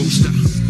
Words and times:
coaster. 0.00 0.69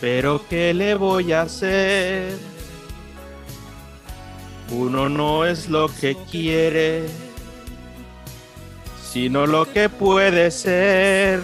Pero 0.00 0.42
¿qué 0.48 0.74
le 0.74 0.94
voy 0.94 1.32
a 1.32 1.42
hacer? 1.42 2.36
Uno 4.70 5.08
no 5.08 5.44
es 5.44 5.68
lo 5.68 5.88
que 5.88 6.16
quiere, 6.30 7.04
sino 9.02 9.46
lo 9.46 9.70
que 9.72 9.88
puede 9.88 10.50
ser. 10.50 11.40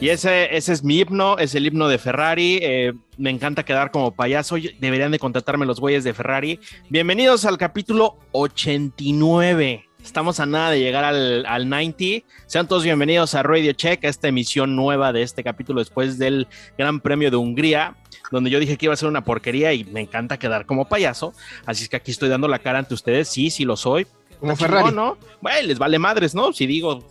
Y 0.00 0.10
ese, 0.10 0.56
ese 0.56 0.72
es 0.72 0.84
mi 0.84 1.00
himno, 1.00 1.38
es 1.38 1.54
el 1.54 1.66
himno 1.66 1.88
de 1.88 1.98
Ferrari. 1.98 2.58
eh, 2.62 2.92
me 3.16 3.30
encanta 3.30 3.64
quedar 3.64 3.90
como 3.90 4.14
payaso. 4.14 4.56
Deberían 4.78 5.10
de 5.10 5.18
contratarme 5.18 5.66
los 5.66 5.80
güeyes 5.80 6.04
de 6.04 6.14
Ferrari. 6.14 6.60
Bienvenidos 6.90 7.44
al 7.44 7.58
capítulo 7.58 8.18
89. 8.32 9.85
Estamos 10.06 10.38
a 10.38 10.46
nada 10.46 10.70
de 10.70 10.78
llegar 10.78 11.04
al, 11.04 11.44
al 11.46 11.68
90. 11.68 12.24
Sean 12.46 12.68
todos 12.68 12.84
bienvenidos 12.84 13.34
a 13.34 13.42
Radio 13.42 13.72
Check, 13.72 14.04
a 14.04 14.08
esta 14.08 14.28
emisión 14.28 14.76
nueva 14.76 15.12
de 15.12 15.22
este 15.22 15.42
capítulo 15.42 15.80
después 15.80 16.16
del 16.16 16.46
Gran 16.78 17.00
Premio 17.00 17.28
de 17.28 17.36
Hungría, 17.36 17.96
donde 18.30 18.48
yo 18.48 18.60
dije 18.60 18.76
que 18.76 18.86
iba 18.86 18.94
a 18.94 18.96
ser 18.96 19.08
una 19.08 19.24
porquería 19.24 19.72
y 19.72 19.82
me 19.82 20.00
encanta 20.00 20.38
quedar 20.38 20.64
como 20.64 20.88
payaso. 20.88 21.34
Así 21.66 21.82
es 21.82 21.88
que 21.88 21.96
aquí 21.96 22.12
estoy 22.12 22.28
dando 22.28 22.46
la 22.46 22.60
cara 22.60 22.78
ante 22.78 22.94
ustedes. 22.94 23.28
Sí, 23.28 23.50
sí 23.50 23.64
lo 23.64 23.76
soy. 23.76 24.06
Como 24.38 24.54
Ferrari. 24.54 24.90
chingón, 24.90 24.94
¿no? 24.94 25.18
Bueno, 25.40 25.66
les 25.66 25.78
vale 25.78 25.98
madres, 25.98 26.36
¿no? 26.36 26.52
Si 26.52 26.66
digo. 26.66 27.04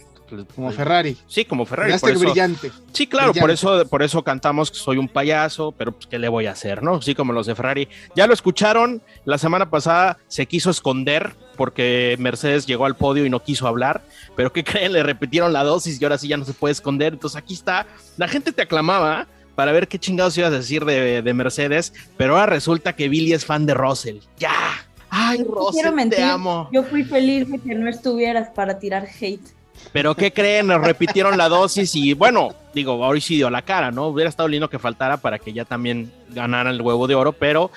Como 0.55 0.71
Ferrari. 0.71 1.17
Sí, 1.27 1.45
como 1.45 1.65
Ferrari. 1.65 1.97
Por 1.99 2.09
eso- 2.11 2.19
brillante. 2.19 2.71
Sí, 2.93 3.07
claro, 3.07 3.33
por 3.33 3.51
eso, 3.51 3.85
por 3.87 4.03
eso 4.03 4.23
cantamos 4.23 4.71
que 4.71 4.77
soy 4.77 4.97
un 4.97 5.07
payaso, 5.07 5.71
pero 5.77 5.91
pues, 5.91 6.07
¿qué 6.07 6.17
le 6.19 6.29
voy 6.29 6.45
a 6.47 6.51
hacer, 6.51 6.81
no? 6.83 7.01
Sí, 7.01 7.13
como 7.15 7.33
los 7.33 7.45
de 7.47 7.55
Ferrari. 7.55 7.87
Ya 8.15 8.27
lo 8.27 8.33
escucharon, 8.33 9.01
la 9.25 9.37
semana 9.37 9.69
pasada 9.69 10.17
se 10.27 10.45
quiso 10.45 10.69
esconder 10.71 11.33
porque 11.57 12.15
Mercedes 12.19 12.65
llegó 12.65 12.85
al 12.85 12.95
podio 12.95 13.25
y 13.25 13.29
no 13.29 13.41
quiso 13.43 13.67
hablar, 13.67 14.01
pero 14.35 14.51
¿qué 14.51 14.63
creen? 14.63 14.93
Le 14.93 15.03
repitieron 15.03 15.53
la 15.53 15.63
dosis 15.63 16.01
y 16.01 16.03
ahora 16.05 16.17
sí 16.17 16.27
ya 16.27 16.37
no 16.37 16.45
se 16.45 16.53
puede 16.53 16.71
esconder. 16.73 17.13
Entonces 17.13 17.37
aquí 17.37 17.53
está, 17.53 17.85
la 18.17 18.27
gente 18.27 18.51
te 18.51 18.61
aclamaba 18.61 19.27
para 19.55 19.71
ver 19.71 19.87
qué 19.87 19.97
chingados 19.99 20.37
ibas 20.37 20.51
a 20.51 20.57
decir 20.57 20.83
de, 20.83 21.21
de 21.21 21.33
Mercedes, 21.33 21.93
pero 22.17 22.33
ahora 22.33 22.47
resulta 22.47 22.93
que 22.93 23.07
Billy 23.07 23.31
es 23.33 23.45
fan 23.45 23.65
de 23.65 23.73
Russell. 23.73 24.17
¡Ya! 24.37 24.51
¡Ay, 25.09 25.37
No 25.39 25.45
quiero 25.45 25.59
Russell, 25.67 25.93
mentir, 25.93 26.17
te 26.17 26.23
amo! 26.23 26.67
Yo 26.73 26.83
fui 26.83 27.05
feliz 27.05 27.49
de 27.49 27.57
que 27.59 27.73
no 27.73 27.89
estuvieras 27.89 28.49
para 28.49 28.79
tirar 28.79 29.07
hate. 29.21 29.39
Pero 29.91 30.15
¿qué 30.15 30.31
creen? 30.33 30.67
Nos 30.67 30.81
repitieron 30.81 31.37
la 31.37 31.49
dosis 31.49 31.95
y 31.95 32.13
bueno, 32.13 32.53
digo, 32.73 33.03
ahora 33.03 33.19
sí 33.21 33.35
dio 33.35 33.49
la 33.49 33.61
cara, 33.61 33.91
¿no? 33.91 34.07
Hubiera 34.07 34.29
estado 34.29 34.49
lindo 34.49 34.69
que 34.69 34.79
faltara 34.79 35.17
para 35.17 35.39
que 35.39 35.53
ya 35.53 35.65
también 35.65 36.11
ganara 36.29 36.69
el 36.69 36.81
huevo 36.81 37.07
de 37.07 37.15
oro, 37.15 37.33
pero 37.33 37.71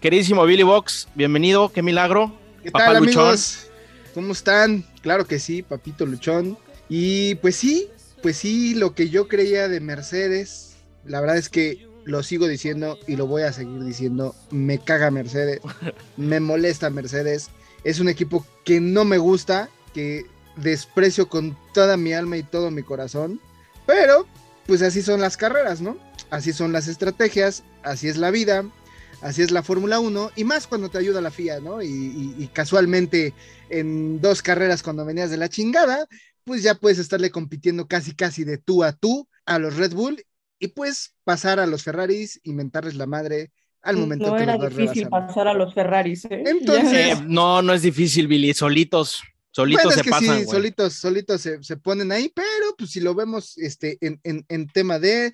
queridísimo 0.00 0.44
Billy 0.44 0.62
Box, 0.62 1.08
bienvenido, 1.14 1.70
qué 1.70 1.82
milagro. 1.82 2.32
¿Qué 2.62 2.70
Papá 2.70 2.92
tal, 2.92 3.04
Luchón. 3.04 3.22
amigos? 3.22 3.66
¿Cómo 4.14 4.32
están? 4.32 4.84
Claro 5.00 5.26
que 5.26 5.38
sí, 5.38 5.62
papito 5.62 6.04
Luchón. 6.04 6.58
Y 6.88 7.36
pues 7.36 7.56
sí, 7.56 7.88
pues 8.22 8.36
sí, 8.36 8.74
lo 8.74 8.94
que 8.94 9.08
yo 9.08 9.26
creía 9.26 9.68
de 9.68 9.80
Mercedes, 9.80 10.76
la 11.04 11.20
verdad 11.20 11.38
es 11.38 11.48
que 11.48 11.86
lo 12.04 12.22
sigo 12.22 12.46
diciendo 12.48 12.98
y 13.06 13.16
lo 13.16 13.26
voy 13.26 13.42
a 13.42 13.52
seguir 13.52 13.82
diciendo, 13.84 14.34
me 14.50 14.78
caga 14.78 15.10
Mercedes, 15.10 15.60
me 16.16 16.40
molesta 16.40 16.90
Mercedes, 16.90 17.50
es 17.84 18.00
un 18.00 18.08
equipo 18.08 18.46
que 18.64 18.80
no 18.80 19.04
me 19.04 19.18
gusta, 19.18 19.68
que 19.94 20.24
desprecio 20.56 21.28
con 21.28 21.56
toda 21.74 21.96
mi 21.96 22.12
alma 22.12 22.36
y 22.36 22.42
todo 22.42 22.70
mi 22.70 22.82
corazón, 22.82 23.40
pero 23.86 24.26
pues 24.66 24.82
así 24.82 25.02
son 25.02 25.20
las 25.20 25.36
carreras, 25.36 25.80
¿no? 25.80 25.96
Así 26.30 26.52
son 26.52 26.72
las 26.72 26.88
estrategias, 26.88 27.64
así 27.82 28.08
es 28.08 28.16
la 28.16 28.30
vida, 28.30 28.64
así 29.22 29.42
es 29.42 29.50
la 29.50 29.62
Fórmula 29.62 29.98
1, 30.00 30.30
y 30.36 30.44
más 30.44 30.66
cuando 30.66 30.88
te 30.88 30.98
ayuda 30.98 31.20
la 31.20 31.30
FIA, 31.30 31.60
¿no? 31.60 31.82
Y, 31.82 31.86
y- 31.88 32.34
y 32.38 32.46
casualmente 32.48 33.34
en 33.70 34.20
dos 34.20 34.42
carreras 34.42 34.82
cuando 34.82 35.04
venías 35.04 35.30
de 35.30 35.36
la 35.36 35.48
chingada, 35.48 36.06
pues 36.44 36.62
ya 36.62 36.74
puedes 36.74 36.98
estarle 36.98 37.30
compitiendo 37.30 37.86
casi 37.86 38.14
casi 38.14 38.44
de 38.44 38.58
tú 38.58 38.82
a 38.84 38.92
tú 38.92 39.28
a 39.46 39.58
los 39.58 39.76
Red 39.76 39.94
Bull 39.94 40.24
y 40.58 40.68
pues 40.68 41.14
pasar 41.24 41.58
a 41.60 41.66
los 41.66 41.82
Ferraris 41.82 42.40
y 42.42 42.52
mentarles 42.52 42.94
la 42.94 43.06
madre 43.06 43.50
al 43.82 43.96
momento 43.96 44.28
no 44.30 44.36
que 44.36 44.42
era 44.44 44.56
los 44.56 44.76
difícil 44.76 45.08
pasar 45.08 45.48
a 45.48 45.54
los 45.54 45.74
Ferraris. 45.74 46.24
¿eh? 46.26 46.44
Entonces- 46.46 47.18
Eh, 47.18 47.24
no, 47.26 47.62
no 47.62 47.72
es 47.74 47.82
difícil, 47.82 48.28
Billy, 48.28 48.54
solitos, 48.54 49.22
solitos 49.52 49.84
Bueno, 49.84 50.02
se 50.02 50.10
pasan, 50.10 50.40
sí, 50.40 50.46
solitos, 50.46 50.94
solitos 50.94 51.40
se, 51.40 51.62
se 51.62 51.76
ponen 51.76 52.10
ahí, 52.10 52.32
pero 52.34 52.74
pues 52.76 52.90
si 52.90 53.00
lo 53.00 53.14
vemos 53.14 53.56
este, 53.58 53.98
en, 54.00 54.18
en- 54.24 54.44
en 54.48 54.66
tema 54.66 54.98
de 54.98 55.32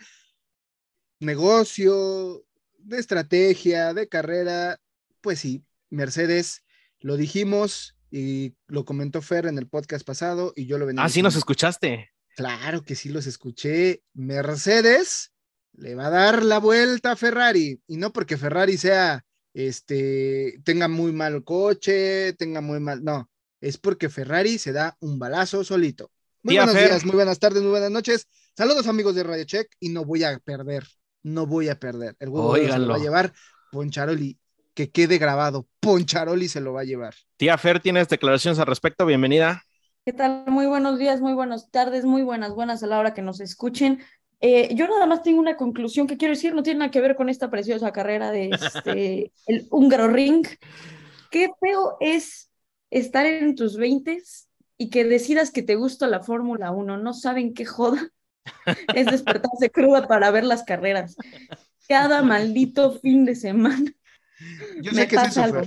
negocio, 1.20 2.44
de 2.78 2.98
estrategia, 2.98 3.94
de 3.94 4.08
carrera, 4.08 4.78
pues 5.20 5.40
sí, 5.40 5.64
Mercedes, 5.90 6.62
lo 7.00 7.16
dijimos 7.16 7.96
y 8.10 8.54
lo 8.66 8.84
comentó 8.84 9.20
Fer 9.22 9.46
en 9.46 9.58
el 9.58 9.68
podcast 9.68 10.06
pasado 10.06 10.52
y 10.56 10.66
yo 10.66 10.78
lo 10.78 10.86
venía 10.86 11.02
Ah, 11.04 11.08
sí 11.08 11.22
nos 11.22 11.36
escuchaste. 11.36 12.10
Claro 12.36 12.82
que 12.82 12.94
sí 12.94 13.08
los 13.08 13.26
escuché. 13.26 14.02
Mercedes 14.14 15.32
le 15.72 15.94
va 15.94 16.06
a 16.06 16.10
dar 16.10 16.44
la 16.44 16.58
vuelta 16.58 17.12
a 17.12 17.16
Ferrari 17.16 17.80
y 17.86 17.96
no 17.96 18.12
porque 18.12 18.36
Ferrari 18.36 18.76
sea 18.76 19.24
este 19.54 20.58
tenga 20.64 20.88
muy 20.88 21.12
mal 21.12 21.42
coche, 21.44 22.32
tenga 22.34 22.60
muy 22.60 22.80
mal, 22.80 23.02
no, 23.02 23.28
es 23.60 23.78
porque 23.78 24.08
Ferrari 24.08 24.58
se 24.58 24.72
da 24.72 24.96
un 25.00 25.18
balazo 25.18 25.64
solito. 25.64 26.10
Muy 26.42 26.56
buenos 26.56 26.74
Fer. 26.74 26.88
días, 26.88 27.04
muy 27.04 27.14
buenas 27.16 27.38
tardes, 27.38 27.62
muy 27.62 27.70
buenas 27.70 27.90
noches. 27.90 28.28
Saludos 28.56 28.86
amigos 28.86 29.14
de 29.14 29.24
Radio 29.24 29.44
Check 29.44 29.68
y 29.80 29.88
no 29.90 30.04
voy 30.04 30.24
a 30.24 30.38
perder, 30.38 30.86
no 31.22 31.46
voy 31.46 31.68
a 31.68 31.78
perder. 31.78 32.16
El 32.20 32.28
huevo 32.28 32.54
se 32.56 32.78
lo 32.78 32.88
va 32.88 32.96
a 32.96 32.98
llevar 32.98 33.32
Poncharoli, 33.72 34.38
que 34.74 34.90
quede 34.90 35.18
grabado. 35.18 35.66
Poncharoli 35.80 36.48
se 36.48 36.60
lo 36.60 36.72
va 36.72 36.82
a 36.82 36.84
llevar. 36.84 37.14
Tía 37.36 37.58
Fer, 37.58 37.80
¿tienes 37.80 38.08
declaraciones 38.08 38.58
al 38.58 38.66
respecto? 38.66 39.04
Bienvenida. 39.04 39.62
¿Qué 40.04 40.12
tal? 40.12 40.44
Muy 40.46 40.66
buenos 40.66 40.98
días, 40.98 41.20
muy 41.20 41.34
buenas 41.34 41.70
tardes, 41.70 42.04
muy 42.04 42.22
buenas, 42.22 42.54
buenas 42.54 42.82
a 42.82 42.86
la 42.86 42.98
hora 42.98 43.12
que 43.12 43.20
nos 43.22 43.40
escuchen. 43.40 44.00
Eh, 44.40 44.72
yo 44.74 44.86
nada 44.86 45.04
más 45.06 45.22
tengo 45.22 45.40
una 45.40 45.56
conclusión 45.56 46.06
que 46.06 46.16
quiero 46.16 46.34
decir, 46.34 46.54
no 46.54 46.62
tiene 46.62 46.78
nada 46.78 46.90
que 46.90 47.00
ver 47.00 47.16
con 47.16 47.28
esta 47.28 47.50
preciosa 47.50 47.92
carrera 47.92 48.30
de 48.30 48.50
este, 48.50 49.32
el 49.46 49.66
húngaro 49.70 50.08
ring. 50.08 50.46
Qué 51.30 51.50
feo 51.60 51.96
es 52.00 52.47
estar 52.90 53.26
en 53.26 53.54
tus 53.54 53.76
veintes 53.76 54.48
y 54.76 54.90
que 54.90 55.04
decidas 55.04 55.50
que 55.50 55.62
te 55.62 55.74
gusta 55.74 56.06
la 56.06 56.22
Fórmula 56.22 56.70
1. 56.70 56.98
No 56.98 57.14
saben 57.14 57.54
qué 57.54 57.64
joda 57.64 58.10
es 58.94 59.06
despertarse 59.06 59.70
cruda 59.70 60.06
para 60.06 60.30
ver 60.30 60.44
las 60.44 60.62
carreras. 60.62 61.16
Cada 61.88 62.22
maldito 62.22 62.98
fin 63.00 63.24
de 63.24 63.34
semana 63.34 63.92
Yo 64.80 64.92
sé 64.92 65.08
que 65.08 65.16
es 65.16 65.36
eso. 65.36 65.62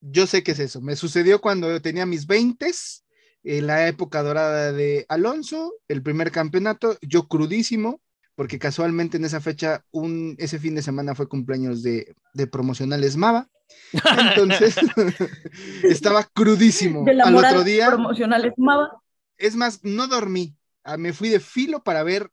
Yo 0.00 0.26
sé 0.26 0.42
que 0.42 0.52
es 0.52 0.58
eso. 0.58 0.80
Me 0.80 0.96
sucedió 0.96 1.40
cuando 1.40 1.80
tenía 1.80 2.06
mis 2.06 2.26
20 2.26 2.70
en 3.44 3.66
la 3.66 3.88
época 3.88 4.22
dorada 4.22 4.72
de 4.72 5.04
Alonso, 5.08 5.74
el 5.88 6.02
primer 6.02 6.30
campeonato, 6.30 6.96
yo 7.02 7.28
crudísimo, 7.28 8.00
porque 8.34 8.58
casualmente 8.58 9.16
en 9.16 9.24
esa 9.24 9.40
fecha, 9.40 9.84
un, 9.90 10.34
ese 10.38 10.58
fin 10.58 10.74
de 10.74 10.82
semana 10.82 11.14
fue 11.14 11.28
cumpleaños 11.28 11.82
de, 11.82 12.14
de 12.32 12.46
promocionales 12.46 13.16
Mava. 13.16 13.48
Entonces, 13.92 14.76
estaba 15.84 16.24
crudísimo. 16.24 17.04
De 17.04 17.14
la 17.14 17.24
Al 17.24 17.32
moral 17.32 17.54
otro 17.54 17.64
día, 17.64 17.88
promocional 17.88 18.44
es 18.44 18.52
Mava. 18.56 19.00
es 19.36 19.56
más, 19.56 19.80
no 19.84 20.06
dormí. 20.08 20.56
Ah, 20.82 20.96
Me 20.96 21.12
fui 21.12 21.28
de 21.28 21.40
filo 21.40 21.82
para 21.82 22.02
ver 22.02 22.30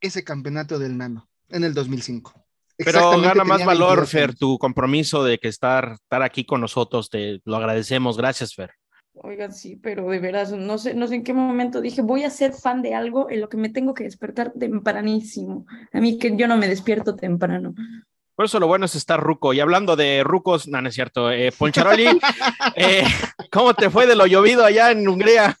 ese 0.00 0.22
campeonato 0.22 0.78
del 0.78 0.96
Nano 0.96 1.28
en 1.48 1.64
el 1.64 1.74
2005. 1.74 2.32
Pero 2.76 3.20
gana 3.20 3.42
más 3.42 3.64
valor, 3.64 3.98
22 3.98 4.10
Fer, 4.10 4.34
tu 4.36 4.56
compromiso 4.58 5.24
de 5.24 5.38
que 5.38 5.48
estar, 5.48 5.94
estar 5.94 6.22
aquí 6.22 6.44
con 6.44 6.60
nosotros, 6.60 7.10
te 7.10 7.40
lo 7.44 7.56
agradecemos. 7.56 8.16
Gracias, 8.16 8.54
Fer. 8.54 8.70
Oigan, 9.22 9.52
sí, 9.52 9.76
pero 9.76 10.08
de 10.08 10.18
veras, 10.18 10.52
no 10.52 10.78
sé, 10.78 10.94
no 10.94 11.06
sé 11.06 11.16
en 11.16 11.24
qué 11.24 11.32
momento 11.32 11.80
dije, 11.80 12.02
voy 12.02 12.24
a 12.24 12.30
ser 12.30 12.52
fan 12.52 12.82
de 12.82 12.94
algo 12.94 13.30
en 13.30 13.40
lo 13.40 13.48
que 13.48 13.56
me 13.56 13.68
tengo 13.68 13.94
que 13.94 14.04
despertar 14.04 14.52
tempranísimo. 14.52 15.66
A 15.92 16.00
mí 16.00 16.18
que 16.18 16.36
yo 16.36 16.46
no 16.46 16.56
me 16.56 16.68
despierto 16.68 17.16
temprano. 17.16 17.74
Por 18.34 18.44
eso 18.44 18.60
lo 18.60 18.68
bueno 18.68 18.84
es 18.84 18.94
estar 18.94 19.20
ruco. 19.20 19.52
Y 19.52 19.60
hablando 19.60 19.96
de 19.96 20.22
rucos, 20.22 20.68
no, 20.68 20.80
no 20.80 20.88
es 20.88 20.94
cierto. 20.94 21.30
Eh, 21.30 21.50
Poncharoli, 21.50 22.06
eh, 22.76 23.04
¿cómo 23.50 23.74
te 23.74 23.90
fue 23.90 24.06
de 24.06 24.14
lo 24.14 24.26
llovido 24.26 24.64
allá 24.64 24.92
en 24.92 25.08
Hungría? 25.08 25.56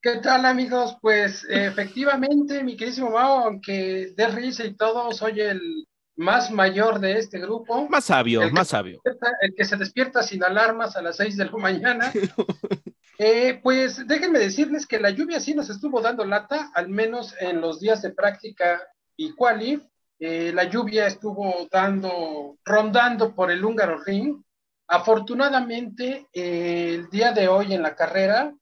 ¿Qué 0.00 0.16
tal 0.22 0.44
amigos? 0.44 0.96
Pues 1.00 1.44
efectivamente, 1.48 2.62
mi 2.62 2.76
queridísimo 2.76 3.10
Mao, 3.10 3.46
aunque 3.46 4.12
de 4.16 4.28
risa 4.28 4.64
y 4.64 4.74
todo, 4.74 5.10
soy 5.12 5.40
el 5.40 5.86
más 6.16 6.50
mayor 6.50 7.00
de 7.00 7.18
este 7.18 7.38
grupo. 7.38 7.88
Más 7.88 8.04
sabio, 8.04 8.42
El 8.42 8.52
más 8.52 8.68
sabio. 8.68 9.00
El 9.40 9.54
que 9.54 9.64
se 9.64 9.76
despierta 9.76 10.22
sin 10.22 10.42
alarmas 10.44 10.96
a 10.96 11.02
las 11.02 11.16
6 11.16 11.36
de 11.36 11.44
la 11.46 11.52
mañana. 11.52 12.12
Eh, 13.16 13.60
pues 13.62 14.08
déjenme 14.08 14.40
decirles 14.40 14.88
que 14.88 14.98
la 14.98 15.10
lluvia 15.10 15.38
sí 15.38 15.54
nos 15.54 15.70
estuvo 15.70 16.00
dando 16.00 16.24
lata, 16.24 16.72
al 16.74 16.88
menos 16.88 17.32
en 17.38 17.60
los 17.60 17.78
días 17.78 18.02
de 18.02 18.10
práctica 18.10 18.82
y 19.16 19.32
quali. 19.34 19.80
Eh, 20.18 20.50
la 20.52 20.64
lluvia 20.64 21.06
estuvo 21.06 21.68
dando, 21.70 22.58
rondando 22.64 23.32
por 23.32 23.52
el 23.52 23.64
húngaro 23.64 24.02
ring. 24.02 24.42
Afortunadamente, 24.88 26.26
eh, 26.32 26.96
el 26.96 27.08
día 27.08 27.30
de 27.30 27.46
hoy 27.46 27.72
en 27.72 27.82
la 27.82 27.94
carrera, 27.94 28.52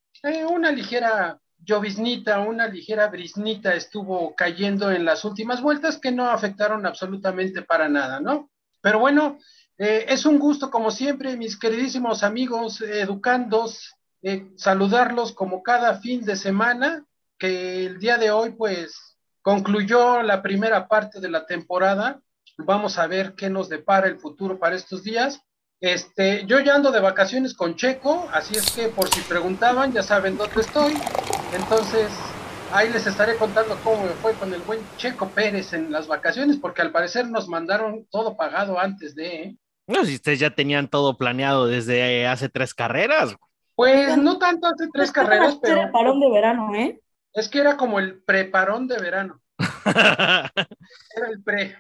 una 0.51 0.71
ligera 0.71 1.41
lloviznita, 1.65 2.41
una 2.41 2.67
ligera 2.67 3.09
briznita 3.09 3.75
estuvo 3.75 4.35
cayendo 4.35 4.91
en 4.91 5.05
las 5.05 5.25
últimas 5.25 5.61
vueltas 5.61 5.99
que 5.99 6.13
no 6.13 6.29
afectaron 6.29 6.87
absolutamente 6.87 7.63
para 7.63 7.89
nada, 7.89 8.21
¿no? 8.21 8.51
Pero 8.81 8.99
bueno, 8.99 9.39
eh, 9.79 10.07
es 10.09 10.27
un 10.27 10.39
gusto 10.39 10.71
como 10.71 10.91
siempre, 10.91 11.37
mis 11.37 11.59
queridísimos 11.59 12.23
amigos 12.23 12.81
educandos, 12.81 13.95
eh, 14.23 14.51
saludarlos 14.57 15.33
como 15.33 15.63
cada 15.63 16.01
fin 16.01 16.25
de 16.25 16.37
semana, 16.37 17.05
que 17.39 17.87
el 17.87 17.99
día 17.99 18.19
de 18.19 18.31
hoy 18.31 18.51
pues 18.51 19.17
concluyó 19.41 20.23
la 20.23 20.43
primera 20.43 20.87
parte 20.87 21.21
de 21.21 21.29
la 21.29 21.47
temporada. 21.47 22.21
Vamos 22.59 22.99
a 22.99 23.07
ver 23.07 23.35
qué 23.35 23.51
nos 23.51 23.69
depara 23.69 24.07
el 24.07 24.19
futuro 24.19 24.59
para 24.59 24.77
estos 24.77 25.03
días. 25.03 25.41
Este, 25.81 26.47
yo 26.47 26.61
ya 26.61 26.77
ando 26.77 26.93
de 26.93 27.01
vacaciones 27.01 27.55
con 27.55 27.75
Checo, 27.75 28.29
así 28.33 28.55
es 28.55 28.71
que 28.71 28.89
por 28.89 29.09
si 29.13 29.21
preguntaban, 29.23 29.93
ya 29.93 30.05
saben 30.05 30.37
dónde 30.37 30.61
estoy. 30.61 30.95
Entonces, 31.53 32.11
ahí 32.73 32.91
les 32.91 33.07
estaré 33.07 33.37
contando 33.37 33.79
cómo 33.85 34.05
me 34.05 34.11
fue 34.11 34.33
con 34.35 34.53
el 34.55 34.61
buen 34.63 34.81
Checo 34.97 35.29
Pérez 35.29 35.73
en 35.73 35.93
las 35.93 36.07
vacaciones, 36.07 36.57
porque 36.57 36.83
al 36.83 36.93
parecer 36.93 37.29
nos 37.29 37.49
mandaron 37.49 38.07
todo 38.11 38.37
pagado 38.37 38.79
antes 38.79 39.15
de. 39.15 39.35
¿eh? 39.35 39.57
No, 39.87 40.05
si 40.05 40.15
ustedes 40.15 40.39
ya 40.39 40.51
tenían 40.51 40.89
todo 40.89 41.19
planeado 41.19 41.67
desde 41.67 42.27
hace 42.27 42.49
tres 42.49 42.75
carreras. 42.75 43.37
Pues 43.75 44.17
no 44.17 44.39
tanto 44.39 44.67
hace 44.67 44.89
tres 44.93 45.13
carreras, 45.13 45.59
pero 45.61 45.81
Era 45.81 45.93
parón 45.93 46.21
de 46.21 46.31
verano, 46.31 46.75
¿eh? 46.75 47.01
es 47.35 47.49
que 47.49 47.61
era 47.61 47.77
como 47.77 47.99
el 47.99 48.23
preparón 48.23 48.87
de 48.87 48.99
verano. 48.99 49.41
Era 49.85 51.29
el 51.31 51.43
pre. 51.43 51.77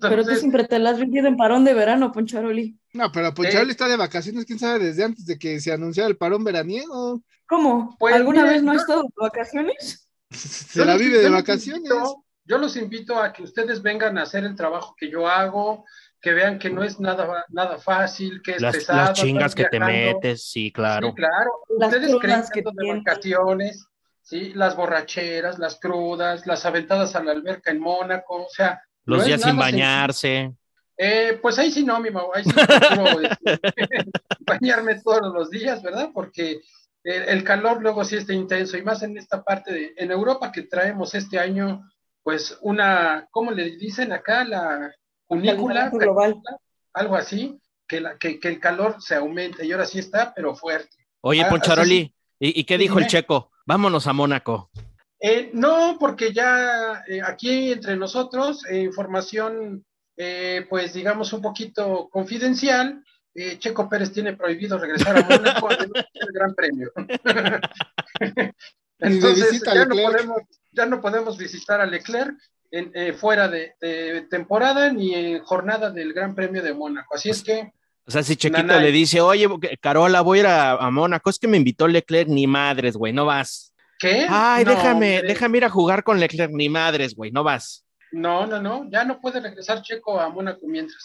Pero 0.00 0.24
tú 0.24 0.34
siempre 0.34 0.64
te 0.64 0.78
la 0.78 0.90
has 0.90 0.98
vivido 0.98 1.26
en 1.28 1.36
parón 1.36 1.64
de 1.64 1.72
verano, 1.74 2.12
Poncharoli. 2.12 2.78
No, 2.92 3.10
pero 3.10 3.32
Poncharoli 3.32 3.70
está 3.70 3.88
de 3.88 3.96
vacaciones, 3.96 4.44
quién 4.44 4.58
sabe, 4.58 4.84
desde 4.84 5.04
antes 5.04 5.24
de 5.24 5.38
que 5.38 5.60
se 5.60 5.72
anunciara 5.72 6.08
el 6.08 6.16
parón 6.16 6.44
veraniego. 6.44 7.22
¿Cómo? 7.46 7.96
Pues, 7.98 8.14
¿Alguna 8.14 8.42
mira, 8.42 8.52
vez 8.52 8.62
no 8.62 8.72
yo- 8.72 8.76
has 8.76 8.82
estado 8.82 9.02
de 9.02 9.08
vacaciones? 9.16 10.08
Se 10.30 10.84
la 10.84 10.96
vive 10.96 11.18
de 11.18 11.28
vacaciones. 11.30 11.82
invito- 11.90 12.24
yo 12.44 12.58
los 12.58 12.76
invito 12.76 13.18
a 13.18 13.32
que 13.32 13.42
ustedes 13.44 13.82
vengan 13.82 14.18
a 14.18 14.22
hacer 14.22 14.44
el 14.44 14.56
trabajo 14.56 14.94
que 14.98 15.10
yo 15.10 15.28
hago, 15.28 15.84
que 16.20 16.32
vean 16.32 16.58
que 16.58 16.70
no 16.70 16.82
es 16.82 16.98
nada, 17.00 17.44
nada 17.50 17.78
fácil, 17.78 18.40
que 18.42 18.52
es 18.52 18.60
Las, 18.62 18.76
pesado. 18.76 18.98
las 18.98 19.12
chingas 19.14 19.54
que 19.54 19.64
te 19.64 19.78
metes, 19.80 20.44
sí, 20.50 20.70
claro. 20.72 21.08
Sí, 21.08 21.14
claro. 21.14 21.50
Las 21.78 21.92
Ustedes 21.92 22.16
creen 22.20 22.42
que 22.52 22.62
de 22.62 22.70
tienen. 22.72 23.04
vacaciones, 23.04 23.86
¿sí? 24.22 24.52
Las 24.54 24.76
borracheras, 24.76 25.58
las 25.58 25.78
crudas, 25.80 26.46
las 26.46 26.64
aventadas 26.66 27.14
a 27.16 27.22
la 27.22 27.32
alberca 27.32 27.70
en 27.70 27.80
Mónaco, 27.80 28.44
o 28.44 28.48
sea. 28.50 28.82
No 29.04 29.16
Los 29.16 29.26
días 29.26 29.42
sin 29.42 29.56
bañarse. 29.56 30.52
Eh, 30.96 31.38
pues 31.40 31.58
ahí 31.58 31.72
sí 31.72 31.84
no, 31.84 31.98
mi 32.00 32.10
Mau, 32.10 32.30
ahí 32.34 32.44
sí 32.44 32.50
este, 32.54 34.10
bañarme 34.40 35.00
todos 35.00 35.32
los 35.34 35.50
días, 35.50 35.82
¿verdad? 35.82 36.10
Porque 36.14 36.60
el, 37.02 37.22
el 37.24 37.44
calor 37.44 37.80
luego 37.82 38.04
sí 38.04 38.16
está 38.16 38.32
intenso 38.32 38.76
y 38.76 38.82
más 38.82 39.02
en 39.02 39.16
esta 39.16 39.42
parte 39.42 39.72
de, 39.72 39.94
en 39.96 40.10
Europa 40.10 40.52
que 40.52 40.62
traemos 40.62 41.14
este 41.14 41.38
año, 41.38 41.82
pues 42.22 42.58
una, 42.60 43.26
¿cómo 43.30 43.50
le 43.50 43.76
dicen 43.76 44.12
acá? 44.12 44.44
La 44.44 44.94
cunícula, 45.26 45.88
global. 45.90 46.40
algo 46.92 47.16
así, 47.16 47.58
que, 47.88 48.00
la, 48.00 48.16
que, 48.18 48.38
que 48.38 48.48
el 48.48 48.60
calor 48.60 48.96
se 49.00 49.16
aumenta 49.16 49.64
y 49.64 49.72
ahora 49.72 49.86
sí 49.86 49.98
está, 49.98 50.32
pero 50.34 50.54
fuerte. 50.54 50.96
Oye, 51.22 51.42
Ah, 51.42 51.48
Poncharoli, 51.48 52.14
¿y, 52.38 52.60
y 52.60 52.64
qué 52.64 52.78
dijo 52.78 52.98
el 52.98 53.06
checo? 53.06 53.50
Vámonos 53.66 54.06
a 54.06 54.12
Mónaco. 54.12 54.70
Eh, 55.24 55.50
no, 55.52 55.98
porque 56.00 56.32
ya 56.32 57.04
eh, 57.06 57.20
aquí 57.24 57.70
entre 57.72 57.94
nosotros, 57.96 58.64
eh, 58.68 58.80
información, 58.80 59.84
eh, 60.16 60.66
pues 60.68 60.94
digamos 60.94 61.32
un 61.32 61.40
poquito 61.40 62.08
confidencial, 62.10 63.04
eh, 63.34 63.56
Checo 63.58 63.88
Pérez 63.88 64.12
tiene 64.12 64.34
prohibido 64.36 64.78
regresar 64.78 65.16
a 65.16 65.22
Mónaco 65.22 65.68
el 65.70 66.32
Gran 66.34 66.54
Premio. 66.54 66.90
Entonces, 68.98 69.62
ya 69.64 69.84
no, 69.84 69.94
Leclerc. 69.94 70.12
podemos, 70.12 70.38
ya 70.72 70.86
no 70.86 71.00
podemos 71.00 71.38
visitar 71.38 71.80
a 71.80 71.86
Leclerc 71.86 72.34
en, 72.70 72.90
eh, 72.94 73.12
fuera 73.12 73.48
de, 73.48 73.74
de 73.80 74.26
temporada 74.30 74.92
ni 74.92 75.14
en 75.14 75.40
jornada 75.44 75.90
del 75.90 76.12
Gran 76.12 76.34
Premio 76.34 76.62
de 76.62 76.74
Mónaco. 76.74 77.14
Así 77.14 77.30
es 77.30 77.42
que, 77.42 77.72
O 78.06 78.10
sea, 78.10 78.22
si 78.22 78.36
Chequito 78.36 78.62
Nanay. 78.62 78.82
le 78.86 78.92
dice, 78.92 79.20
oye, 79.20 79.48
Carola, 79.80 80.20
voy 80.20 80.38
a 80.38 80.40
ir 80.40 80.46
a, 80.48 80.72
a 80.72 80.90
Mónaco, 80.90 81.30
es 81.30 81.38
que 81.38 81.48
me 81.48 81.56
invitó 81.56 81.86
Leclerc, 81.88 82.28
ni 82.28 82.46
madres, 82.46 82.96
güey, 82.96 83.12
no 83.12 83.24
vas. 83.24 83.71
¿Qué? 84.02 84.26
Ay, 84.28 84.64
No, 84.64 84.70
déjame, 84.72 85.14
hombre. 85.16 85.28
déjame 85.28 85.58
ir 85.58 85.64
a 85.64 85.70
jugar 85.70 86.02
con 86.04 86.20
Leclerc, 86.20 86.52
ni 86.52 86.68
madres, 86.68 87.14
güey, 87.14 87.30
no 87.30 87.42
vas. 87.42 87.84
No, 88.10 88.46
no, 88.46 88.60
no, 88.60 88.86
ya 88.90 89.04
no 89.04 89.18
puede 89.20 89.40
regresar 89.40 89.80
Checo 89.80 90.20
a 90.20 90.28
Mónaco 90.28 90.66
mientras. 90.66 91.02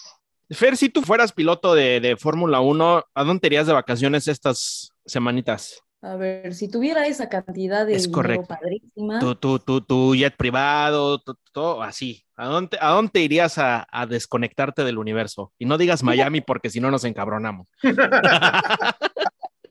Fer, 0.50 0.76
si 0.76 0.88
tú 0.90 1.02
fueras 1.02 1.32
piloto 1.32 1.74
de, 1.74 2.00
de 2.00 2.16
Fórmula 2.16 2.60
1, 2.60 3.04
¿a 3.14 3.24
dónde 3.24 3.40
te 3.40 3.46
irías 3.48 3.66
de 3.66 3.72
vacaciones 3.72 4.28
estas 4.28 4.90
semanitas? 5.06 5.80
A 6.00 6.14
ver, 6.14 6.54
si 6.54 6.70
tuviera 6.70 7.06
esa 7.06 7.28
cantidad 7.28 7.84
de 7.84 7.94
Es 7.94 8.02
dinero 8.04 8.14
correcto. 8.14 8.46
padrísima, 8.46 9.18
Tu, 9.18 9.34
tu, 9.34 9.58
tu, 9.58 9.80
tu 9.80 10.14
jet 10.14 10.36
privado, 10.36 11.18
tu- 11.18 11.36
todo 11.52 11.82
así. 11.82 12.24
¿A 12.36 12.46
dónde, 12.46 12.78
a 12.80 12.90
dónde 12.90 13.20
irías 13.20 13.58
a, 13.58 13.84
a 13.90 14.06
desconectarte 14.06 14.84
del 14.84 14.96
universo? 14.98 15.52
Y 15.58 15.66
no 15.66 15.76
digas 15.76 16.02
Miami 16.04 16.40
porque 16.40 16.70
si 16.70 16.78
no 16.80 16.90
nos 16.90 17.04
encabronamos. 17.04 17.66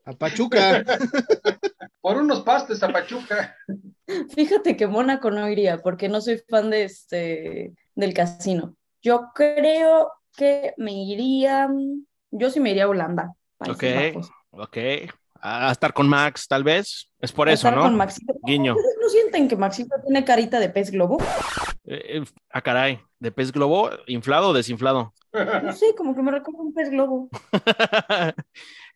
A 0.06 0.14
Pachuca. 0.18 0.84
Por 2.08 2.20
unos 2.20 2.40
pastes 2.40 2.82
a 2.84 2.88
Pachuca. 2.88 3.58
fíjate 4.34 4.78
que 4.78 4.88
Mónaco 4.88 5.30
no 5.30 5.50
iría 5.50 5.80
porque 5.80 6.08
no 6.08 6.22
soy 6.22 6.42
fan 6.50 6.70
de 6.70 6.84
este 6.86 7.74
del 7.96 8.14
casino. 8.14 8.76
Yo 9.02 9.32
creo 9.36 10.14
que 10.34 10.74
me 10.78 10.94
iría, 10.94 11.68
yo 12.32 12.50
sí 12.50 12.62
me 12.62 12.72
iría 12.72 12.86
a 12.86 12.88
Holanda. 12.88 13.34
Ok. 13.60 13.84
Ok. 14.52 14.78
A 15.42 15.70
estar 15.70 15.92
con 15.92 16.08
Max, 16.08 16.48
tal 16.48 16.64
vez. 16.64 17.12
Es 17.20 17.34
por 17.34 17.50
A 17.50 17.52
eso, 17.52 17.68
estar 17.68 17.76
¿no? 17.76 17.84
con 17.84 17.98
Maxito. 17.98 18.36
Guiño. 18.42 18.74
¿Ustedes 18.74 18.98
¿No 19.02 19.10
sienten 19.10 19.50
que 19.50 19.58
Maxito 19.58 19.98
tiene 20.06 20.24
carita 20.24 20.62
de 20.62 20.70
pez 20.70 20.92
globo? 20.92 21.18
Eh, 21.84 22.20
eh, 22.20 22.24
ah, 22.52 22.62
caray. 22.62 23.02
¿De 23.20 23.34
pez 23.34 23.52
globo? 23.52 23.90
¿Inflado 24.08 24.50
o 24.50 24.54
desinflado? 24.54 25.14
No 25.34 25.74
sé, 25.74 25.94
como 25.96 26.16
que 26.16 26.22
me 26.22 26.32
recuerda 26.32 26.62
un 26.62 26.74
pez 26.74 26.90
globo. 26.90 27.30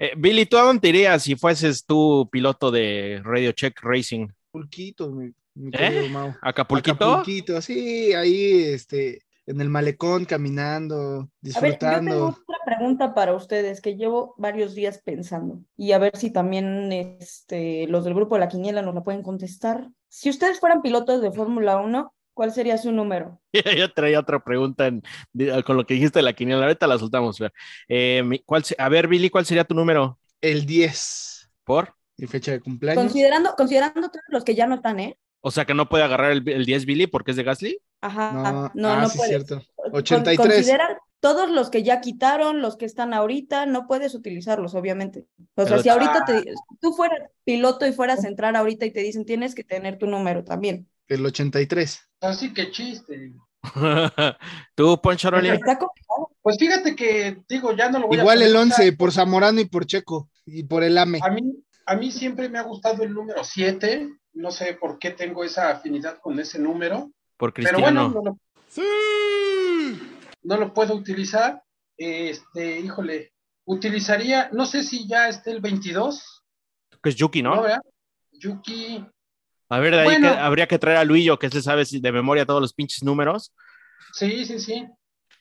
Eh, 0.04 0.14
Billy, 0.18 0.48
¿tú 0.48 0.58
a 0.58 0.64
dónde 0.64 0.90
irías 0.90 1.22
si 1.22 1.36
fueses 1.36 1.86
tú 1.86 2.28
piloto 2.32 2.72
de 2.72 3.22
Radio 3.24 3.52
Check 3.52 3.80
Racing? 3.84 4.30
Pulquito, 4.50 5.12
mi, 5.12 5.32
mi 5.54 5.68
¿Eh? 5.68 5.78
querido 5.78 6.10
Mau. 6.10 6.34
¿Acapulquito? 6.42 7.06
Acapulquito, 7.06 7.62
sí, 7.62 8.12
ahí, 8.14 8.64
este, 8.64 9.22
en 9.46 9.62
el 9.62 9.70
malecón, 9.70 10.26
caminando, 10.26 10.96
A 10.96 11.60
ver, 11.60 11.74
yo 11.74 11.78
tengo 11.78 12.02
disfrutando. 12.02 12.28
otra 12.30 12.58
pregunta 12.66 13.14
para 13.14 13.36
ustedes 13.36 13.80
que 13.80 13.96
llevo 13.96 14.34
varios 14.40 14.74
días 14.74 15.00
pensando 15.06 15.62
y 15.78 15.92
a 15.92 16.00
ver 16.00 16.18
si 16.18 16.32
también 16.32 16.92
este, 16.92 17.86
los 17.86 18.04
del 18.04 18.16
grupo 18.16 18.34
de 18.34 18.40
la 18.40 18.48
quiniela 18.50 18.82
nos 18.82 18.96
la 18.96 19.04
pueden 19.04 19.22
contestar. 19.22 19.88
Si 20.08 20.32
ustedes 20.32 20.60
fueran 20.60 20.82
pilotos 20.82 21.22
de 21.22 21.32
Fórmula 21.32 21.78
1, 21.78 22.12
¿cuál 22.42 22.52
sería 22.52 22.76
su 22.80 22.92
número? 22.92 23.40
Yo 23.78 23.94
traía 23.94 24.20
otra 24.20 24.44
pregunta 24.44 24.88
en- 24.88 25.04
de- 25.32 25.62
con 25.62 25.78
lo 25.78 25.86
que 25.86 25.94
dijiste 25.94 26.18
de 26.18 26.24
la 26.24 26.34
quiniela. 26.34 26.64
Ahorita 26.64 26.88
la 26.88 26.98
soltamos. 26.98 27.38
Eh, 27.88 28.24
¿cuál 28.48 28.64
a 28.80 28.90
ver, 28.90 29.08
Billy, 29.08 29.30
¿cuál 29.30 29.46
sería 29.46 29.64
tu 29.64 29.76
número? 29.76 30.18
El 30.42 30.66
10, 30.66 31.52
¿Por? 31.64 31.94
mi 32.18 32.26
fecha 32.26 32.52
de 32.52 32.60
cumpleaños. 32.60 33.04
Considerando, 33.04 33.54
considerando 33.56 34.10
todos 34.10 34.24
los 34.30 34.44
que 34.44 34.56
ya 34.56 34.66
no 34.66 34.74
están, 34.76 35.00
¿eh? 35.00 35.20
O 35.42 35.52
sea, 35.52 35.66
que 35.66 35.76
no 35.76 35.88
puede 35.88 36.04
agarrar 36.04 36.32
el, 36.32 36.48
el 36.50 36.66
10 36.66 36.86
Billy 36.88 37.06
porque 37.06 37.30
es 37.32 37.38
de 37.38 37.44
Gasly. 37.44 37.80
Ajá, 38.02 38.32
No, 38.32 38.72
no, 38.74 38.90
ah, 38.90 39.02
no 39.02 39.10
sí, 39.10 39.18
puedes. 39.20 39.30
cierto. 39.46 39.64
Con- 39.76 39.96
83. 39.96 40.38
Considera 40.56 40.98
todos 41.20 41.52
los 41.52 41.70
que 41.70 41.84
ya 41.84 42.02
quitaron, 42.02 42.64
los 42.64 42.76
que 42.76 42.86
están 42.86 43.14
ahorita, 43.14 43.68
no 43.68 43.86
puedes 43.86 44.16
utilizarlos, 44.16 44.74
obviamente. 44.74 45.26
O 45.56 45.62
sea, 45.62 45.78
Pero- 45.78 45.84
si 45.84 45.90
ahorita 45.90 46.26
te, 46.26 46.44
tú 46.80 46.94
fueras 46.94 47.20
piloto 47.44 47.86
y 47.86 47.94
fueras 47.94 48.26
a 48.26 48.28
entrar 48.28 48.56
ahorita 48.56 48.88
y 48.88 48.92
te 48.92 49.02
dicen 49.02 49.26
tienes 49.26 49.54
que 49.54 49.64
tener 49.64 50.00
tu 50.00 50.08
número 50.08 50.44
también. 50.44 50.88
El 51.12 51.26
83. 51.26 52.10
Así 52.22 52.54
que 52.54 52.72
chiste. 52.72 53.34
Tú, 54.76 54.98
complicado. 55.78 56.32
Pues 56.42 56.58
fíjate 56.58 56.96
que, 56.96 57.42
digo, 57.50 57.76
ya 57.76 57.90
no 57.92 58.00
lo 58.00 58.08
voy 58.08 58.18
a 58.18 58.22
Igual 58.22 58.42
el 58.42 58.54
poder 58.54 58.62
11 58.62 58.82
usar. 58.84 58.98
por 58.98 59.12
Zamorano 59.12 59.60
y 59.60 59.66
por 59.66 59.86
Checo 59.86 60.30
y 60.46 60.64
por 60.64 60.84
el 60.84 60.98
AME. 60.98 61.20
A 61.22 61.30
mí, 61.30 61.42
a 61.86 61.96
mí 61.96 62.12
siempre 62.12 62.48
me 62.48 62.60
ha 62.60 62.64
gustado 62.64 63.04
el 63.04 63.14
número 63.14 63.44
7. 63.44 64.10
No 64.34 64.52
sé 64.52 64.74
por 64.76 65.00
qué 65.00 65.12
tengo 65.12 65.44
esa 65.44 65.70
afinidad 65.70 66.20
con 66.20 66.40
ese 66.40 66.60
número. 66.60 67.12
Por 67.36 67.54
Pero 67.54 67.68
Cristiano. 67.68 68.10
bueno, 68.10 68.22
no 68.24 68.84
lo, 68.84 68.84
no 70.44 70.58
lo 70.58 70.74
puedo 70.74 70.96
utilizar. 70.96 71.62
Este, 71.98 72.80
híjole, 72.80 73.34
utilizaría, 73.66 74.50
no 74.54 74.66
sé 74.66 74.84
si 74.84 75.10
ya 75.10 75.28
esté 75.28 75.52
el 75.52 75.60
22, 75.60 76.42
que 77.04 77.10
es 77.10 77.16
Yuki, 77.16 77.44
¿no? 77.44 77.64
Yuki, 78.32 79.06
A 79.72 79.80
ver, 79.80 79.94
de 79.94 80.02
ahí 80.02 80.20
que 80.20 80.28
habría 80.28 80.68
que 80.68 80.78
traer 80.78 80.98
a 80.98 81.06
Luillo, 81.06 81.40
que 81.40 81.50
se 81.50 81.62
sabe 81.62 81.86
de 81.90 82.12
memoria 82.12 82.46
todos 82.46 82.60
los 82.62 82.74
pinches 82.74 83.04
números. 83.04 83.54
sí, 84.14 84.46
sí, 84.46 84.60
sí. 84.60 84.86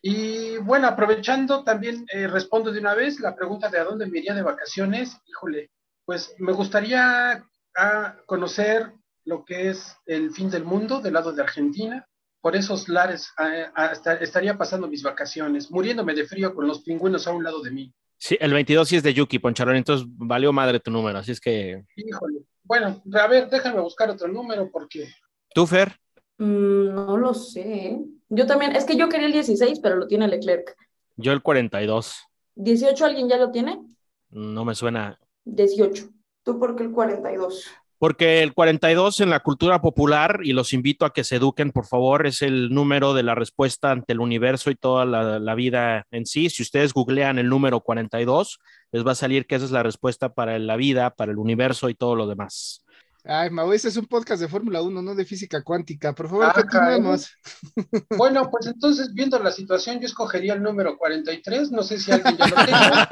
Y 0.02 0.56
bueno, 0.58 0.86
aprovechando 0.86 1.64
también, 1.64 2.06
eh, 2.12 2.28
respondo 2.28 2.72
de 2.72 2.78
una 2.78 2.94
vez 2.94 3.18
la 3.18 3.34
pregunta 3.34 3.68
de 3.68 3.78
a 3.78 3.84
dónde 3.84 4.06
me 4.06 4.18
iría 4.20 4.32
de 4.34 4.42
vacaciones. 4.42 5.18
Híjole, 5.26 5.70
pues 6.04 6.32
me 6.38 6.52
gustaría 6.52 7.44
ah, 7.76 8.16
conocer 8.26 8.92
lo 9.24 9.44
que 9.44 9.70
es 9.70 9.96
el 10.06 10.30
fin 10.30 10.48
del 10.48 10.64
mundo 10.64 11.00
del 11.00 11.14
lado 11.14 11.32
de 11.32 11.42
Argentina. 11.42 12.06
Por 12.40 12.54
esos 12.54 12.88
lares 12.88 13.30
ah, 13.36 13.50
ah, 13.74 13.90
esta- 13.92 14.14
estaría 14.14 14.56
pasando 14.56 14.86
mis 14.86 15.02
vacaciones, 15.02 15.70
muriéndome 15.72 16.14
de 16.14 16.24
frío 16.24 16.54
con 16.54 16.68
los 16.68 16.82
pingüinos 16.82 17.26
a 17.26 17.32
un 17.32 17.42
lado 17.42 17.60
de 17.60 17.72
mí. 17.72 17.92
Sí, 18.16 18.36
el 18.40 18.52
22 18.52 18.88
sí 18.88 18.96
es 18.96 19.02
de 19.02 19.12
Yuki, 19.12 19.38
Poncharón, 19.38 19.76
entonces 19.76 20.06
valió 20.08 20.52
madre 20.52 20.78
tu 20.78 20.90
número, 20.90 21.18
así 21.18 21.32
es 21.32 21.40
que... 21.40 21.82
Híjole. 21.96 22.39
Bueno, 22.70 23.02
a 23.14 23.26
ver, 23.26 23.50
déjame 23.50 23.80
buscar 23.80 24.08
otro 24.10 24.28
número 24.28 24.70
porque 24.70 25.12
¿Tú, 25.52 25.66
Fer? 25.66 25.92
Mm, 26.38 26.94
no 26.94 27.16
lo 27.16 27.34
sé. 27.34 27.98
Yo 28.28 28.46
también, 28.46 28.76
es 28.76 28.84
que 28.84 28.96
yo 28.96 29.08
quería 29.08 29.26
el 29.26 29.32
16, 29.32 29.80
pero 29.80 29.96
lo 29.96 30.06
tiene 30.06 30.28
Leclerc. 30.28 30.76
Yo 31.16 31.32
el 31.32 31.42
42. 31.42 32.22
¿18 32.54 33.04
alguien 33.04 33.28
ya 33.28 33.38
lo 33.38 33.50
tiene? 33.50 33.84
No 34.28 34.64
me 34.64 34.76
suena. 34.76 35.18
18. 35.46 36.10
¿Tú 36.44 36.60
por 36.60 36.76
qué 36.76 36.84
el 36.84 36.92
42? 36.92 37.66
Porque 38.00 38.42
el 38.42 38.54
42 38.54 39.20
en 39.20 39.28
la 39.28 39.40
cultura 39.40 39.82
popular, 39.82 40.40
y 40.42 40.54
los 40.54 40.72
invito 40.72 41.04
a 41.04 41.12
que 41.12 41.22
se 41.22 41.36
eduquen, 41.36 41.70
por 41.70 41.84
favor, 41.86 42.26
es 42.26 42.40
el 42.40 42.70
número 42.70 43.12
de 43.12 43.22
la 43.22 43.34
respuesta 43.34 43.90
ante 43.90 44.14
el 44.14 44.20
universo 44.20 44.70
y 44.70 44.74
toda 44.74 45.04
la, 45.04 45.38
la 45.38 45.54
vida 45.54 46.06
en 46.10 46.24
sí. 46.24 46.48
Si 46.48 46.62
ustedes 46.62 46.94
googlean 46.94 47.38
el 47.38 47.50
número 47.50 47.80
42, 47.82 48.58
les 48.92 49.06
va 49.06 49.12
a 49.12 49.14
salir 49.14 49.46
que 49.46 49.56
esa 49.56 49.66
es 49.66 49.70
la 49.70 49.82
respuesta 49.82 50.32
para 50.32 50.58
la 50.58 50.76
vida, 50.76 51.10
para 51.10 51.30
el 51.32 51.36
universo 51.36 51.90
y 51.90 51.94
todo 51.94 52.16
lo 52.16 52.26
demás. 52.26 52.86
Ay, 53.22 53.50
Mau, 53.50 53.70
este 53.74 53.88
es 53.88 53.98
un 53.98 54.06
podcast 54.06 54.40
de 54.40 54.48
Fórmula 54.48 54.80
1, 54.80 55.02
no 55.02 55.14
de 55.14 55.26
física 55.26 55.62
cuántica. 55.62 56.14
Por 56.14 56.30
favor, 56.30 56.46
Ah, 56.46 56.54
continuemos. 56.54 57.28
Bueno, 58.16 58.48
pues 58.50 58.66
entonces, 58.66 59.12
viendo 59.12 59.38
la 59.40 59.50
situación, 59.50 60.00
yo 60.00 60.06
escogería 60.06 60.54
el 60.54 60.62
número 60.62 60.96
43. 60.96 61.70
No 61.70 61.82
sé 61.82 61.98
si 61.98 62.10
alguien 62.10 62.34
ya 62.38 62.46
lo 62.46 62.56
tenga. 62.64 63.08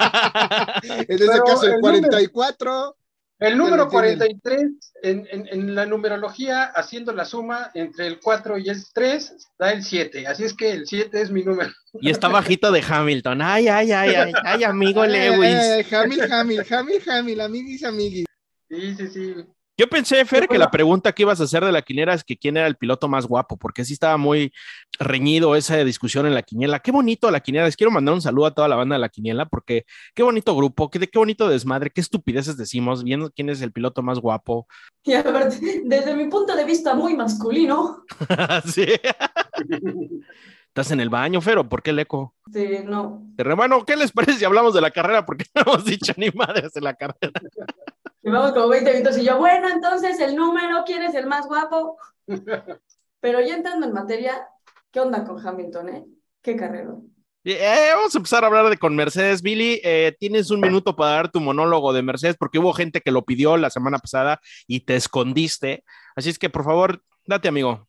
En 0.81 0.99
este 1.01 1.27
Pero 1.27 1.43
caso, 1.43 1.63
el 1.67 1.73
el 1.73 1.79
número- 1.79 2.07
44. 2.07 2.95
El 3.39 3.57
número 3.57 3.77
lo 3.85 3.87
tienen. 3.89 4.17
43, 4.17 4.61
en, 5.01 5.27
en- 5.31 5.47
en 5.47 5.73
la 5.75 5.85
numerología, 5.85 6.63
haciendo 6.65 7.13
la 7.13 7.23
suma 7.23 7.71
entre 7.73 8.07
el 8.07 8.19
4 8.19 8.57
y 8.57 8.67
el 8.69 8.83
3, 8.93 9.33
da 9.57 9.71
el 9.71 9.83
7. 9.83 10.27
Así 10.27 10.43
es 10.43 10.53
que 10.53 10.71
el 10.71 10.85
7 10.85 11.21
es 11.21 11.31
mi 11.31 11.43
número. 11.43 11.71
Y 12.01 12.09
está 12.09 12.27
bajito 12.27 12.71
de 12.71 12.83
Hamilton. 12.87 13.41
Ay, 13.41 13.69
ay, 13.69 13.91
ay, 13.93 14.13
ay, 14.15 14.33
ay, 14.43 14.63
amigo 14.65 15.03
Ay, 15.03 15.11
Lewis. 15.13 15.55
ay, 15.55 15.71
ay, 15.71 15.85
Hamil, 15.89 16.21
Hamil, 16.31 16.65
Hamil, 16.69 17.01
Hamil, 17.09 17.41
amiguis, 17.41 17.83
amiguis. 17.85 18.25
Sí, 18.69 18.95
sí, 18.95 19.07
sí. 19.07 19.35
Yo 19.79 19.87
pensé, 19.87 20.25
Fer, 20.25 20.49
que 20.49 20.57
la 20.57 20.69
pregunta 20.69 21.13
que 21.13 21.21
ibas 21.21 21.39
a 21.39 21.45
hacer 21.45 21.63
de 21.63 21.71
la 21.71 21.81
quiniela 21.81 22.13
es 22.13 22.25
que 22.25 22.35
quién 22.35 22.57
era 22.57 22.67
el 22.67 22.75
piloto 22.75 23.07
más 23.07 23.25
guapo, 23.25 23.55
porque 23.55 23.85
sí 23.85 23.93
estaba 23.93 24.17
muy 24.17 24.51
reñido 24.99 25.55
esa 25.55 25.77
discusión 25.85 26.25
en 26.25 26.33
la 26.33 26.43
quiniela. 26.43 26.81
Qué 26.81 26.91
bonito 26.91 27.31
la 27.31 27.39
quiniela. 27.39 27.65
Les 27.65 27.77
quiero 27.77 27.89
mandar 27.89 28.13
un 28.13 28.21
saludo 28.21 28.47
a 28.47 28.53
toda 28.53 28.67
la 28.67 28.75
banda 28.75 28.95
de 28.95 28.99
la 28.99 29.07
quiniela, 29.07 29.45
porque 29.45 29.85
qué 30.13 30.21
bonito 30.21 30.53
grupo, 30.53 30.89
qué, 30.89 30.99
qué 30.99 31.17
bonito 31.17 31.47
desmadre, 31.47 31.91
qué 31.91 32.01
estupideces 32.01 32.57
decimos, 32.57 33.05
viendo 33.05 33.31
quién 33.31 33.49
es 33.49 33.61
el 33.61 33.71
piloto 33.71 34.03
más 34.03 34.19
guapo. 34.19 34.67
Y 35.05 35.13
a 35.13 35.23
ver, 35.23 35.49
desde 35.85 36.13
mi 36.13 36.27
punto 36.27 36.57
de 36.57 36.65
vista 36.65 36.93
muy 36.93 37.15
masculino, 37.15 38.03
sí. 38.65 38.85
¿Estás 40.67 40.91
en 40.91 40.99
el 40.99 41.09
baño, 41.09 41.39
Fer, 41.39 41.57
o 41.57 41.69
por 41.69 41.81
qué 41.81 41.91
el 41.91 41.99
eco? 41.99 42.35
este, 42.47 42.83
no. 42.83 43.23
Hermano, 43.37 43.85
¿qué 43.85 43.95
les 43.95 44.11
parece 44.11 44.39
si 44.39 44.45
hablamos 44.45 44.73
de 44.73 44.81
la 44.81 44.91
carrera? 44.91 45.25
Porque 45.25 45.45
no 45.55 45.61
hemos 45.61 45.85
dicho 45.85 46.13
ni 46.17 46.29
madres 46.31 46.73
de 46.73 46.81
la 46.81 46.93
carrera. 46.93 47.31
Llevamos 48.29 48.51
como 48.51 48.67
20 48.67 48.91
minutos 48.93 49.17
y 49.17 49.25
yo, 49.25 49.39
bueno, 49.39 49.69
entonces 49.69 50.19
el 50.19 50.35
número, 50.35 50.83
¿quién 50.85 51.01
es 51.01 51.15
el 51.15 51.25
más 51.25 51.47
guapo? 51.47 51.97
Pero 53.19 53.41
ya 53.41 53.55
entrando 53.55 53.87
en 53.87 53.93
materia, 53.93 54.47
¿qué 54.91 54.99
onda 54.99 55.23
con 55.23 55.43
Hamilton, 55.45 55.89
eh? 55.89 56.05
Qué 56.39 56.55
carrera. 56.55 56.93
Eh, 57.43 57.89
vamos 57.95 58.13
a 58.13 58.19
empezar 58.19 58.43
a 58.43 58.47
hablar 58.47 58.69
de 58.69 58.77
con 58.77 58.95
Mercedes. 58.95 59.41
Billy, 59.41 59.81
eh, 59.83 60.15
tienes 60.19 60.51
un 60.51 60.59
minuto 60.59 60.95
para 60.95 61.13
dar 61.13 61.31
tu 61.31 61.39
monólogo 61.39 61.91
de 61.91 62.03
Mercedes 62.03 62.35
porque 62.37 62.59
hubo 62.59 62.71
gente 62.71 63.01
que 63.01 63.09
lo 63.09 63.25
pidió 63.25 63.57
la 63.57 63.71
semana 63.71 63.97
pasada 63.97 64.39
y 64.67 64.81
te 64.81 64.95
escondiste. 64.95 65.83
Así 66.15 66.29
es 66.29 66.37
que, 66.37 66.51
por 66.51 66.63
favor, 66.63 67.01
date, 67.25 67.47
amigo. 67.47 67.87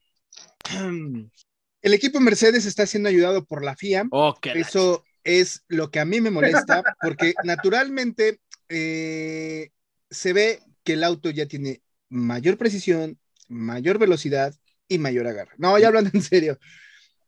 El 1.82 1.92
equipo 1.92 2.18
Mercedes 2.18 2.64
está 2.64 2.87
siendo 2.87 3.11
ayudado 3.11 3.44
por 3.44 3.62
la 3.62 3.76
FIA. 3.76 4.06
Oh, 4.11 4.35
Eso 4.54 5.04
es 5.23 5.64
lo 5.68 5.90
que 5.90 6.00
a 6.00 6.06
mí 6.06 6.23
me 6.23 6.30
molesta, 6.30 6.82
porque 7.02 7.35
naturalmente 7.44 8.40
eh, 8.70 9.68
se 10.11 10.33
ve 10.33 10.61
que 10.85 10.95
el 10.95 11.05
auto 11.05 11.31
ya 11.31 11.47
tiene 11.47 11.83
mayor 12.09 12.59
precisión, 12.59 13.19
mayor 13.49 13.99
velocidad 13.99 14.55
y 14.88 14.99
mayor 14.99 15.26
agarre. 15.26 15.52
No, 15.59 15.79
ya 15.79 15.88
hablando 15.88 16.11
en 16.12 16.23
serio. 16.23 16.59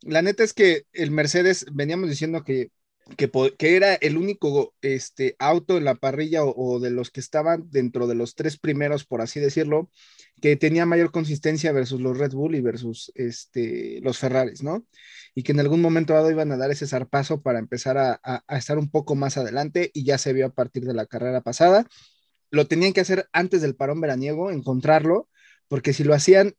La 0.03 0.23
neta 0.23 0.43
es 0.43 0.53
que 0.53 0.85
el 0.93 1.11
Mercedes, 1.11 1.67
veníamos 1.73 2.11
diciendo 2.11 2.43
que, 2.43 2.71
que, 3.17 3.77
era 3.77 3.95
el 3.95 4.17
único 4.17 4.75
este, 4.83 5.37
auto 5.39 5.77
en 5.79 5.85
la 5.85 5.95
parrilla 5.95 6.45
o, 6.45 6.81
de 6.81 6.91
los 6.91 7.11
que 7.11 7.21
estaban 7.21 7.69
dentro 7.71 8.07
de 8.07 8.17
los 8.17 8.35
tres 8.35 8.59
primeros, 8.59 9.05
por 9.05 9.21
así 9.21 9.39
decirlo, 9.39 9.91
que 10.41 10.57
tenía 10.57 10.87
mayor 10.87 11.13
consistencia 11.13 11.73
versus 11.73 12.01
los 12.01 12.19
Red 12.19 12.33
Bull 12.33 12.57
y 12.57 12.61
versus 12.61 13.13
este, 13.15 14.01
los 14.03 14.19
Ferraris, 14.19 14.63
¿no? 14.63 14.87
y 15.35 15.43
que 15.43 15.53
en 15.53 15.61
algún 15.61 15.81
momento 15.81 16.13
dado 16.13 16.31
iban 16.31 16.53
a 16.53 16.57
dar 16.57 16.71
ese 16.71 16.87
zarpazo 16.87 17.43
para 17.43 17.59
empezar 17.59 17.97
a 17.99 18.45
estar 18.49 18.79
un 18.79 18.91
poco 18.91 19.15
más 19.15 19.37
adelante 19.39 19.91
y 19.95 20.05
ya 20.05 20.19
se 20.19 20.33
vio 20.33 20.47
a 20.47 20.55
partir 20.55 20.85
de 20.85 20.95
la 20.95 21.07
carrera 21.07 21.41
pasada. 21.41 21.87
Lo 22.53 22.69
tenían 22.69 22.93
que 22.93 23.01
hacer 23.01 23.29
antes 23.33 23.63
del 23.63 23.75
parón 23.75 24.01
veraniego, 24.01 24.53
encontrarlo, 24.53 25.29
porque 25.69 25.93
si 25.93 26.05
lo 26.05 26.15
hacían 26.15 26.55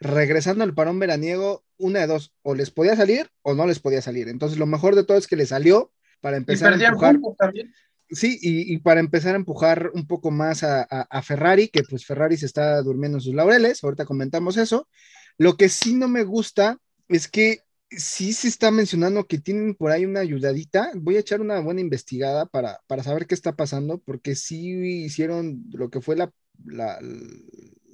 regresando 0.00 0.64
al 0.64 0.74
parón 0.74 0.98
veraniego, 0.98 1.64
una 1.78 2.00
de 2.00 2.06
dos, 2.08 2.34
o 2.42 2.54
les 2.54 2.70
podía 2.70 2.96
salir 2.96 3.30
o 3.42 3.54
no 3.54 3.66
les 3.66 3.78
podía 3.80 4.02
salir. 4.02 4.28
Entonces 4.28 4.58
lo 4.58 4.66
mejor 4.66 4.94
de 4.94 5.04
todo 5.04 5.16
es 5.16 5.26
que 5.26 5.36
le 5.36 5.46
salió 5.46 5.92
para 6.20 6.36
Y 6.36 6.40
empezar 6.40 6.72
a 6.74 6.76
empujar. 6.76 7.18
también. 7.38 7.72
Sí, 8.10 8.38
y, 8.40 8.72
y 8.74 8.78
para 8.78 9.00
empezar 9.00 9.34
a 9.34 9.38
empujar 9.38 9.90
un 9.94 10.06
poco 10.06 10.30
más 10.30 10.62
a, 10.64 10.82
a- 10.82 11.06
a 11.10 11.22
Ferrari, 11.22 11.68
que 11.68 11.82
pues 11.82 12.06
Ferrari 12.06 12.36
se 12.36 12.46
está 12.46 12.80
durmiendo 12.82 13.18
en 13.18 13.22
sus 13.22 13.34
laureles, 13.34 13.84
ahorita 13.84 14.06
comentamos 14.06 14.56
eso. 14.56 14.88
Lo 15.36 15.56
que 15.56 15.68
sí 15.68 15.94
no 15.94 16.08
me 16.08 16.24
gusta 16.24 16.78
es 17.08 17.28
que 17.28 17.60
sí 17.90 18.32
se 18.32 18.48
está 18.48 18.70
mencionando 18.70 19.26
que 19.26 19.38
tienen 19.38 19.74
por 19.74 19.90
ahí 19.90 20.04
una 20.04 20.20
ayudadita. 20.20 20.90
Voy 20.94 21.16
a 21.16 21.20
echar 21.20 21.40
una 21.40 21.60
buena 21.60 21.80
investigada 21.80 22.46
para, 22.46 22.80
para 22.86 23.02
saber 23.02 23.26
qué 23.26 23.34
está 23.34 23.54
pasando, 23.56 23.98
porque 23.98 24.34
sí 24.34 24.70
hicieron 25.04 25.62
lo 25.72 25.90
que 25.90 26.00
fue 26.00 26.16
la, 26.16 26.30
la, 26.64 26.98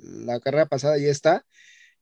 la 0.03 0.41
carrera 0.41 0.67
pasada 0.67 0.99
y 0.99 1.07
esta, 1.07 1.45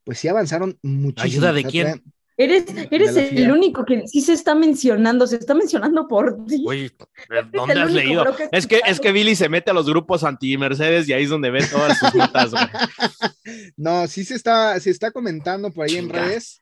pues 0.05 0.19
sí 0.19 0.29
avanzaron 0.29 0.79
muchísimo. 0.83 1.25
¿Ayuda 1.25 1.53
de 1.53 1.65
quién? 1.65 1.87
traen- 1.87 2.03
Eres, 2.39 2.65
eres 2.91 3.15
el 3.15 3.53
único 3.53 3.85
que 3.85 4.09
sí 4.09 4.23
se 4.23 4.33
está 4.33 4.55
mencionando, 4.55 5.27
se 5.27 5.37
está 5.37 5.55
mencionando 5.55 6.09
por 6.09 6.47
ti. 6.47 6.65
Oye, 6.67 6.91
¿dónde 7.53 7.75
has 7.75 7.91
único, 7.91 7.99
leído? 8.01 8.37
que 8.37 8.49
Es 8.51 8.67
que, 8.67 8.81
es 8.87 9.01
que 9.01 9.13
Billy 9.13 9.37
se 9.37 9.51
mete 9.51 9.71
a 9.71 9.75
los 9.75 9.87
grupos 9.87 10.25
anti-Mercedes 10.25 11.07
y 11.09 11.13
ahí 11.13 11.25
es 11.25 11.31
donde 11.31 11.51
ve 11.51 11.61
todas 11.71 11.99
sus 11.99 12.15
notas, 12.15 12.51
güey. 12.53 12.65
No, 13.77 14.07
sí 14.09 14.25
se 14.25 14.35
está, 14.35 14.81
se 14.81 14.91
está 14.91 15.11
comentando 15.11 15.71
por 15.71 15.87
ahí 15.89 15.97
en 15.97 16.09
redes 16.09 16.62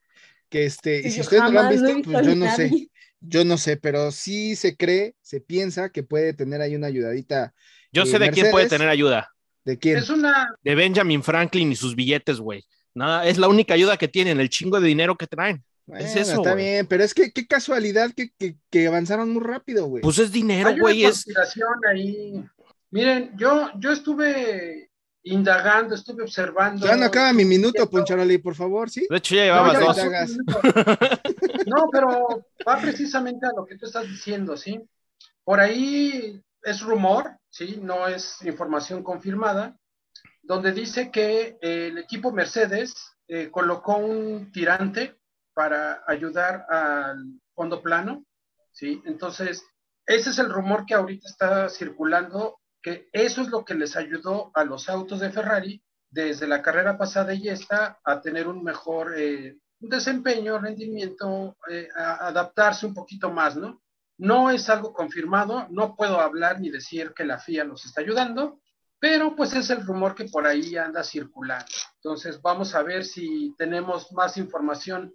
que 0.50 0.66
este, 0.66 1.06
y 1.06 1.10
si 1.10 1.20
ustedes 1.20 1.44
no 1.44 1.52
lo 1.52 1.60
han 1.60 1.66
lo 1.66 1.94
visto, 1.94 2.10
pues 2.10 2.26
yo 2.26 2.34
no 2.34 2.54
sé, 2.54 2.90
yo 3.20 3.44
no 3.44 3.56
sé, 3.56 3.76
pero 3.76 4.10
sí 4.10 4.56
se 4.56 4.76
cree, 4.76 5.14
se 5.22 5.40
piensa 5.40 5.90
que 5.90 6.02
puede 6.02 6.34
tener 6.34 6.60
ahí 6.60 6.74
una 6.74 6.88
ayudadita. 6.88 7.54
Yo 7.92 8.02
Eh, 8.02 8.06
sé 8.06 8.18
de 8.18 8.30
quién 8.30 8.50
puede 8.50 8.68
tener 8.68 8.88
ayuda. 8.88 9.30
¿De 9.64 9.78
quién? 9.78 9.98
Es 9.98 10.10
una, 10.10 10.54
De 10.62 10.74
Benjamin 10.74 11.22
Franklin 11.22 11.72
y 11.72 11.76
sus 11.76 11.94
billetes, 11.94 12.38
güey. 12.38 12.64
Nada, 12.94 13.26
es 13.26 13.38
la 13.38 13.48
única 13.48 13.74
ayuda 13.74 13.96
que 13.96 14.08
tienen, 14.08 14.40
el 14.40 14.48
chingo 14.50 14.80
de 14.80 14.88
dinero 14.88 15.16
que 15.16 15.26
traen. 15.26 15.62
Bueno, 15.86 16.04
es 16.04 16.14
eso, 16.16 16.34
está 16.34 16.54
bien, 16.54 16.86
pero 16.86 17.02
es 17.02 17.14
que 17.14 17.32
qué 17.32 17.46
casualidad 17.46 18.10
que, 18.14 18.30
que, 18.38 18.56
que 18.70 18.86
avanzaron 18.86 19.30
muy 19.30 19.42
rápido, 19.42 19.86
güey. 19.86 20.02
Pues 20.02 20.18
es 20.18 20.30
dinero, 20.30 20.74
güey. 20.78 21.04
Es, 21.04 21.24
ahí. 21.88 22.44
Miren, 22.90 23.32
yo, 23.36 23.70
yo 23.78 23.92
estuve 23.92 24.89
indagando, 25.22 25.94
estuve 25.94 26.22
observando. 26.22 26.86
ya 26.86 26.96
no 26.96 27.06
acaba 27.06 27.32
mi 27.32 27.44
minuto. 27.44 27.88
Poncharoli, 27.88 28.38
por 28.38 28.54
favor, 28.54 28.88
¿sí? 28.90 29.06
de 29.08 29.16
hecho, 29.16 29.34
ya 29.34 29.46
No, 29.54 29.72
llevabas 29.72 29.96
ya 29.96 30.20
dos. 30.20 30.30
minuto. 30.30 30.60
No, 31.66 31.88
pero 31.92 32.46
va 32.66 32.78
precisamente 32.80 33.46
a 33.46 33.50
lo 33.54 33.64
que 33.66 33.76
tú 33.76 33.86
estás 33.86 34.08
diciendo, 34.08 34.56
¿sí? 34.56 34.82
Por 35.44 35.60
ahí 35.60 36.42
es 36.62 36.80
rumor, 36.80 37.36
¿sí? 37.48 37.78
No 37.82 38.08
es 38.08 38.42
información 38.44 39.02
confirmada, 39.02 39.76
donde 40.42 40.72
dice 40.72 41.10
que 41.10 41.58
eh, 41.60 41.88
el 41.88 41.98
equipo 41.98 42.32
Mercedes 42.32 42.94
eh, 43.28 43.50
colocó 43.50 43.96
un 43.98 44.50
tirante 44.52 45.16
para 45.54 46.02
ayudar 46.06 46.64
al 46.68 47.24
fondo 47.54 47.82
plano, 47.82 48.24
¿sí? 48.72 49.00
Entonces, 49.04 49.64
ese 50.06 50.30
es 50.30 50.38
el 50.38 50.50
rumor 50.50 50.86
que 50.86 50.94
ahorita 50.94 51.28
está 51.28 51.68
circulando, 51.68 52.58
que 52.82 53.08
eso 53.12 53.42
es 53.42 53.48
lo 53.48 53.64
que 53.64 53.74
les 53.74 53.96
ayudó 53.96 54.50
a 54.54 54.64
los 54.64 54.88
autos 54.88 55.20
de 55.20 55.30
Ferrari 55.30 55.82
desde 56.10 56.46
la 56.46 56.62
carrera 56.62 56.98
pasada 56.98 57.34
y 57.34 57.48
esta 57.48 58.00
a 58.04 58.20
tener 58.20 58.48
un 58.48 58.64
mejor 58.64 59.14
eh, 59.16 59.58
desempeño, 59.78 60.58
rendimiento, 60.58 61.56
eh, 61.70 61.88
a 61.94 62.28
adaptarse 62.28 62.86
un 62.86 62.94
poquito 62.94 63.30
más, 63.30 63.56
¿no? 63.56 63.80
No 64.18 64.50
es 64.50 64.68
algo 64.68 64.92
confirmado, 64.92 65.66
no 65.70 65.96
puedo 65.96 66.20
hablar 66.20 66.60
ni 66.60 66.70
decir 66.70 67.12
que 67.14 67.24
la 67.24 67.38
FIA 67.38 67.64
nos 67.64 67.86
está 67.86 68.02
ayudando, 68.02 68.60
pero 68.98 69.34
pues 69.34 69.54
es 69.54 69.70
el 69.70 69.86
rumor 69.86 70.14
que 70.14 70.26
por 70.26 70.46
ahí 70.46 70.76
anda 70.76 71.02
circulando. 71.02 71.72
Entonces 71.94 72.40
vamos 72.42 72.74
a 72.74 72.82
ver 72.82 73.04
si 73.04 73.54
tenemos 73.56 74.12
más 74.12 74.36
información 74.36 75.14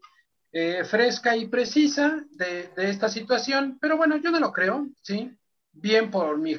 eh, 0.51 0.83
fresca 0.85 1.35
y 1.35 1.47
precisa 1.47 2.23
de, 2.31 2.69
de 2.75 2.89
esta 2.89 3.09
situación, 3.09 3.77
pero 3.79 3.97
bueno, 3.97 4.17
yo 4.17 4.31
no 4.31 4.39
lo 4.39 4.51
creo, 4.51 4.87
¿sí? 5.03 5.37
Bien 5.71 6.09
por 6.09 6.39
mi 6.39 6.57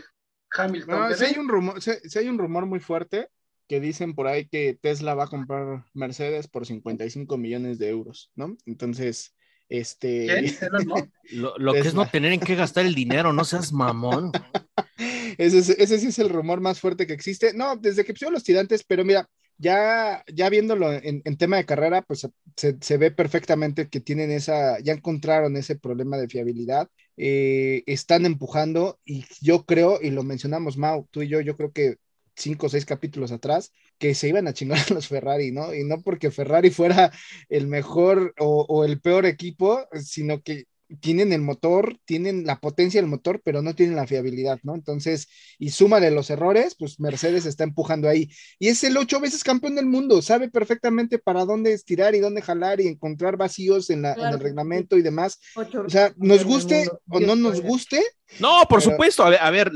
Hamilton. 0.56 0.98
No, 1.10 1.14
si 1.14 1.24
hay 1.24 1.38
un 1.38 1.48
rumor, 1.48 1.82
sí- 1.82 1.90
sí 2.04 2.18
hay 2.18 2.28
un 2.28 2.38
rumor 2.38 2.66
muy 2.66 2.80
fuerte 2.80 3.28
que 3.68 3.80
dicen 3.80 4.14
por 4.14 4.26
ahí 4.28 4.46
que 4.48 4.78
Tesla 4.80 5.14
va 5.14 5.24
a 5.24 5.28
comprar 5.28 5.84
Mercedes 5.92 6.46
por 6.48 6.66
55 6.66 7.36
millones 7.36 7.78
de 7.78 7.88
euros, 7.88 8.30
¿no? 8.36 8.56
Entonces, 8.66 9.34
este. 9.68 10.26
Lo, 11.32 11.58
lo 11.58 11.72
que 11.72 11.80
es 11.80 11.94
no 11.94 12.06
tener 12.08 12.32
en 12.32 12.40
qué 12.40 12.54
gastar 12.54 12.86
el 12.86 12.94
dinero, 12.94 13.32
no 13.32 13.44
seas 13.44 13.72
mamón. 13.72 14.30
ese, 15.38 15.58
es- 15.58 15.68
ese 15.70 15.98
sí 15.98 16.06
es 16.08 16.18
el 16.18 16.28
rumor 16.28 16.60
más 16.60 16.80
fuerte 16.80 17.06
que 17.06 17.12
existe. 17.12 17.52
No, 17.54 17.76
desde 17.76 18.04
que 18.04 18.12
pusieron 18.12 18.34
los 18.34 18.44
tirantes, 18.44 18.84
pero 18.84 19.04
mira, 19.04 19.28
ya, 19.58 20.22
ya 20.32 20.48
viéndolo 20.50 20.92
en, 20.92 21.22
en 21.24 21.36
tema 21.36 21.56
de 21.56 21.64
carrera, 21.66 22.02
pues 22.02 22.28
se, 22.56 22.76
se 22.80 22.96
ve 22.98 23.10
perfectamente 23.10 23.88
que 23.88 24.00
tienen 24.00 24.30
esa, 24.30 24.78
ya 24.80 24.92
encontraron 24.92 25.56
ese 25.56 25.76
problema 25.76 26.16
de 26.18 26.28
fiabilidad. 26.28 26.88
Eh, 27.16 27.82
están 27.86 28.26
empujando 28.26 28.98
y 29.04 29.24
yo 29.40 29.64
creo, 29.64 29.98
y 30.02 30.10
lo 30.10 30.22
mencionamos 30.22 30.76
Mau, 30.76 31.06
tú 31.10 31.22
y 31.22 31.28
yo, 31.28 31.40
yo 31.40 31.56
creo 31.56 31.72
que 31.72 31.96
cinco 32.34 32.66
o 32.66 32.68
seis 32.68 32.84
capítulos 32.84 33.32
atrás, 33.32 33.72
que 33.98 34.14
se 34.14 34.28
iban 34.28 34.46
a 34.46 34.52
chingar 34.52 34.78
a 34.90 34.94
los 34.94 35.08
Ferrari, 35.08 35.52
¿no? 35.52 35.74
Y 35.74 35.84
no 35.84 36.00
porque 36.02 36.30
Ferrari 36.30 36.70
fuera 36.70 37.12
el 37.48 37.66
mejor 37.66 38.34
o, 38.38 38.66
o 38.68 38.84
el 38.84 39.00
peor 39.00 39.26
equipo, 39.26 39.86
sino 40.02 40.42
que 40.42 40.66
tienen 41.00 41.32
el 41.32 41.42
motor, 41.42 41.98
tienen 42.04 42.46
la 42.46 42.60
potencia 42.60 43.00
del 43.00 43.10
motor, 43.10 43.40
pero 43.44 43.62
no 43.62 43.74
tienen 43.74 43.96
la 43.96 44.06
fiabilidad, 44.06 44.58
¿no? 44.62 44.74
Entonces, 44.74 45.28
y 45.58 45.70
súmale 45.70 46.10
los 46.10 46.30
errores, 46.30 46.76
pues 46.78 47.00
Mercedes 47.00 47.46
está 47.46 47.64
empujando 47.64 48.08
ahí. 48.08 48.30
Y 48.58 48.68
es 48.68 48.84
el 48.84 48.96
ocho 48.96 49.20
veces 49.20 49.44
campeón 49.44 49.76
del 49.76 49.86
mundo, 49.86 50.22
sabe 50.22 50.48
perfectamente 50.50 51.18
para 51.18 51.44
dónde 51.44 51.72
estirar 51.72 52.14
y 52.14 52.20
dónde 52.20 52.42
jalar 52.42 52.80
y 52.80 52.86
encontrar 52.86 53.36
vacíos 53.36 53.90
en, 53.90 54.02
la, 54.02 54.14
en 54.14 54.34
el 54.34 54.40
reglamento 54.40 54.96
y 54.96 55.02
demás. 55.02 55.40
Ocho 55.54 55.82
O 55.82 55.90
sea, 55.90 56.12
nos 56.16 56.44
guste 56.44 56.88
o 57.08 57.20
no 57.20 57.36
nos 57.36 57.60
guste, 57.60 58.02
No, 58.40 58.62
por 58.68 58.80
Pero- 58.80 58.92
supuesto. 58.92 59.24
A 59.24 59.30
ver, 59.30 59.40
a 59.40 59.50
ver, 59.50 59.72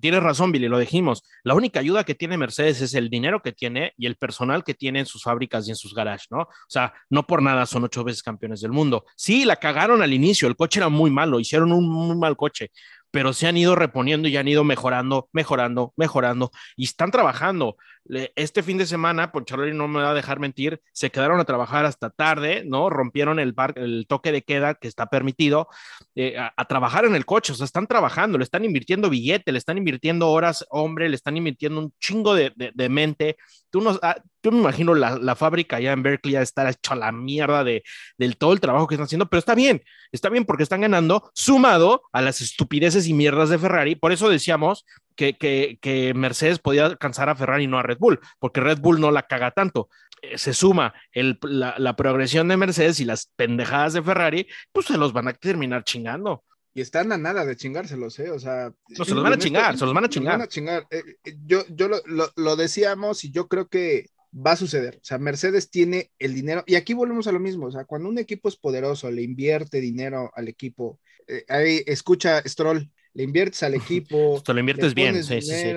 tienes 0.00 0.22
razón, 0.22 0.52
Billy, 0.52 0.68
lo 0.68 0.78
dijimos. 0.78 1.22
La 1.44 1.54
única 1.54 1.80
ayuda 1.80 2.04
que 2.04 2.14
tiene 2.14 2.36
Mercedes 2.36 2.80
es 2.80 2.94
el 2.94 3.08
dinero 3.08 3.40
que 3.40 3.52
tiene 3.52 3.92
y 3.96 4.06
el 4.06 4.16
personal 4.16 4.64
que 4.64 4.74
tiene 4.74 5.00
en 5.00 5.06
sus 5.06 5.22
fábricas 5.22 5.66
y 5.66 5.70
en 5.70 5.76
sus 5.76 5.94
garages, 5.94 6.26
¿no? 6.30 6.40
O 6.40 6.48
sea, 6.68 6.92
no 7.08 7.26
por 7.26 7.42
nada 7.42 7.66
son 7.66 7.84
ocho 7.84 8.04
veces 8.04 8.22
campeones 8.22 8.60
del 8.60 8.72
mundo. 8.72 9.04
Sí, 9.16 9.44
la 9.44 9.56
cagaron 9.56 10.02
al 10.02 10.12
inicio, 10.12 10.48
el 10.48 10.56
coche 10.56 10.80
era 10.80 10.88
muy 10.88 11.10
malo, 11.10 11.40
hicieron 11.40 11.72
un 11.72 11.88
muy 11.88 12.16
mal 12.16 12.36
coche, 12.36 12.70
pero 13.10 13.32
se 13.32 13.46
han 13.46 13.56
ido 13.56 13.74
reponiendo 13.74 14.28
y 14.28 14.36
han 14.36 14.48
ido 14.48 14.64
mejorando, 14.64 15.28
mejorando, 15.32 15.94
mejorando 15.96 16.50
y 16.76 16.84
están 16.84 17.10
trabajando. 17.10 17.76
Este 18.36 18.62
fin 18.62 18.78
de 18.78 18.86
semana, 18.86 19.32
por 19.32 19.44
Charlie 19.44 19.74
no 19.74 19.86
me 19.86 20.00
va 20.00 20.10
a 20.10 20.14
dejar 20.14 20.40
mentir, 20.40 20.80
se 20.92 21.10
quedaron 21.10 21.40
a 21.40 21.44
trabajar 21.44 21.84
hasta 21.84 22.08
tarde, 22.08 22.64
¿no? 22.66 22.88
Rompieron 22.88 23.38
el, 23.38 23.54
par- 23.54 23.78
el 23.78 24.06
toque 24.08 24.32
de 24.32 24.42
queda 24.42 24.74
que 24.74 24.88
está 24.88 25.06
permitido 25.06 25.68
eh, 26.14 26.36
a, 26.38 26.64
trabajar 26.64 27.04
en 27.04 27.14
el 27.14 27.26
coche, 27.26 27.52
o 27.52 27.56
sea, 27.56 27.66
están 27.66 27.86
trabajando, 27.86 28.38
le 28.38 28.44
están 28.44 28.64
invirtiendo 28.64 29.10
billete, 29.10 29.52
le 29.52 29.58
están 29.58 29.76
invirtiendo 29.76 30.30
horas, 30.30 30.64
hombre, 30.70 31.08
le 31.08 31.16
están 31.16 31.36
invirtiendo 31.36 31.80
un 31.80 31.92
chingo 32.00 32.34
de, 32.34 32.52
de- 32.56 32.88
mente. 32.88 33.36
Tú, 33.70 33.82
no, 33.82 33.98
ah, 34.02 34.16
yo 34.42 34.50
me 34.50 34.60
imagino 34.60 34.94
la, 34.94 35.18
la 35.18 35.36
fábrica 35.36 35.76
allá 35.76 35.92
en 35.92 36.02
Berkeley 36.02 36.32
ya 36.32 36.40
está 36.42 36.68
hecha 36.70 36.94
la 36.94 37.12
mierda 37.12 37.62
de, 37.64 37.82
del 38.16 38.38
todo 38.38 38.54
el 38.54 38.60
trabajo 38.60 38.86
que 38.86 38.94
están 38.94 39.04
haciendo, 39.04 39.28
pero 39.28 39.38
está 39.38 39.54
bien, 39.54 39.82
está 40.12 40.30
bien 40.30 40.46
porque 40.46 40.62
están 40.62 40.80
ganando 40.80 41.30
sumado 41.34 42.02
a 42.12 42.22
las 42.22 42.40
estupideces 42.40 43.06
y 43.06 43.12
mierdas 43.12 43.50
de 43.50 43.58
Ferrari. 43.58 43.94
Por 43.96 44.12
eso 44.12 44.30
decíamos 44.30 44.86
que, 45.18 45.36
que, 45.36 45.78
que 45.82 46.14
Mercedes 46.14 46.60
podía 46.60 46.86
alcanzar 46.86 47.28
a 47.28 47.34
Ferrari 47.34 47.64
y 47.64 47.66
no 47.66 47.78
a 47.78 47.82
Red 47.82 47.98
Bull, 47.98 48.20
porque 48.38 48.60
Red 48.60 48.78
Bull 48.78 49.00
no 49.00 49.10
la 49.10 49.24
caga 49.24 49.50
tanto. 49.50 49.88
Eh, 50.22 50.38
se 50.38 50.54
suma 50.54 50.94
el, 51.12 51.38
la, 51.42 51.74
la 51.78 51.96
progresión 51.96 52.46
de 52.48 52.56
Mercedes 52.56 53.00
y 53.00 53.04
las 53.04 53.30
pendejadas 53.36 53.92
de 53.94 54.02
Ferrari, 54.02 54.46
pues 54.72 54.86
se 54.86 54.96
los 54.96 55.12
van 55.12 55.26
a 55.28 55.32
terminar 55.34 55.82
chingando. 55.84 56.44
y 56.74 56.80
están 56.80 57.10
a 57.12 57.18
nada 57.18 57.44
de 57.44 57.56
chingárselos, 57.56 58.18
¿eh? 58.20 58.30
O 58.30 58.38
sea. 58.38 58.70
No, 58.96 59.04
se 59.04 59.14
los 59.14 59.22
van 59.24 59.32
a 59.32 59.34
en 59.34 59.40
chingar, 59.40 59.76
se 59.76 59.84
los 59.84 59.94
van 59.94 60.04
a 60.04 60.08
chingar. 60.08 60.46
chingar. 60.48 60.86
Eh, 60.90 61.02
eh, 61.24 61.34
yo 61.44 61.64
yo 61.68 61.88
lo, 61.88 61.98
lo- 62.06 62.32
lo 62.36 62.54
decíamos 62.56 63.24
y 63.24 63.30
yo 63.32 63.48
creo 63.48 63.66
que 63.68 64.06
va 64.32 64.52
a 64.52 64.56
suceder. 64.56 64.96
O 65.02 65.04
sea, 65.04 65.18
Mercedes 65.18 65.70
tiene 65.70 66.10
el 66.20 66.34
dinero. 66.34 66.62
Y 66.66 66.76
aquí 66.76 66.94
volvemos 66.94 67.26
a 67.26 67.32
lo 67.32 67.40
mismo. 67.40 67.66
O 67.66 67.72
sea, 67.72 67.84
cuando 67.84 68.08
un 68.08 68.18
equipo 68.18 68.48
es 68.48 68.56
poderoso, 68.56 69.10
le 69.10 69.22
invierte 69.22 69.80
dinero 69.80 70.30
al 70.34 70.46
equipo. 70.48 71.00
eh, 71.26 71.44
ahí 71.48 71.82
escucha, 71.86 72.40
Stroll, 72.46 72.90
le 73.14 73.22
inviertes 73.22 73.62
al 73.62 73.74
equipo. 73.74 74.40
Te 74.44 74.52
lo 74.54 74.60
inviertes 74.60 74.88
le 74.88 74.94
bien, 74.94 75.24
sí, 75.24 75.40
sí, 75.42 75.52
sí. 75.52 75.74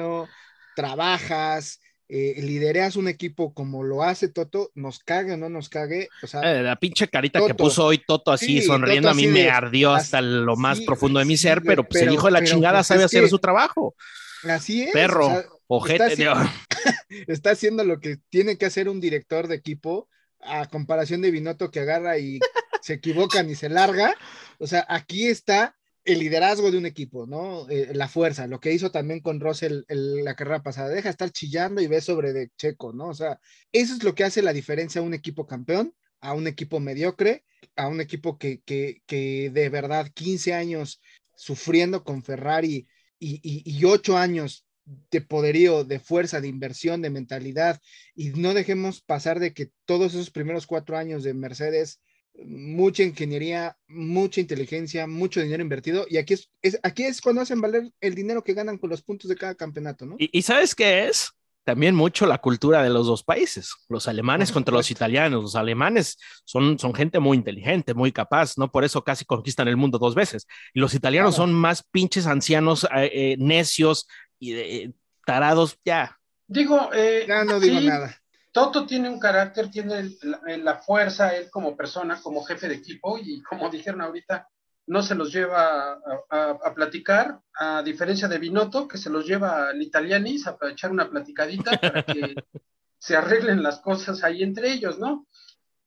trabajas, 0.76 1.80
eh, 2.10 2.36
lidereas 2.41 2.96
un 2.96 3.08
equipo 3.08 3.54
como 3.54 3.84
lo 3.84 4.04
hace 4.04 4.28
Toto, 4.28 4.72
nos 4.76 5.00
cague 5.00 5.34
o 5.34 5.38
no 5.38 5.50
nos 5.50 5.70
cague. 5.70 6.10
O 6.24 6.28
sea, 6.28 6.41
Eh, 6.41 6.62
la 6.63 6.76
pinche 6.76 7.08
carita 7.08 7.46
que 7.46 7.54
puso 7.54 7.86
hoy 7.86 8.00
Toto 8.06 8.32
así 8.32 8.60
Sí, 8.60 8.62
sonriendo 8.63 9.08
Toto 9.08 9.12
a 9.12 9.15
mí 9.15 9.24
así 9.26 9.32
me 9.34 9.44
de- 9.44 9.50
ardió 9.50 9.94
hasta 9.94 10.22
lo 10.22 10.56
más 10.56 10.80
sí, 10.80 10.86
profundo 10.86 11.20
de 11.20 11.26
mi 11.26 11.38
sí, 11.38 11.44
ser, 11.44 11.62
pero 11.63 11.84
pues 11.88 12.02
el 12.02 12.08
pero- 12.08 12.13
hijo 12.15 12.26
de 12.28 12.32
la 12.32 12.39
pero, 12.39 12.52
chingada 12.52 12.80
pues, 12.80 12.88
sabe 12.88 13.04
hacer 13.04 13.24
que- 13.24 13.30
su 13.30 13.39
trabajo. 13.39 13.96
así 14.44 14.84
es. 14.84 14.91
Perro, 14.91 15.28
o 15.28 15.32
sea, 15.32 15.46
Ojete, 15.67 16.04
está 16.08 16.15
Dios. 16.15 16.38
está 17.28 17.52
haciendo 17.52 17.84
lo 17.86 18.00
que 18.00 18.17
tiene 18.30 18.58
que 18.58 18.65
hacer 18.65 18.89
un 18.89 19.00
director 19.00 19.48
de 19.48 19.56
equipo 19.56 20.10
a 20.41 20.65
comparación 20.67 21.22
de 21.22 21.32
Binotto 21.32 21.72
que 21.72 21.80
agarra 21.82 22.17
y 22.17 22.39
se 22.82 22.94
equivocan 22.94 23.50
y 23.50 23.56
se 23.56 23.70
larga. 23.70 24.15
O 24.58 24.67
sea, 24.67 24.86
aquí 24.89 25.28
está 25.28 25.78
el 26.03 26.19
liderazgo 26.19 26.71
de 26.71 26.77
un 26.77 26.85
equipo, 26.85 27.27
¿no? 27.27 27.69
Eh, 27.69 27.91
la 27.93 28.07
fuerza, 28.07 28.47
lo 28.47 28.59
que 28.59 28.73
hizo 28.73 28.91
también 28.91 29.19
con 29.21 29.39
Russell 29.39 29.83
el- 29.87 30.23
la 30.23 30.35
carrera 30.35 30.63
pasada, 30.63 30.89
deja 30.89 31.03
de 31.09 31.11
estar 31.11 31.31
chillando 31.31 31.81
y 31.81 31.87
ve 31.87 32.01
sobre 32.01 32.33
de 32.33 32.49
Checo, 32.57 32.93
¿no? 32.93 33.07
O 33.09 33.13
sea, 33.13 33.39
eso 33.71 33.93
es 33.95 34.03
lo 34.03 34.15
que 34.15 34.23
hace 34.23 34.41
la 34.41 34.53
diferencia 34.53 35.01
a 35.01 35.03
un 35.03 35.13
equipo 35.13 35.45
campeón, 35.45 35.93
a 36.19 36.33
un 36.33 36.47
equipo 36.47 36.79
mediocre, 36.79 37.43
a 37.75 37.87
un 37.87 38.01
equipo 38.01 38.37
que, 38.37 38.61
que, 38.63 39.01
que 39.05 39.49
de 39.51 39.69
verdad 39.69 40.07
15 40.13 40.53
años 40.53 41.01
sufriendo 41.35 42.03
con 42.03 42.23
Ferrari 42.23 42.87
y, 43.19 43.35
y, 43.43 43.63
y 43.79 43.85
8 43.85 44.17
años 44.17 44.65
de 45.11 45.21
poderío, 45.21 45.83
de 45.83 45.99
fuerza, 45.99 46.41
de 46.41 46.47
inversión, 46.47 47.01
de 47.01 47.09
mentalidad, 47.11 47.79
y 48.15 48.29
no 48.31 48.53
dejemos 48.53 49.01
pasar 49.01 49.39
de 49.39 49.53
que 49.53 49.71
todos 49.85 50.13
esos 50.13 50.31
primeros 50.31 50.65
cuatro 50.67 50.97
años 50.97 51.23
de 51.23 51.33
Mercedes, 51.33 52.01
mucha 52.44 53.04
ingeniería, 53.04 53.78
mucha 53.88 54.41
inteligencia, 54.41 55.06
mucho 55.08 55.41
dinero 55.41 55.62
invertido, 55.63 56.06
y 56.10 56.17
aquí 56.17 56.34
es, 56.36 56.50
es- 56.62 56.80
aquí 56.84 57.04
es 57.04 57.22
cuando 57.22 57.41
hacen 57.41 57.62
valer 57.62 57.91
el 58.02 58.15
dinero 58.15 58.44
que 58.44 58.54
ganan 58.54 58.78
con 58.78 58.89
los 58.89 59.02
puntos 59.04 59.30
de 59.30 59.36
cada 59.36 59.56
campeonato, 59.56 60.06
¿no? 60.06 60.15
¿Y, 60.17 60.30
y 60.38 60.41
sabes 60.41 60.74
qué 60.76 61.08
es? 61.08 61.32
También 61.63 61.94
mucho 61.94 62.26
la 62.26 62.39
cultura 62.39 62.82
de 62.82 62.89
los 62.89 63.06
dos 63.06 63.24
países, 63.24 63.70
los 63.88 64.08
alemanes 64.08 64.52
contra 64.52 64.74
los 64.74 64.89
italianos. 64.89 65.44
Los 65.44 65.56
alemanes 65.56 66.17
son, 66.44 66.80
son 66.80 66.91
gente 66.96 67.20
muy 67.20 67.38
inteligente, 67.38 67.94
muy 67.94 68.12
capaz, 68.12 68.58
¿no? 68.58 68.72
Por 68.72 68.84
eso 68.84 69.04
casi 69.04 69.26
conquistan 69.26 69.67
el 69.67 69.78
mundo 69.78 70.00
dos 70.00 70.15
veces. 70.15 70.48
Y 70.74 70.80
los 70.80 70.96
italianos 70.96 71.36
Claro. 71.36 71.50
son 71.52 71.54
más 71.56 71.84
pinches 71.91 72.26
ancianos, 72.26 72.86
eh, 72.86 73.12
eh, 73.13 73.36
necios 73.38 74.08
y 74.39 74.54
eh, 74.54 74.91
tarados, 75.24 75.78
ya. 75.86 76.17
Digo, 76.48 76.89
eh, 76.96 77.26
Ya 77.28 77.44
no 77.46 77.60
digo 77.60 77.80
sí, 77.80 77.86
nada. 77.86 78.20
Toto 78.51 78.85
tiene 78.85 79.09
un 79.09 79.19
carácter, 79.19 79.69
tiene 79.71 80.11
la, 80.23 80.39
la 80.57 80.75
fuerza, 80.77 81.35
él 81.35 81.49
como 81.49 81.75
persona, 81.77 82.19
como 82.21 82.43
jefe 82.43 82.67
de 82.67 82.75
equipo, 82.75 83.17
y 83.17 83.41
como 83.43 83.69
dijeron 83.69 84.01
ahorita, 84.01 84.47
no 84.87 85.01
se 85.03 85.15
los 85.15 85.31
lleva 85.31 85.93
a, 85.93 85.97
a- 86.29 86.57
a 86.65 86.73
platicar, 86.73 87.39
a 87.57 87.81
diferencia 87.83 88.27
de 88.27 88.39
Binotto, 88.39 88.87
que 88.87 88.97
se 88.97 89.09
los 89.09 89.25
lleva 89.25 89.69
al 89.69 89.81
Italianis 89.81 90.47
a 90.47 90.57
echar 90.69 90.91
una 90.91 91.09
platicadita 91.09 91.79
para 91.79 92.03
que 92.03 92.35
se 92.99 93.15
arreglen 93.15 93.63
las 93.63 93.79
cosas 93.79 94.23
ahí 94.23 94.43
entre 94.43 94.71
ellos, 94.71 94.99
¿no? 94.99 95.27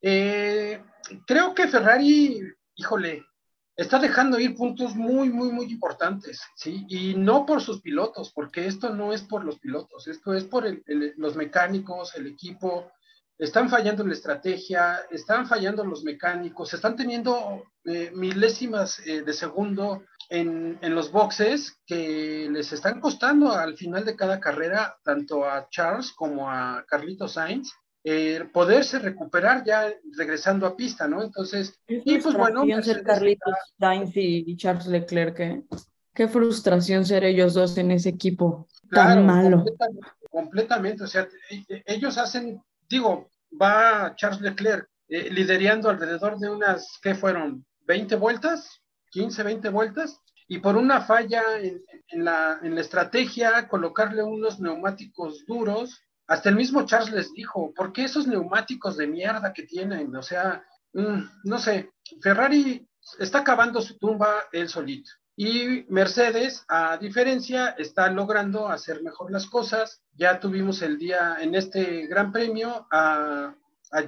Eh, 0.00 0.82
creo 1.26 1.54
que 1.54 1.68
Ferrari, 1.68 2.40
híjole, 2.76 3.24
está 3.76 3.98
dejando 3.98 4.38
ir 4.38 4.54
puntos 4.56 4.94
muy, 4.94 5.30
muy, 5.30 5.50
muy 5.50 5.66
importantes, 5.66 6.40
¿sí? 6.54 6.84
Y 6.88 7.14
no 7.14 7.44
por 7.44 7.60
sus 7.60 7.80
pilotos, 7.80 8.32
porque 8.32 8.66
esto 8.66 8.90
no 8.90 9.12
es 9.12 9.22
por 9.22 9.44
los 9.44 9.58
pilotos, 9.58 10.06
esto 10.06 10.34
es 10.34 10.44
por 10.44 10.64
los 10.86 11.36
mecánicos, 11.36 12.14
el 12.14 12.26
equipo. 12.26 12.92
Están 13.36 13.68
fallando 13.68 14.02
en 14.02 14.10
la 14.10 14.14
estrategia, 14.14 15.00
están 15.10 15.48
fallando 15.48 15.84
los 15.84 16.04
mecánicos, 16.04 16.72
están 16.72 16.94
teniendo 16.94 17.64
eh, 17.84 18.12
milésimas 18.14 19.00
eh, 19.00 19.22
de 19.22 19.32
segundo 19.32 20.04
en, 20.30 20.78
en 20.80 20.94
los 20.94 21.10
boxes 21.10 21.80
que 21.84 22.48
les 22.48 22.72
están 22.72 23.00
costando 23.00 23.50
al 23.50 23.76
final 23.76 24.04
de 24.04 24.14
cada 24.14 24.38
carrera, 24.38 24.96
tanto 25.02 25.44
a 25.44 25.68
Charles 25.68 26.12
como 26.12 26.48
a 26.48 26.84
Carlito 26.86 27.26
Sainz, 27.26 27.72
eh, 28.04 28.46
poderse 28.52 28.98
recuperar 28.98 29.64
ya 29.64 29.90
regresando 30.16 30.66
a 30.66 30.76
pista, 30.76 31.08
¿no? 31.08 31.22
Entonces, 31.22 31.80
Qué 31.86 32.02
Y, 32.04 32.18
pues, 32.18 32.36
bueno, 32.36 32.60
frustración 32.60 32.82
ser 32.82 33.02
Carlitos 33.02 33.54
Sainz 33.78 34.12
y 34.14 34.56
Charles 34.56 34.86
Leclerc, 34.86 35.40
¿eh? 35.40 35.62
Qué 36.14 36.28
frustración 36.28 37.04
ser 37.04 37.24
ellos 37.24 37.54
dos 37.54 37.76
en 37.76 37.90
ese 37.90 38.10
equipo 38.10 38.68
tan 38.90 39.06
Claro, 39.06 39.22
malo. 39.22 39.56
Completamente, 39.64 40.08
completamente, 40.30 41.04
o 41.04 41.06
sea, 41.08 41.26
e- 41.50 41.64
e- 41.68 41.82
ellos 41.86 42.16
hacen, 42.18 42.62
digo, 42.88 43.30
va 43.60 44.14
Charles 44.14 44.40
Leclerc 44.40 44.88
eh, 45.08 45.30
liderando 45.30 45.90
alrededor 45.90 46.38
de 46.38 46.50
unas, 46.50 46.98
¿qué 47.02 47.14
fueron? 47.14 47.64
¿20 47.86 48.16
vueltas? 48.18 48.80
¿15, 49.12 49.42
20 49.44 49.68
vueltas? 49.70 50.20
Y 50.46 50.58
por 50.58 50.76
una 50.76 51.00
falla 51.00 51.42
en, 51.58 51.80
en 52.08 52.24
la, 52.24 52.60
en 52.62 52.74
la 52.74 52.80
estrategia, 52.82 53.66
colocarle 53.66 54.22
unos 54.22 54.60
neumáticos 54.60 55.44
duros, 55.46 56.00
hasta 56.26 56.48
el 56.48 56.56
mismo 56.56 56.86
Charles 56.86 57.12
les 57.12 57.32
dijo, 57.32 57.72
¿por 57.74 57.92
qué 57.92 58.04
esos 58.04 58.26
neumáticos 58.26 58.96
de 58.96 59.06
mierda 59.06 59.52
que 59.52 59.64
tienen? 59.64 60.14
O 60.16 60.22
sea, 60.22 60.64
mm, 60.92 61.22
no 61.44 61.58
sé, 61.58 61.90
Ferrari 62.22 62.86
está 63.18 63.44
cavando 63.44 63.80
su 63.82 63.98
tumba 63.98 64.44
él 64.52 64.68
solito. 64.68 65.10
Y 65.36 65.84
Mercedes, 65.88 66.64
a 66.68 66.96
diferencia, 66.96 67.70
está 67.70 68.08
logrando 68.08 68.68
hacer 68.68 69.02
mejor 69.02 69.32
las 69.32 69.46
cosas. 69.46 70.00
Ya 70.14 70.38
tuvimos 70.38 70.80
el 70.82 70.96
día 70.96 71.38
en 71.40 71.56
este 71.56 72.06
Gran 72.06 72.30
Premio 72.32 72.86
a, 72.90 73.54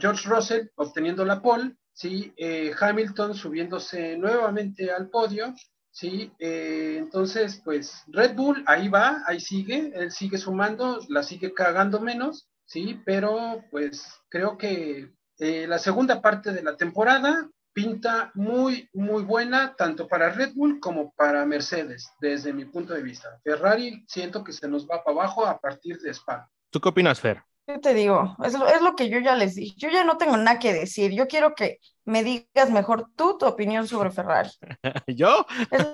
George 0.01 0.29
Russell 0.29 0.69
obteniendo 0.75 1.25
la 1.25 1.41
pole, 1.41 1.77
¿sí? 1.93 2.33
Eh, 2.37 2.75
Hamilton 2.79 3.37
subiéndose 3.37 4.17
nuevamente 4.17 4.91
al 4.91 5.09
podio, 5.11 5.55
¿sí? 5.97 6.31
Eh, 6.39 6.97
entonces, 6.99 7.63
pues 7.65 8.05
Red 8.09 8.35
Bull 8.35 8.63
ahí 8.67 8.89
va, 8.89 9.23
ahí 9.27 9.41
sigue, 9.41 9.93
él 9.95 10.13
sigue 10.13 10.37
sumando, 10.37 11.01
la 11.09 11.23
sigue 11.23 11.55
cagando 11.55 12.01
menos, 12.01 12.51
¿sí? 12.67 13.01
Pero 13.07 13.65
pues 13.71 14.07
creo 14.29 14.59
que 14.59 15.11
eh, 15.39 15.67
la 15.67 15.79
segunda 15.79 16.21
parte 16.21 16.53
de 16.53 16.63
la 16.63 16.77
temporada 16.77 17.49
pinta 17.73 18.31
muy, 18.35 18.91
muy 18.93 19.23
buena, 19.23 19.75
tanto 19.75 20.07
para 20.07 20.29
Red 20.31 20.53
Bull 20.55 20.81
como 20.81 21.13
para 21.13 21.47
Mercedes, 21.47 22.11
desde 22.21 22.53
mi 22.53 22.67
punto 22.67 22.93
de 22.93 23.03
vista. 23.03 23.41
Ferrari 23.43 24.05
siento 24.07 24.45
que 24.45 24.53
se 24.53 24.69
nos 24.69 24.87
va 24.87 25.03
para 25.03 25.17
abajo 25.17 25.47
a 25.47 25.59
partir 25.59 25.99
de 26.01 26.11
Spa. 26.11 26.47
¿Tú 26.71 26.79
qué 26.79 26.91
opinas, 26.91 27.21
Fer? 27.21 27.43
¿Qué 27.67 27.79
te 27.79 27.95
digo? 27.95 28.37
Es 28.45 28.55
lo, 28.55 28.69
es 28.69 28.81
lo 28.81 28.95
que 28.95 29.09
yo 29.09 29.19
ya 29.19 29.35
les 29.35 29.57
dije. 29.57 29.75
Yo 29.77 29.91
ya 29.91 30.05
no 30.05 30.17
tengo 30.17 30.37
nada 30.37 30.59
que 30.59 30.73
decir. 30.73 31.13
Yo 31.13 31.27
quiero 31.27 31.55
que 31.55 31.81
me 32.05 32.23
digas 32.23 32.71
mejor 32.71 33.11
tú 33.17 33.37
tu 33.39 33.47
opinión 33.47 33.89
sobre 33.89 34.13
Ferrari. 34.13 34.51
¿Yo? 35.09 35.45
Es, 35.71 35.87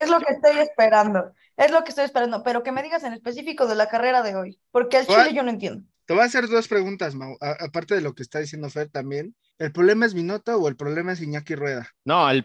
es 0.00 0.10
lo 0.10 0.18
que 0.18 0.32
estoy 0.32 0.58
esperando. 0.58 1.32
Es 1.56 1.70
lo 1.70 1.84
que 1.84 1.90
estoy 1.90 2.04
esperando. 2.04 2.42
Pero 2.42 2.62
que 2.64 2.72
me 2.72 2.82
digas 2.82 3.04
en 3.04 3.12
específico 3.12 3.66
de 3.68 3.76
la 3.76 3.88
carrera 3.88 4.22
de 4.22 4.34
hoy. 4.34 4.60
Porque 4.72 4.96
al. 4.96 5.06
Chile 5.06 5.32
yo 5.32 5.44
no 5.44 5.50
entiendo. 5.50 5.84
Te 6.10 6.14
voy 6.14 6.24
a 6.24 6.26
hacer 6.26 6.48
dos 6.48 6.66
preguntas, 6.66 7.14
Mau, 7.14 7.36
aparte 7.40 7.94
de 7.94 8.00
lo 8.00 8.16
que 8.16 8.24
está 8.24 8.40
diciendo 8.40 8.68
Fer 8.68 8.88
también. 8.88 9.36
¿El 9.60 9.70
problema 9.70 10.06
es 10.06 10.12
Binotto 10.12 10.56
o 10.56 10.66
el 10.66 10.74
problema 10.74 11.12
es 11.12 11.22
Iñaki 11.22 11.54
Rueda? 11.54 11.88
No, 12.04 12.28
el, 12.28 12.44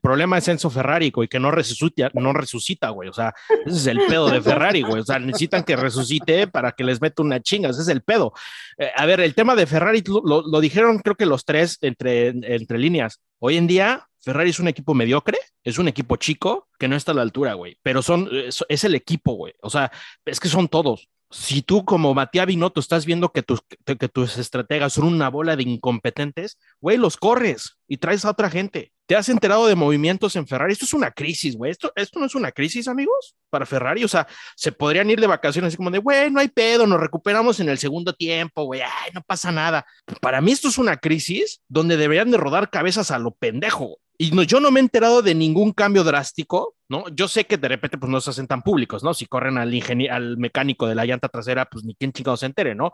problema 0.00 0.38
es 0.38 0.48
Enzo 0.48 0.70
Ferrari, 0.70 1.10
güey, 1.10 1.28
que 1.28 1.38
no 1.38 1.50
resucita, 1.50 2.10
no 2.14 2.32
resucita, 2.32 2.88
güey. 2.88 3.10
O 3.10 3.12
sea, 3.12 3.34
ese 3.66 3.76
es 3.76 3.86
el 3.86 3.98
pedo 4.08 4.30
de 4.30 4.40
Ferrari, 4.40 4.80
güey. 4.80 5.02
O 5.02 5.04
sea, 5.04 5.18
necesitan 5.18 5.62
que 5.62 5.76
resucite 5.76 6.46
para 6.46 6.72
que 6.72 6.84
les 6.84 7.02
meta 7.02 7.20
una 7.20 7.42
chinga. 7.42 7.68
Ese 7.68 7.82
es 7.82 7.88
el 7.88 8.00
pedo. 8.00 8.32
Eh, 8.78 8.90
a 8.96 9.04
ver, 9.04 9.20
el 9.20 9.34
tema 9.34 9.54
de 9.56 9.66
Ferrari 9.66 10.02
lo 10.24 10.60
dijeron, 10.62 11.00
creo 11.00 11.14
que 11.14 11.26
los 11.26 11.44
tres 11.44 11.76
entre, 11.82 12.28
entre 12.28 12.78
líneas. 12.78 13.20
Hoy 13.40 13.58
en 13.58 13.66
día, 13.66 14.08
Ferrari 14.22 14.48
es 14.48 14.58
un 14.58 14.68
equipo 14.68 14.94
mediocre, 14.94 15.36
es 15.62 15.76
un 15.76 15.88
equipo 15.88 16.16
chico 16.16 16.70
que 16.78 16.88
no 16.88 16.96
está 16.96 17.12
a 17.12 17.16
la 17.16 17.20
altura, 17.20 17.52
güey. 17.52 17.76
Pero 17.82 18.00
son, 18.00 18.30
es, 18.32 18.64
es 18.70 18.84
el 18.84 18.94
equipo, 18.94 19.34
güey. 19.34 19.52
O 19.60 19.68
sea, 19.68 19.92
es 20.24 20.40
que 20.40 20.48
son 20.48 20.66
todos. 20.68 21.10
Si 21.32 21.62
tú, 21.62 21.84
como 21.84 22.12
Matías 22.12 22.46
Binotto, 22.46 22.78
estás 22.78 23.06
viendo 23.06 23.32
que 23.32 23.42
tus, 23.42 23.60
que, 23.86 24.08
tus 24.08 24.36
estrategas 24.36 24.92
son 24.92 25.06
una 25.06 25.30
bola 25.30 25.56
de 25.56 25.62
incompetentes, 25.62 26.58
güey, 26.78 26.98
los 26.98 27.16
corres 27.16 27.78
y 27.88 27.96
traes 27.96 28.26
a 28.26 28.30
otra 28.30 28.50
gente. 28.50 28.92
¿Te 29.06 29.16
has 29.16 29.30
enterado 29.30 29.66
de 29.66 29.74
movimientos 29.74 30.36
en 30.36 30.46
Ferrari? 30.46 30.74
Esto 30.74 30.84
es 30.84 30.92
una 30.92 31.10
crisis, 31.10 31.56
güey. 31.56 31.70
Esto, 31.70 31.90
esto 31.96 32.20
no 32.20 32.26
es 32.26 32.34
una 32.34 32.52
crisis, 32.52 32.86
amigos, 32.86 33.34
para 33.48 33.64
Ferrari. 33.64 34.04
O 34.04 34.08
sea, 34.08 34.26
se 34.56 34.72
podrían 34.72 35.08
ir 35.08 35.20
de 35.20 35.26
vacaciones 35.26 35.68
así 35.68 35.76
como 35.78 35.90
de, 35.90 35.98
güey, 35.98 36.30
no 36.30 36.38
hay 36.38 36.48
pedo, 36.48 36.86
nos 36.86 37.00
recuperamos 37.00 37.60
en 37.60 37.70
el 37.70 37.78
segundo 37.78 38.12
tiempo, 38.12 38.64
güey, 38.64 38.82
ay, 38.82 39.10
no 39.14 39.22
pasa 39.22 39.50
nada. 39.50 39.86
Para 40.20 40.42
mí 40.42 40.52
esto 40.52 40.68
es 40.68 40.76
una 40.76 40.98
crisis 40.98 41.62
donde 41.68 41.96
deberían 41.96 42.30
de 42.30 42.36
rodar 42.36 42.68
cabezas 42.68 43.10
a 43.10 43.18
lo 43.18 43.32
pendejo. 43.32 43.98
Y 44.18 44.30
no, 44.30 44.42
yo 44.42 44.60
no 44.60 44.70
me 44.70 44.80
he 44.80 44.82
enterado 44.82 45.22
de 45.22 45.34
ningún 45.34 45.72
cambio 45.72 46.04
drástico, 46.04 46.76
¿no? 46.92 47.08
Yo 47.08 47.26
sé 47.26 47.46
que 47.46 47.56
de 47.56 47.68
repente 47.68 47.96
pues 47.98 48.12
no 48.12 48.20
se 48.20 48.30
hacen 48.30 48.46
tan 48.46 48.62
públicos, 48.62 49.02
¿no? 49.02 49.14
Si 49.14 49.26
corren 49.26 49.56
al, 49.56 49.72
al 50.10 50.36
mecánico 50.36 50.86
de 50.86 50.94
la 50.94 51.06
llanta 51.06 51.28
trasera, 51.28 51.64
pues 51.64 51.84
ni 51.84 51.94
quien 51.94 52.12
chingado 52.12 52.36
se 52.36 52.46
entere, 52.46 52.74
¿no? 52.74 52.92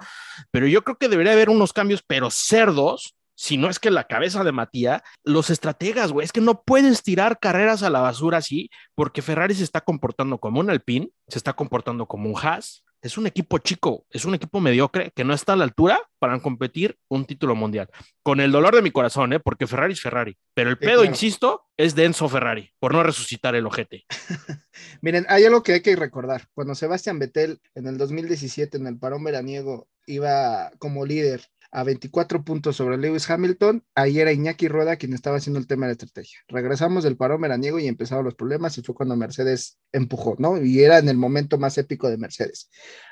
Pero 0.52 0.68
yo 0.68 0.84
creo 0.84 0.96
que 0.96 1.08
debería 1.08 1.32
haber 1.32 1.50
unos 1.50 1.72
cambios, 1.72 2.02
pero 2.06 2.30
cerdos, 2.30 3.16
si 3.34 3.56
no 3.56 3.68
es 3.68 3.78
que 3.78 3.90
la 3.90 4.04
cabeza 4.04 4.44
de 4.44 4.52
Matías, 4.52 5.02
los 5.24 5.50
estrategas, 5.50 6.12
güey, 6.12 6.24
es 6.24 6.32
que 6.32 6.40
no 6.40 6.62
puedes 6.62 7.02
tirar 7.02 7.40
carreras 7.40 7.82
a 7.82 7.90
la 7.90 8.00
basura 8.00 8.38
así, 8.38 8.70
porque 8.94 9.20
Ferrari 9.20 9.54
se 9.54 9.64
está 9.64 9.80
comportando 9.80 10.38
como 10.38 10.60
un 10.60 10.70
Alpine, 10.70 11.10
se 11.26 11.38
está 11.38 11.52
comportando 11.52 12.06
como 12.06 12.30
un 12.30 12.36
Haas. 12.40 12.84
Es 13.00 13.16
un 13.16 13.26
equipo 13.28 13.58
chico, 13.58 14.06
es 14.10 14.24
un 14.24 14.34
equipo 14.34 14.60
mediocre 14.60 15.12
que 15.14 15.22
no 15.22 15.32
está 15.32 15.52
a 15.52 15.56
la 15.56 15.64
altura 15.64 16.00
para 16.18 16.38
competir 16.40 16.98
un 17.08 17.26
título 17.26 17.54
mundial. 17.54 17.88
Con 18.24 18.40
el 18.40 18.50
dolor 18.50 18.74
de 18.74 18.82
mi 18.82 18.90
corazón, 18.90 19.32
¿eh? 19.32 19.40
porque 19.40 19.68
Ferrari 19.68 19.92
es 19.92 20.00
Ferrari. 20.00 20.36
Pero 20.54 20.70
el 20.70 20.76
Sí, 20.76 20.84
pedo, 20.84 21.02
claro. 21.02 21.10
insisto, 21.10 21.66
es 21.76 21.94
de 21.94 22.06
Enzo 22.06 22.28
Ferrari, 22.28 22.72
por 22.80 22.92
no 22.92 23.02
resucitar 23.04 23.54
el 23.54 23.66
ojete. 23.66 24.04
Miren, 25.00 25.26
hay 25.28 25.44
algo 25.44 25.62
que 25.62 25.74
hay 25.74 25.80
que 25.80 25.94
recordar. 25.94 26.48
Cuando 26.54 26.74
Sebastián 26.74 27.18
Vettel 27.20 27.60
en 27.74 27.86
el 27.86 27.98
2017 27.98 28.76
en 28.78 28.86
el 28.88 28.98
parón 28.98 29.22
veraniego 29.22 29.88
iba 30.06 30.72
como 30.78 31.06
líder 31.06 31.42
a 31.70 31.84
24 31.84 32.44
puntos 32.44 32.76
sobre 32.76 32.96
Lewis 32.96 33.28
Hamilton, 33.28 33.84
ahí 33.94 34.20
era 34.20 34.32
Iñaki 34.32 34.68
Rueda 34.68 34.96
quien 34.96 35.12
estaba 35.12 35.36
haciendo 35.36 35.58
el 35.58 35.66
tema 35.66 35.86
de 35.86 35.90
la 35.90 35.92
estrategia. 35.92 36.38
Regresamos 36.48 37.04
del 37.04 37.16
parón 37.16 37.40
veraniego 37.40 37.78
y 37.78 37.86
empezaron 37.86 38.24
los 38.24 38.34
problemas 38.34 38.78
y 38.78 38.82
fue 38.82 38.94
cuando 38.94 39.16
Mercedes 39.16 39.78
empujó, 39.92 40.36
¿no? 40.38 40.62
Y 40.62 40.82
era 40.82 40.98
en 40.98 41.08
el 41.08 41.16
momento 41.16 41.58
más 41.58 41.76
épico 41.78 42.08
de 42.08 42.16
Mercedes. 42.16 42.70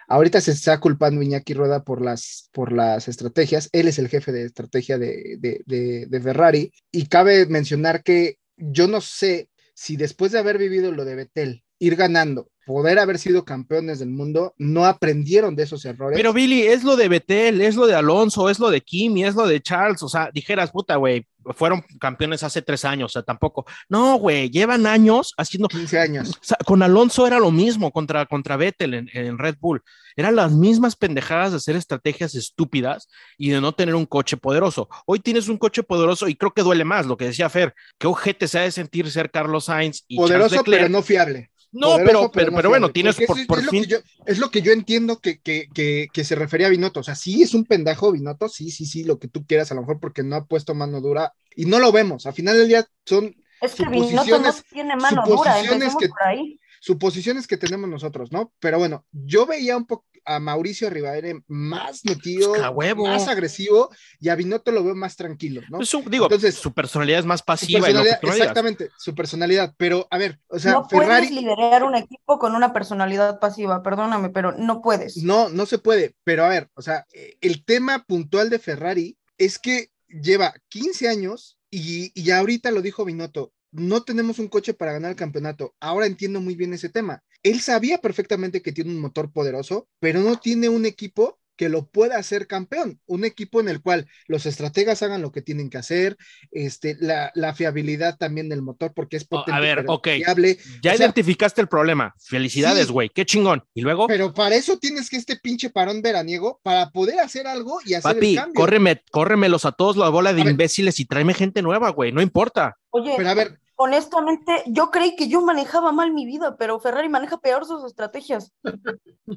Ahorita 0.09 0.41
se 0.41 0.53
está 0.53 0.79
culpando 0.81 1.23
Iñaki 1.23 1.55
Rueda 1.55 1.85
por 1.85 2.01
las, 2.01 2.49
por 2.53 2.73
las 2.73 3.09
estrategias. 3.09 3.69
Él 3.73 3.89
es 3.89 3.99
el 3.99 4.09
jefe 4.09 4.33
de 4.33 4.45
estrategia 4.45 4.99
de, 4.99 5.37
de, 5.39 5.63
de, 5.67 6.07
de 6.07 6.21
Ferrari. 6.21 6.73
Y 6.91 7.07
cabe 7.07 7.47
mencionar 7.47 8.03
que 8.03 8.39
yo 8.57 8.89
no 8.89 9.01
sé 9.01 9.51
si 9.75 9.97
después 9.97 10.33
de 10.33 10.39
haber 10.39 10.59
vivido 10.59 10.93
lo 10.93 11.05
de 11.05 11.15
Vettel, 11.15 11.65
ir 11.79 11.97
ganando, 11.97 12.51
poder 12.67 12.99
haber 12.99 13.19
sido 13.19 13.45
campeones 13.45 14.01
del 14.01 14.11
mundo, 14.11 14.53
no 14.59 14.85
aprendieron 14.85 15.55
de 15.55 15.63
esos 15.63 15.85
errores. 15.85 16.19
Pero 16.19 16.33
Billy, 16.33 16.63
es 16.63 16.83
lo 16.83 16.97
de 16.97 17.09
Betel, 17.09 17.61
es 17.61 17.77
lo 17.77 17.87
de 17.87 17.95
Alonso, 17.95 18.51
es 18.51 18.59
lo 18.59 18.71
de 18.71 18.81
Kimi, 18.81 19.25
es 19.25 19.37
lo 19.37 19.47
de 19.47 19.63
Charles. 19.63 20.03
O 20.03 20.09
sea, 20.09 20.31
dijeras, 20.35 20.73
puta, 20.73 20.97
güey, 20.97 21.25
fueron 21.55 21.85
campeones 22.01 22.43
hace 22.43 22.63
tres 22.63 22.85
años, 22.85 23.13
o 23.13 23.15
sea, 23.15 23.23
tampoco. 23.23 23.65
No, 23.89 24.17
güey, 24.19 24.51
llevan 24.51 24.85
años 24.85 25.33
haciendo. 25.37 25.69
15 25.69 25.99
años. 26.01 26.31
O 26.31 26.39
sea, 26.43 26.59
con 26.67 26.83
Alonso 26.83 27.25
era 27.25 27.39
lo 27.39 27.53
mismo 27.53 27.93
contra, 27.93 28.27
contra 28.27 28.57
Vettel 28.57 28.95
en, 28.95 29.09
en 29.13 29.39
Red 29.39 29.59
Bull. 29.61 29.81
Eran 30.17 30.35
las 30.35 30.51
mismas 30.51 30.97
pendejadas 30.97 31.53
de 31.53 31.59
hacer 31.59 31.77
estrategias 31.77 32.35
estúpidas 32.35 33.09
y 33.39 33.51
de 33.51 33.61
no 33.61 33.75
tener 33.75 33.95
un 33.95 34.07
coche 34.07 34.37
poderoso. 34.37 34.89
Hoy 35.07 35.21
tienes 35.21 35.47
un 35.49 35.59
coche 35.59 35.85
poderoso 35.85 36.27
y 36.27 36.35
creo 36.35 36.53
que 36.53 36.63
duele 36.63 36.85
más, 36.85 37.07
lo 37.07 37.17
que 37.17 37.27
decía 37.27 37.49
Fer. 37.49 37.75
Qué 37.97 38.09
ojete 38.09 38.49
se 38.49 38.59
ha 38.59 38.63
de 38.63 38.73
sentir 38.73 39.09
ser 39.09 39.31
Carlos 39.31 39.67
Sainz 39.67 40.05
y 40.09 40.17
Charles 40.17 40.33
Poderoso, 40.33 40.57
Leclerc. 40.57 40.83
pero 40.83 40.89
no 40.89 41.03
fiable. 41.03 41.51
No, 41.79 41.89
Poderoso, 41.93 42.31
pero, 42.33 42.47
pero, 42.47 42.57
pero 42.57 42.69
bueno, 42.71 42.91
tienes 42.91 43.17
por, 43.27 43.39
es- 43.39 43.47
por 43.47 43.59
es 43.59 43.65
lo 43.67 43.71
fin. 43.71 43.83
que 43.85 43.89
yo- 43.91 43.99
es 44.27 44.39
lo 44.39 44.51
que 44.51 44.63
yo 44.63 44.73
entiendo 44.73 45.19
que, 45.21 45.41
que, 45.41 45.69
que, 45.75 46.09
que 46.13 46.25
se 46.25 46.35
refería 46.35 46.67
a 46.69 46.71
Binotto. 46.71 47.01
O 47.01 47.03
sea, 47.03 47.15
sí 47.15 47.43
es 47.43 47.55
un 47.55 47.65
pendejo 47.65 48.13
Binotto, 48.13 48.49
sí, 48.49 48.71
sí, 48.71 48.87
sí, 48.87 49.05
lo 49.05 49.19
que 49.19 49.29
tú 49.29 49.45
quieras, 49.47 49.71
a 49.71 49.75
lo 49.75 49.83
mejor 49.83 50.01
porque 50.01 50.23
no 50.23 50.37
ha 50.37 50.45
puesto 50.47 50.75
mano 50.75 51.01
dura 51.01 51.33
y 51.55 51.67
no 51.67 51.79
lo 51.79 51.93
vemos. 51.93 52.27
Al 52.27 52.33
final 52.35 52.57
del 52.57 52.69
día 52.69 52.87
son 53.05 53.35
Es 53.61 53.75
que 53.75 53.85
Binotto 53.87 54.39
no 54.39 54.53
tiene 54.73 54.97
mano 54.97 55.23
dura, 55.27 55.55
que- 55.99 56.09
por 56.09 56.23
ahí. 56.23 56.59
suposiciones 56.81 57.47
que 57.47 57.57
tenemos 57.57 57.89
nosotros, 57.89 58.33
¿no? 58.33 58.53
Pero 58.61 58.79
bueno, 58.79 59.05
yo 59.13 59.45
veía 59.47 59.77
un 59.77 59.87
poco 59.87 60.07
a 60.27 60.41
Mauricio 60.41 60.91
Rivaere 60.91 61.41
más 61.47 62.05
metido, 62.05 62.53
Pues, 62.75 62.97
más 62.97 63.29
agresivo 63.29 63.91
y 64.21 64.29
a 64.29 64.35
Binotto 64.35 64.73
lo 64.73 64.85
veo 64.85 64.95
más 64.95 65.17
tranquilo, 65.17 65.63
¿no? 65.71 65.79
Pues, 65.79 65.89
su- 65.89 66.03
digo, 66.11 66.27
Entonces, 66.27 66.55
su 66.57 66.73
personalidad 66.75 67.21
es 67.21 67.27
más 67.27 67.41
Su 67.41 67.47
pasiva 67.47 67.81
personalidad, 67.81 68.21
digas. 68.21 68.37
exactamente, 68.37 68.91
su 68.99 69.15
personalidad. 69.15 69.75
Pero, 69.79 70.07
a 70.11 70.19
ver, 70.19 70.39
o 70.49 70.59
sea, 70.59 70.73
no 70.73 70.89
Ferrari 70.89 71.29
puedes 71.29 71.43
liderar 71.43 71.85
un 71.85 71.95
equipo 71.95 72.39
con 72.39 72.55
una 72.55 72.73
personalidad 72.73 73.39
pasiva, 73.41 73.83
perdóname, 73.83 74.31
pero 74.31 74.53
no 74.53 74.83
puedes. 74.83 75.17
no, 75.19 75.49
no 75.49 75.65
se 75.67 75.79
puede. 75.79 76.15
Pero 76.25 76.45
a 76.45 76.49
ver, 76.49 76.69
o 76.75 76.83
sea, 76.83 77.07
eh, 77.13 77.37
el 77.41 77.65
tema 77.65 78.05
puntual 78.05 78.51
de 78.51 78.59
Ferrari 78.59 79.17
es 79.39 79.59
que 79.59 79.91
lleva 80.09 80.55
15 80.69 81.09
años 81.09 81.59
y, 81.71 82.11
y 82.21 82.31
ahorita 82.31 82.71
lo 82.71 82.81
dijo 82.83 83.05
Binotto, 83.05 83.53
no 83.77 84.03
tenemos 84.03 84.39
un 84.39 84.49
coche 84.49 84.75
para 84.75 84.93
ganar 84.93 85.11
el 85.11 85.17
campeonato. 85.17 85.75
Ahora 85.81 86.07
entiendo 86.07 86.41
muy 86.41 86.55
bien 86.55 86.73
ese 86.75 86.89
tema. 86.89 87.23
Él 87.43 87.61
sabía 87.61 87.99
perfectamente 87.99 88.63
que 88.63 88.73
tiene 88.73 88.91
un 88.91 89.01
motor 89.01 89.31
poderoso, 89.33 89.89
pero 90.01 90.21
no 90.21 90.39
tiene 90.39 90.69
un 90.69 90.87
equipo 90.87 91.39
que 91.59 91.71
lo 91.71 91.87
pueda 91.87 92.19
hacer 92.19 92.47
campeón, 92.47 93.01
un 93.07 93.25
equipo 93.25 93.61
en 93.63 93.69
el 93.71 93.81
cual 93.81 94.07
los 94.27 94.45
estrategas 94.45 95.03
hagan 95.03 95.23
lo 95.23 95.33
que 95.33 95.41
tienen 95.41 95.71
que 95.71 95.79
hacer, 95.79 96.19
este, 96.51 96.99
la, 97.01 97.33
la 97.35 97.55
fiabilidad 97.55 98.19
también 98.19 98.51
del 98.51 98.61
motor, 98.61 98.93
porque 98.95 99.17
es 99.17 99.23
Oh, 99.31 99.39
potente, 99.39 99.53
a 99.57 99.61
ver, 99.61 99.79
pero 99.79 99.95
ok. 99.95 100.09
fiable. 100.17 100.59
Ya 100.83 100.93
O 100.93 100.97
sea- 100.99 101.07
identificaste 101.07 101.63
el 101.63 101.69
problema. 101.69 102.15
Felicidades, 102.23 102.89
Sí. 102.89 102.93
güey. 102.93 103.09
Qué 103.09 103.25
chingón. 103.25 103.65
Y 103.73 103.81
luego, 103.81 104.07
Pero 104.07 104.35
para 104.35 104.55
eso 104.55 104.79
tienes 104.79 105.09
que 105.09 105.17
este 105.17 105.37
pinche 105.37 105.71
parón 105.71 106.03
veraniego 106.03 106.61
para 106.63 106.91
poder 106.91 107.21
hacer 107.21 107.47
algo 107.47 107.79
y 107.87 107.95
hacer 107.95 108.15
papi, 108.17 108.31
el 108.33 108.37
cambio. 108.37 108.55
córreme, 108.55 109.03
córremelos 109.11 109.65
a 109.65 109.73
todos 109.73 109.97
la 109.97 110.11
bola 110.11 110.35
de 110.35 110.43
A 110.43 110.45
ver. 110.45 110.51
imbéciles 110.53 111.01
y 111.01 111.07
tráeme 111.07 111.33
gente 111.33 111.63
nueva, 111.63 111.89
güey. 111.89 112.13
No 112.13 112.21
importa. 112.21 112.77
Oye, 112.91 113.15
Pero 113.17 113.31
a 113.31 113.35
ver, 113.35 113.59
honestamente, 113.77 114.63
yo 114.67 114.91
creí 114.91 115.15
que 115.17 115.29
yo 115.29 115.41
manejaba 115.43 115.93
mal 115.93 116.13
mi 116.13 116.25
vida, 116.27 116.57
pero 116.59 116.81
Ferrari 116.81 117.09
maneja 117.09 117.37
peor 117.39 117.65
sus 117.67 117.85
estrategias. 117.85 118.53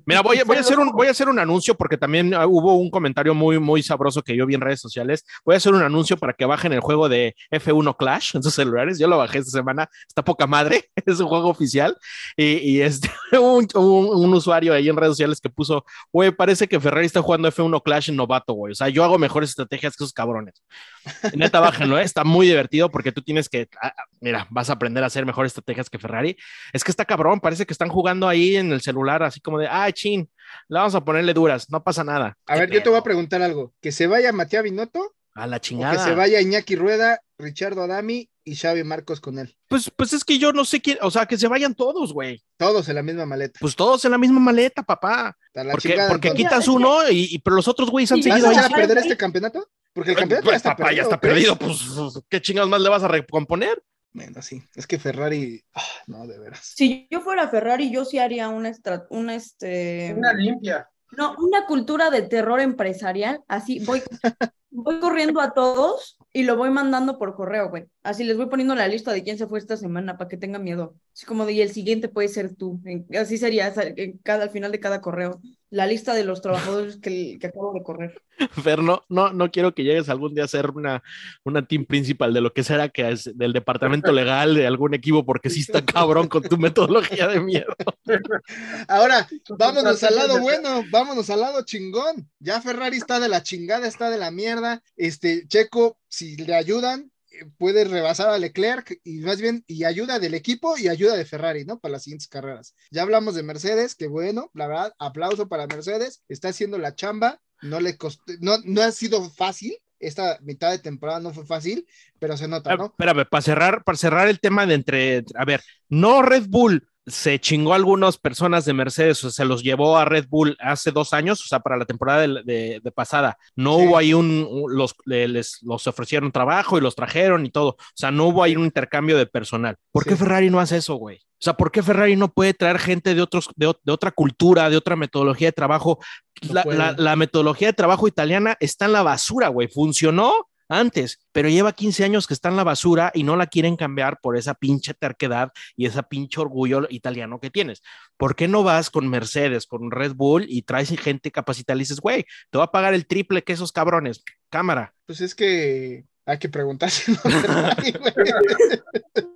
Mira, 0.05 0.21
voy, 0.21 0.37
a- 0.39 0.43
voy 0.45 0.57
a 0.57 0.63
Se 0.63 0.73
hacer 0.73 0.79
un, 0.79 0.91
voy 0.91 1.07
a 1.07 1.11
hacer 1.11 1.29
un 1.29 1.39
anuncio 1.39 1.75
porque 1.75 1.97
también 1.97 2.33
ah, 2.33 2.47
hubo 2.47 2.75
un 2.77 2.89
comentario 2.89 3.33
muy, 3.33 3.59
muy 3.59 3.83
sabroso 3.83 4.21
que 4.21 4.35
yo 4.35 4.45
vi 4.45 4.55
en 4.55 4.61
redes 4.61 4.79
sociales. 4.81 5.25
Voy 5.45 5.55
a 5.55 5.57
hacer 5.57 5.73
un 5.73 5.81
anuncio 5.83 6.17
para 6.17 6.33
que 6.33 6.45
bajen 6.45 6.73
el 6.73 6.79
juego 6.79 7.09
de 7.09 7.35
F1 7.51 7.95
Clash 7.97 8.35
en 8.35 8.43
sus 8.43 8.53
celulares. 8.53 8.97
Yo 8.97 9.07
lo 9.07 9.17
bajé 9.17 9.39
esta 9.39 9.51
semana. 9.51 9.89
Está 10.07 10.23
poca 10.23 10.47
madre. 10.47 10.85
Es 11.05 11.19
un 11.19 11.27
juego 11.27 11.49
oficial. 11.49 11.97
Y, 12.37 12.43
y 12.57 12.81
este, 12.81 13.09
un, 13.39 13.67
un, 13.73 14.05
un 14.25 14.33
usuario 14.33 14.73
ahí 14.73 14.89
en 14.89 14.95
redes 14.95 15.13
sociales 15.13 15.39
que 15.41 15.49
puso, 15.49 15.83
güey, 16.13 16.31
parece 16.31 16.67
que 16.67 16.79
Ferrari 16.79 17.07
está 17.07 17.21
jugando 17.21 17.49
F1 17.51 17.81
Clash 17.83 18.09
en 18.09 18.15
novato, 18.15 18.53
güey. 18.53 18.71
O 18.73 18.75
sea, 18.75 18.89
yo 18.89 19.03
hago 19.03 19.17
mejores 19.17 19.49
estrategias 19.49 19.95
que 19.95 20.03
esos 20.03 20.13
cabrones. 20.13 20.61
Neta, 21.35 21.59
bájenlo, 21.59 21.97
¿eh? 21.97 22.03
está 22.03 22.23
muy 22.23 22.47
divertido 22.47 22.89
porque 22.89 23.11
tú 23.11 23.21
tienes 23.21 23.49
que, 23.49 23.69
ah, 23.81 23.93
ah, 23.97 24.03
mira, 24.19 24.47
vas 24.49 24.69
a 24.69 24.73
aprender 24.73 25.03
a 25.03 25.07
hacer 25.07 25.25
mejores 25.25 25.51
estrategias 25.51 25.89
que 25.89 25.99
Ferrari. 25.99 26.37
Es 26.73 26.83
que 26.83 26.91
está 26.91 27.05
cabrón, 27.05 27.39
parece 27.39 27.65
que 27.65 27.73
están 27.73 27.89
jugando 27.89 28.27
ahí 28.27 28.55
en 28.55 28.71
el 28.71 28.81
celular, 28.81 29.23
así 29.23 29.39
como 29.39 29.59
de, 29.59 29.67
ah, 29.67 29.91
chin, 29.91 30.29
le 30.67 30.79
vamos 30.79 30.95
a 30.95 31.03
ponerle 31.03 31.33
duras, 31.33 31.69
no 31.69 31.83
pasa 31.83 32.03
nada. 32.03 32.37
A 32.45 32.53
¿Qué 32.53 32.59
ver, 32.61 32.71
yo 32.71 32.83
te 32.83 32.89
voy 32.89 32.99
a 32.99 33.03
preguntar 33.03 33.41
algo. 33.41 33.73
¿Que 33.81 33.91
se 33.91 34.07
vaya 34.07 34.31
Matías 34.31 34.63
Binotto 34.63 35.15
A 35.35 35.47
la 35.47 35.57
o 35.57 35.59
chingada. 35.59 35.93
que 35.95 36.09
se 36.09 36.15
vaya 36.15 36.41
Iñaki 36.41 36.75
Rueda, 36.75 37.21
Richardo 37.37 37.83
Adami 37.83 38.29
y 38.43 38.55
Xavi 38.55 38.83
Marcos 38.83 39.21
con 39.21 39.39
él? 39.39 39.55
Pues, 39.67 39.91
pues 39.95 40.13
es 40.13 40.23
que 40.25 40.37
yo 40.39 40.51
no 40.51 40.65
sé 40.65 40.81
quién, 40.81 40.97
o 41.01 41.11
sea, 41.11 41.25
que 41.25 41.37
se 41.37 41.47
vayan 41.47 41.75
todos, 41.75 42.11
güey. 42.13 42.43
Todos 42.57 42.89
en 42.89 42.95
la 42.95 43.03
misma 43.03 43.25
maleta. 43.25 43.57
Pues 43.61 43.75
todos 43.75 44.03
en 44.05 44.11
la 44.11 44.17
misma 44.17 44.39
maleta, 44.39 44.83
papá. 44.83 45.37
La 45.53 45.71
Porque, 45.71 45.89
chingada, 45.89 46.09
porque 46.09 46.33
quitas 46.33 46.67
uno 46.67 47.09
y, 47.09 47.35
y- 47.35 47.39
pero 47.39 47.55
los 47.55 47.67
otros 47.67 47.89
güeyes 47.89 48.11
han 48.11 48.21
Sí, 48.23 48.29
¿Vas 48.29 48.41
seguido 48.41 48.59
a 48.59 48.65
ahí. 48.65 48.71
a 48.73 48.75
perder 48.75 48.97
este 48.97 49.15
campeonato? 49.17 49.69
Porque 49.93 50.11
el 50.11 50.17
campeonato 50.17 50.45
Pues, 50.45 50.53
ya 50.53 50.57
está 50.57 50.69
papá, 50.71 50.83
perdido. 50.85 50.97
ya 50.97 51.03
está 51.03 51.19
perdido, 51.19 51.55
pues 51.57 52.23
qué 52.29 52.41
chingados 52.41 52.69
más 52.69 52.81
le 52.81 52.89
vas 52.89 53.03
a 53.03 53.07
recomponer. 53.07 53.81
Bueno, 54.11 54.41
sí. 54.41 54.61
Es 54.75 54.87
que 54.87 54.97
Ferrari. 54.99 55.63
ah, 55.75 55.83
no, 56.07 56.25
de 56.27 56.39
veras. 56.39 56.61
Si 56.75 57.07
yo 57.11 57.21
fuera 57.21 57.47
Ferrari, 57.47 57.91
yo 57.91 58.05
sí 58.05 58.17
haría 58.17 58.49
una, 58.49 58.69
estra- 58.69 59.05
una, 59.11 59.35
este, 59.35 60.13
Una 60.17 60.33
limpia. 60.33 60.89
no, 61.11 61.35
una 61.37 61.65
cultura 61.67 62.09
de 62.09 62.23
terror 62.23 62.59
empresarial. 62.59 63.41
Así 63.47 63.79
voy, 63.79 64.01
voy 64.71 64.99
corriendo 64.99 65.41
a 65.41 65.51
todos 65.51 66.17
y 66.33 66.43
lo 66.43 66.55
voy 66.55 66.69
mandando 66.69 67.17
por 67.17 67.35
correo, 67.35 67.69
güey. 67.69 67.87
Así 68.01 68.23
les 68.23 68.37
voy 68.37 68.45
poniendo 68.47 68.75
la 68.75 68.87
lista 68.87 69.11
de 69.11 69.23
quién 69.23 69.37
se 69.37 69.45
fue 69.45 69.59
esta 69.59 69.75
semana 69.75 70.17
para 70.17 70.29
que 70.29 70.37
tengan 70.37 70.63
miedo. 70.63 70.95
Así 71.13 71.25
como 71.25 71.45
de, 71.45 71.51
y 71.53 71.61
el 71.61 71.71
siguiente 71.71 72.07
puede 72.07 72.29
ser 72.29 72.55
tú. 72.55 72.79
En- 72.85 73.05
Así 73.17 73.37
sería 73.37 73.73
en 73.75 74.17
cada, 74.19 74.43
al 74.43 74.49
final 74.51 74.71
de 74.71 74.79
cada 74.79 75.01
correo. 75.01 75.41
La 75.69 75.85
lista 75.85 76.13
de 76.13 76.23
los 76.23 76.41
trabajadores 76.41 76.97
que, 76.97 77.37
que 77.39 77.47
acabo 77.47 77.73
de 77.73 77.83
correr. 77.83 78.21
Fer, 78.63 78.81
no, 78.81 79.03
no, 79.09 79.33
no 79.33 79.51
quiero 79.51 79.75
que 79.75 79.83
llegues 79.83 80.07
algún 80.07 80.33
día 80.33 80.45
a 80.45 80.47
ser 80.47 80.71
una, 80.71 81.03
una 81.43 81.67
team 81.67 81.85
principal 81.85 82.33
de 82.33 82.41
lo 82.41 82.53
que 82.53 82.63
será 82.63 82.87
que 82.87 83.09
es 83.09 83.37
del 83.37 83.51
departamento 83.53 84.11
legal 84.13 84.55
de 84.55 84.65
algún 84.65 84.93
equipo, 84.93 85.25
porque 85.25 85.49
sí 85.49 85.59
está 85.59 85.83
cabrón 85.85 86.27
con 86.29 86.41
tu 86.43 86.57
metodología 86.57 87.27
de 87.27 87.41
miedo. 87.41 87.73
Ahora, 88.87 89.27
vámonos 89.49 90.01
al 90.03 90.15
lado 90.15 90.39
bueno, 90.39 90.83
vámonos 90.89 91.29
al 91.29 91.41
lado 91.41 91.63
chingón. 91.63 92.29
Ya 92.39 92.61
Ferrari 92.61 92.97
está 92.97 93.19
de 93.19 93.29
la 93.29 93.43
chingada, 93.43 93.87
está 93.87 94.09
de 94.09 94.17
la 94.17 94.31
mierda. 94.31 94.81
Este, 94.95 95.47
Checo, 95.47 95.97
si 96.07 96.37
le 96.37 96.55
ayudan, 96.55 97.11
puede 97.57 97.85
rebasar 97.85 98.29
a 98.29 98.37
Leclerc 98.37 98.99
y 99.03 99.19
más 99.19 99.41
bien, 99.41 99.63
y 99.67 99.83
ayuda 99.83 100.19
del 100.19 100.33
equipo 100.33 100.77
y 100.77 100.87
ayuda 100.87 101.15
de 101.15 101.25
Ferrari, 101.25 101.65
¿no? 101.65 101.79
Para 101.79 101.93
las 101.93 102.03
siguientes 102.03 102.27
carreras. 102.27 102.75
Ya 102.91 103.01
hablamos 103.03 103.35
de 103.35 103.43
Mercedes, 103.43 103.95
que 103.95 104.07
bueno, 104.07 104.51
la 104.53 104.67
verdad, 104.67 104.93
aplauso 104.99 105.47
para 105.47 105.67
Mercedes, 105.67 106.23
está 106.29 106.49
haciendo 106.49 106.77
la 106.77 106.95
chamba, 106.95 107.41
no 107.61 107.79
le 107.79 107.97
costó, 107.97 108.23
no, 108.39 108.57
no 108.65 108.81
ha 108.81 108.91
sido 108.91 109.29
fácil. 109.29 109.75
Esta 109.99 110.39
mitad 110.41 110.71
de 110.71 110.79
temporada 110.79 111.19
no 111.19 111.33
fue 111.33 111.45
fácil, 111.45 111.85
pero 112.19 112.37
se 112.37 112.47
nota, 112.47 112.71
Ah, 112.71 112.77
¿no? 112.77 112.85
Espérame, 112.85 113.25
para 113.29 113.41
cerrar, 113.41 113.83
para 113.83 113.97
cerrar 113.97 114.27
el 114.29 114.39
tema 114.39 114.65
de 114.65 114.75
entre, 114.75 115.25
a 115.35 115.45
ver, 115.45 115.61
no 115.89 116.21
Red 116.21 116.45
Bull 116.47 116.87
se 117.09 117.39
chingó 117.39 117.73
a 117.73 117.75
algunas 117.75 118.17
personas 118.17 118.65
de 118.65 118.73
Mercedes, 118.73 119.23
o 119.23 119.31
se 119.31 119.45
los 119.45 119.63
llevó 119.63 119.97
a 119.97 120.05
Red 120.05 120.27
Bull 120.29 120.55
hace 120.59 120.91
dos 120.91 121.13
años, 121.13 121.41
o 121.43 121.47
sea, 121.47 121.59
para 121.59 121.77
la 121.77 121.85
temporada 121.85 122.21
de, 122.21 122.41
de- 122.43 122.79
de 122.83 122.91
pasada. 122.91 123.37
No 123.55 123.77
Sí. 123.77 123.85
hubo 123.87 123.97
ahí 123.97 124.13
un, 124.13 124.47
los, 124.69 124.95
le- 125.05 125.27
les, 125.27 125.59
los 125.63 125.85
ofrecieron 125.87 126.31
trabajo 126.31 126.77
y 126.77 126.81
los 126.81 126.95
trajeron 126.95 127.45
y 127.45 127.49
todo. 127.51 127.69
O 127.69 127.77
sea, 127.95 128.11
no 128.11 128.25
hubo 128.25 128.43
ahí 128.43 128.55
un 128.55 128.65
intercambio 128.65 129.17
de 129.17 129.25
personal. 129.25 129.75
¿Por 129.91 130.05
qué. 130.05 130.15
Ferrari 130.15 130.49
no 130.49 130.59
hace 130.59 130.77
eso, 130.77 130.95
güey? 130.95 131.17
O 131.17 131.41
sea, 131.41 131.53
¿por 131.53 131.71
qué 131.71 131.81
Ferrari 131.81 132.17
no 132.17 132.33
puede 132.33 132.53
traer 132.53 132.79
gente 132.79 133.15
de 133.15 133.21
otros, 133.21 133.49
de, 133.55 133.73
de 133.83 133.91
otra 133.93 134.11
cultura, 134.11 134.69
de 134.69 134.75
otra 134.75 134.97
metodología 134.97 135.47
de 135.47 135.53
trabajo? 135.53 135.97
No 136.45 136.53
La, 136.53 136.63
puede. 136.63 136.77
la- 136.77 136.91
la 136.97 137.15
metodología 137.15 137.69
de 137.69 137.73
trabajo 137.73 138.07
italiana 138.09 138.57
está 138.59 138.85
en 138.85 138.91
la 138.93 139.03
basura, 139.03 139.47
güey. 139.47 139.69
Funcionó 139.69 140.48
antes, 140.69 141.19
pero 141.31 141.49
lleva 141.49 141.73
15 141.73 142.05
años 142.05 142.27
que 142.27 142.33
está 142.33 142.49
en 142.49 142.55
la 142.55 142.63
basura 142.63 143.11
y 143.13 143.23
no 143.23 143.35
la 143.35 143.47
quieren 143.47 143.75
cambiar 143.75 144.19
por 144.21 144.37
esa 144.37 144.53
pinche 144.53 144.93
terquedad 144.93 145.51
y 145.75 145.87
esa 145.87 146.03
pinche 146.03 146.39
orgullo 146.39 146.87
italiano 146.89 147.39
que 147.39 147.49
tienes. 147.49 147.81
¿Por 148.15 148.35
qué 148.35 148.47
no 148.47 148.63
vas 148.63 148.89
con 148.89 149.09
Mercedes, 149.09 149.65
con 149.65 149.91
Red 149.91 150.13
Bull 150.13 150.45
y 150.47 150.61
traes 150.61 150.89
gente 150.99 151.31
capacitada 151.31 151.77
y 151.77 151.79
dices, 151.79 151.99
güey, 151.99 152.25
te 152.49 152.57
va 152.57 152.65
a 152.65 152.71
pagar 152.71 152.93
el 152.93 153.07
triple 153.07 153.43
que 153.43 153.53
esos 153.53 153.71
cabrones? 153.71 154.23
Cámara. 154.49 154.93
Pues 155.05 155.21
es 155.21 155.35
que 155.35 156.05
hay 156.25 156.37
que 156.37 156.49
preguntarse. 156.49 157.13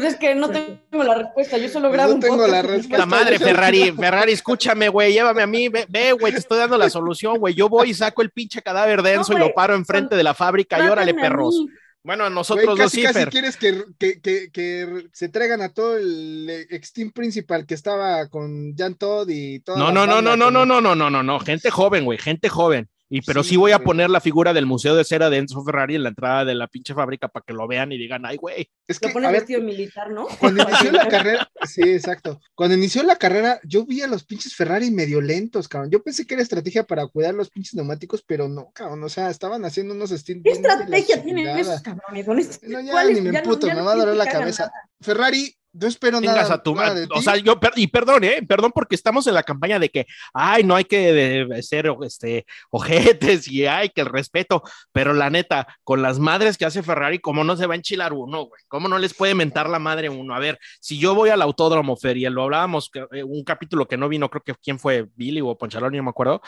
¿no? 0.00 0.06
Pues 0.06 0.14
es 0.14 0.18
que 0.18 0.34
no 0.34 0.50
tengo 0.50 1.04
la 1.04 1.14
respuesta, 1.14 1.58
yo 1.58 1.68
solo 1.68 1.88
No 1.88 1.92
grabo 1.92 2.14
un 2.14 2.20
tengo 2.20 2.36
podcast 2.36 2.52
la 2.52 2.62
respuesta. 2.62 2.98
La 2.98 3.06
madre, 3.06 3.38
Ferrari, 3.38 3.92
Ferrari, 3.98 4.32
escúchame, 4.32 4.88
güey, 4.88 5.12
llévame 5.12 5.42
a 5.42 5.46
mí, 5.46 5.68
ve, 5.68 6.12
güey, 6.12 6.32
te 6.32 6.38
estoy 6.38 6.58
dando 6.58 6.78
la 6.78 6.90
solución, 6.90 7.38
güey. 7.38 7.54
Yo 7.54 7.68
voy 7.68 7.90
y 7.90 7.94
saco 7.94 8.22
el 8.22 8.30
pinche 8.30 8.62
cadáver 8.62 9.02
denso 9.02 9.32
y 9.32 9.36
güey, 9.36 9.48
lo 9.48 9.54
paro 9.54 9.74
enfrente 9.74 10.16
de 10.16 10.22
la 10.22 10.34
fábrica 10.34 10.78
y 10.84 10.88
órale, 10.88 11.12
a 11.12 11.14
perros. 11.14 11.64
Bueno, 12.02 12.24
a 12.24 12.30
nosotros 12.30 12.66
dos 12.66 12.78
casi, 12.78 12.96
sí, 12.98 13.02
casi 13.02 13.26
quieres 13.26 13.58
que, 13.58 13.84
que, 13.98 14.20
que, 14.22 14.50
que 14.50 15.08
se 15.12 15.28
traigan 15.28 15.60
a 15.60 15.68
todo 15.68 15.98
el 15.98 16.48
ex 16.70 16.94
team 16.94 17.10
principal 17.10 17.66
que 17.66 17.74
estaba 17.74 18.26
con 18.28 18.74
Jan 18.74 18.94
Todd 18.94 19.28
y 19.28 19.60
todo. 19.60 19.76
No, 19.76 19.92
no, 19.92 20.06
no, 20.06 20.22
no, 20.22 20.34
no, 20.34 20.50
no, 20.50 20.64
no, 20.64 20.80
no, 20.80 20.94
no, 20.94 21.10
no, 21.10 21.22
no, 21.22 21.40
gente 21.40 21.70
joven, 21.70 22.06
güey, 22.06 22.18
gente 22.18 22.48
joven. 22.48 22.88
Y 23.12 23.22
pero 23.22 23.42
sí, 23.42 23.50
Sí, 23.50 23.56
voy 23.56 23.72
a 23.72 23.78
güey. 23.78 23.86
poner 23.86 24.08
la 24.08 24.20
figura 24.20 24.52
del 24.52 24.66
Museo 24.66 24.94
de 24.94 25.02
Cera 25.04 25.28
de 25.30 25.38
Enzo 25.38 25.64
Ferrari 25.64 25.96
en 25.96 26.04
la 26.04 26.10
entrada 26.10 26.44
de 26.44 26.54
la 26.54 26.68
pinche 26.68 26.94
fábrica 26.94 27.26
para 27.26 27.44
que 27.44 27.52
lo 27.52 27.66
vean 27.66 27.90
y 27.90 27.98
digan, 27.98 28.24
ay, 28.24 28.36
güey. 28.36 28.70
Es 28.86 29.00
que, 29.00 29.08
Lo 29.12 29.20
ver, 29.20 29.32
vestido 29.32 29.60
militar, 29.62 30.10
¿no? 30.12 30.28
cuando 30.38 30.62
inició 30.68 30.92
la 30.92 31.08
carrera, 31.08 31.50
sí, 31.66 31.82
exacto. 31.82 32.40
Cuando 32.54 32.76
inició 32.76 33.02
la 33.02 33.16
carrera, 33.16 33.58
yo 33.64 33.84
vi 33.84 34.02
a 34.02 34.06
los 34.06 34.24
pinches 34.24 34.54
Ferrari 34.54 34.92
medio 34.92 35.20
lentos, 35.20 35.66
cabrón. 35.66 35.90
Yo 35.90 36.02
pensé 36.04 36.24
que 36.24 36.34
era 36.34 36.42
estrategia 36.44 36.84
para 36.84 37.06
cuidar 37.08 37.34
los 37.34 37.50
pinches 37.50 37.74
neumáticos, 37.74 38.22
pero 38.24 38.48
no, 38.48 38.70
cabrón. 38.72 39.02
O 39.02 39.08
sea, 39.08 39.28
estaban 39.28 39.64
haciendo 39.64 39.92
unos 39.92 40.10
stints. 40.10 40.44
¿Qué 40.44 40.52
estrategia 40.52 41.20
tienen 41.22 41.48
esos 41.58 41.80
cabrones? 41.82 42.60
No, 42.62 42.80
ya 42.80 43.04
ni 43.04 43.20
me 43.20 43.32
no- 43.32 43.38
emputo, 43.40 43.66
ya 43.66 43.74
me 43.74 43.80
no 43.80 43.86
va 43.86 43.92
a 43.92 43.96
doler 43.96 44.16
la 44.16 44.26
cabeza. 44.26 44.66
nada. 44.66 44.72
Ferrari, 45.00 45.56
no 45.72 45.86
espero 45.86 46.20
nada, 46.20 46.54
a 46.54 46.62
tu 46.62 46.74
nada 46.74 46.94
de 46.94 47.04
O 47.04 47.08
ti. 47.18 47.22
sea, 47.22 47.36
yo, 47.36 47.58
y 47.76 47.86
perdón, 47.86 48.24
¿eh? 48.24 48.40
Perdón 48.46 48.72
porque 48.74 48.94
estamos 48.94 49.26
en 49.26 49.34
la 49.34 49.42
campaña 49.42 49.78
de 49.78 49.88
que, 49.88 50.06
ay, 50.34 50.64
no 50.64 50.74
hay 50.76 50.84
que 50.84 51.12
de- 51.12 51.62
ser 51.62 51.92
este, 52.02 52.44
ojetes 52.70 53.46
y 53.48 53.66
ay, 53.66 53.88
que 53.90 54.00
el 54.00 54.06
respeto. 54.08 54.62
Pero 54.92 55.12
la 55.12 55.30
neta, 55.30 55.66
con 55.84 56.02
las 56.02 56.18
madres 56.18 56.58
que 56.58 56.64
hace 56.64 56.82
Ferrari, 56.82 57.18
¿cómo 57.18 57.44
no 57.44 57.56
se 57.56 57.66
va 57.66 57.74
a 57.74 57.76
enchilar 57.76 58.12
uno, 58.12 58.44
güey? 58.46 58.62
¿Cómo 58.68 58.88
no 58.88 58.98
les 58.98 59.14
puede 59.14 59.34
mentar 59.34 59.68
la 59.68 59.78
madre 59.78 60.08
uno? 60.08 60.34
A 60.34 60.38
ver, 60.38 60.58
si 60.80 60.98
yo 60.98 61.14
voy 61.14 61.30
al 61.30 61.42
autódromo, 61.42 61.96
Fer, 61.96 62.16
y 62.16 62.28
lo 62.28 62.42
hablábamos, 62.44 62.90
que, 62.90 63.06
eh, 63.12 63.22
un 63.22 63.44
capítulo 63.44 63.86
que 63.86 63.96
no 63.96 64.08
vino, 64.08 64.28
creo 64.28 64.42
que 64.42 64.54
quién 64.62 64.78
fue, 64.78 65.06
Billy 65.14 65.40
o 65.40 65.56
Ponchalón, 65.56 65.92
no 65.96 66.02
me 66.02 66.10
acuerdo, 66.10 66.40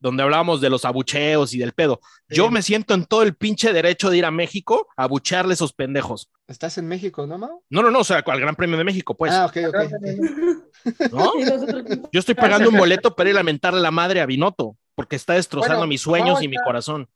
donde 0.00 0.22
hablábamos 0.22 0.60
de 0.60 0.70
los 0.70 0.84
abucheos 0.84 1.54
y 1.54 1.58
del 1.58 1.72
pedo. 1.72 2.00
Yo 2.28 2.46
Sí. 2.46 2.52
me 2.52 2.62
siento 2.62 2.94
en 2.94 3.04
todo 3.04 3.22
el 3.22 3.34
pinche 3.34 3.72
derecho 3.72 4.10
de 4.10 4.18
ir 4.18 4.24
a 4.24 4.30
México 4.30 4.86
a 4.96 5.04
abuchearle 5.04 5.54
esos 5.54 5.72
pendejos. 5.72 6.30
Estás 6.48 6.78
en 6.78 6.86
México, 6.88 7.26
¿no, 7.26 7.38
Mau? 7.38 7.62
No, 7.70 7.82
no, 7.82 7.90
no, 7.90 8.00
o 8.00 8.04
sea, 8.04 8.18
al 8.24 8.40
Gran 8.40 8.54
Premio 8.56 8.76
de 8.78 8.84
México, 8.84 9.16
pues, 9.16 9.32
ah, 9.32 9.46
ok, 9.46 9.56
ok. 9.68 9.76
Yo 12.12 12.20
estoy 12.20 12.34
pagando 12.34 12.68
un 12.70 12.76
boleto 12.76 13.14
para 13.14 13.30
ir 13.30 13.36
a 13.36 13.40
lamentarle 13.40 13.80
la 13.80 13.90
madre 13.90 14.20
a 14.20 14.26
Binotto, 14.26 14.76
porque 14.96 15.14
está 15.14 15.34
destrozando 15.34 15.76
Bueno, 15.76 15.88
mis 15.88 16.00
sueños 16.00 16.42
y 16.42 16.48
mi 16.48 16.56
corazón. 16.56 17.06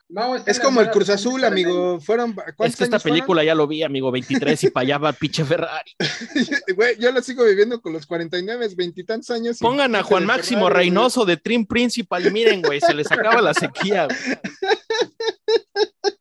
Es 0.47 0.61
como 0.61 0.83
el 0.83 0.91
Cruz 0.91 1.09
Azul, 1.09 1.43
amigo. 1.45 1.99
Fueron. 1.99 2.37
Es 2.47 2.55
¿cuántos 2.55 2.77
que 2.77 2.85
esta 2.85 3.01
fueron? 3.01 3.17
película 3.17 3.43
ya 3.43 3.55
lo 3.55 3.67
vi, 3.67 3.83
amigo, 3.83 4.11
23 4.13 4.65
y 4.65 4.71
para 4.71 4.83
allá 4.83 4.99
va 4.99 5.13
pinche 5.15 5.45
Ferrari. 5.45 5.97
Güey, 6.77 6.99
yo 6.99 7.11
lo 7.11 7.23
sigo 7.23 7.45
viviendo 7.45 7.81
con 7.81 7.95
los 7.95 8.07
49, 8.07 8.69
veintitantos 8.77 9.31
años. 9.31 9.61
y 9.61 9.65
Pongan 9.65 9.95
a 9.97 10.03
Juan 10.03 10.27
Máximo 10.27 10.67
Ferrari, 10.67 10.75
güey. 10.75 10.85
Reynoso 10.91 11.25
de 11.25 11.37
Trim 11.39 11.65
Principal 11.67 12.27
y 12.27 12.31
miren, 12.31 12.61
güey, 12.63 12.81
se 12.81 12.93
les 12.93 13.11
acaba 13.11 13.41
la 13.41 13.55
sequía. 13.55 14.07
güey. 14.07 14.19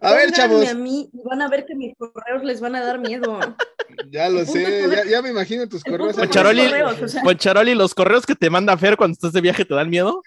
A 0.00 0.12
ver, 0.14 0.32
chavos, 0.32 0.68
a 0.68 0.74
mí 0.74 1.10
van 1.12 1.42
a 1.42 1.48
ver 1.48 1.66
que 1.66 1.74
mis 1.74 1.96
correos 1.96 2.44
les 2.44 2.60
van 2.60 2.76
a 2.76 2.84
dar 2.84 2.98
miedo. 2.98 3.38
ya 4.10 4.28
lo 4.28 4.44
sé, 4.44 4.88
ya, 4.88 5.04
ya 5.04 5.22
me 5.22 5.30
imagino 5.30 5.68
tus 5.68 5.82
correos. 5.82 6.16
Poncharoli, 6.16 6.66
correos, 6.66 7.02
o 7.02 7.08
sea, 7.08 7.22
Poncharoli, 7.22 7.74
¿los 7.74 7.94
correos 7.94 8.24
que 8.24 8.34
te 8.34 8.50
manda 8.50 8.76
Fer 8.76 8.96
cuando 8.96 9.14
estás 9.14 9.32
de 9.32 9.40
viaje 9.40 9.64
te 9.64 9.74
dan 9.74 9.90
miedo? 9.90 10.22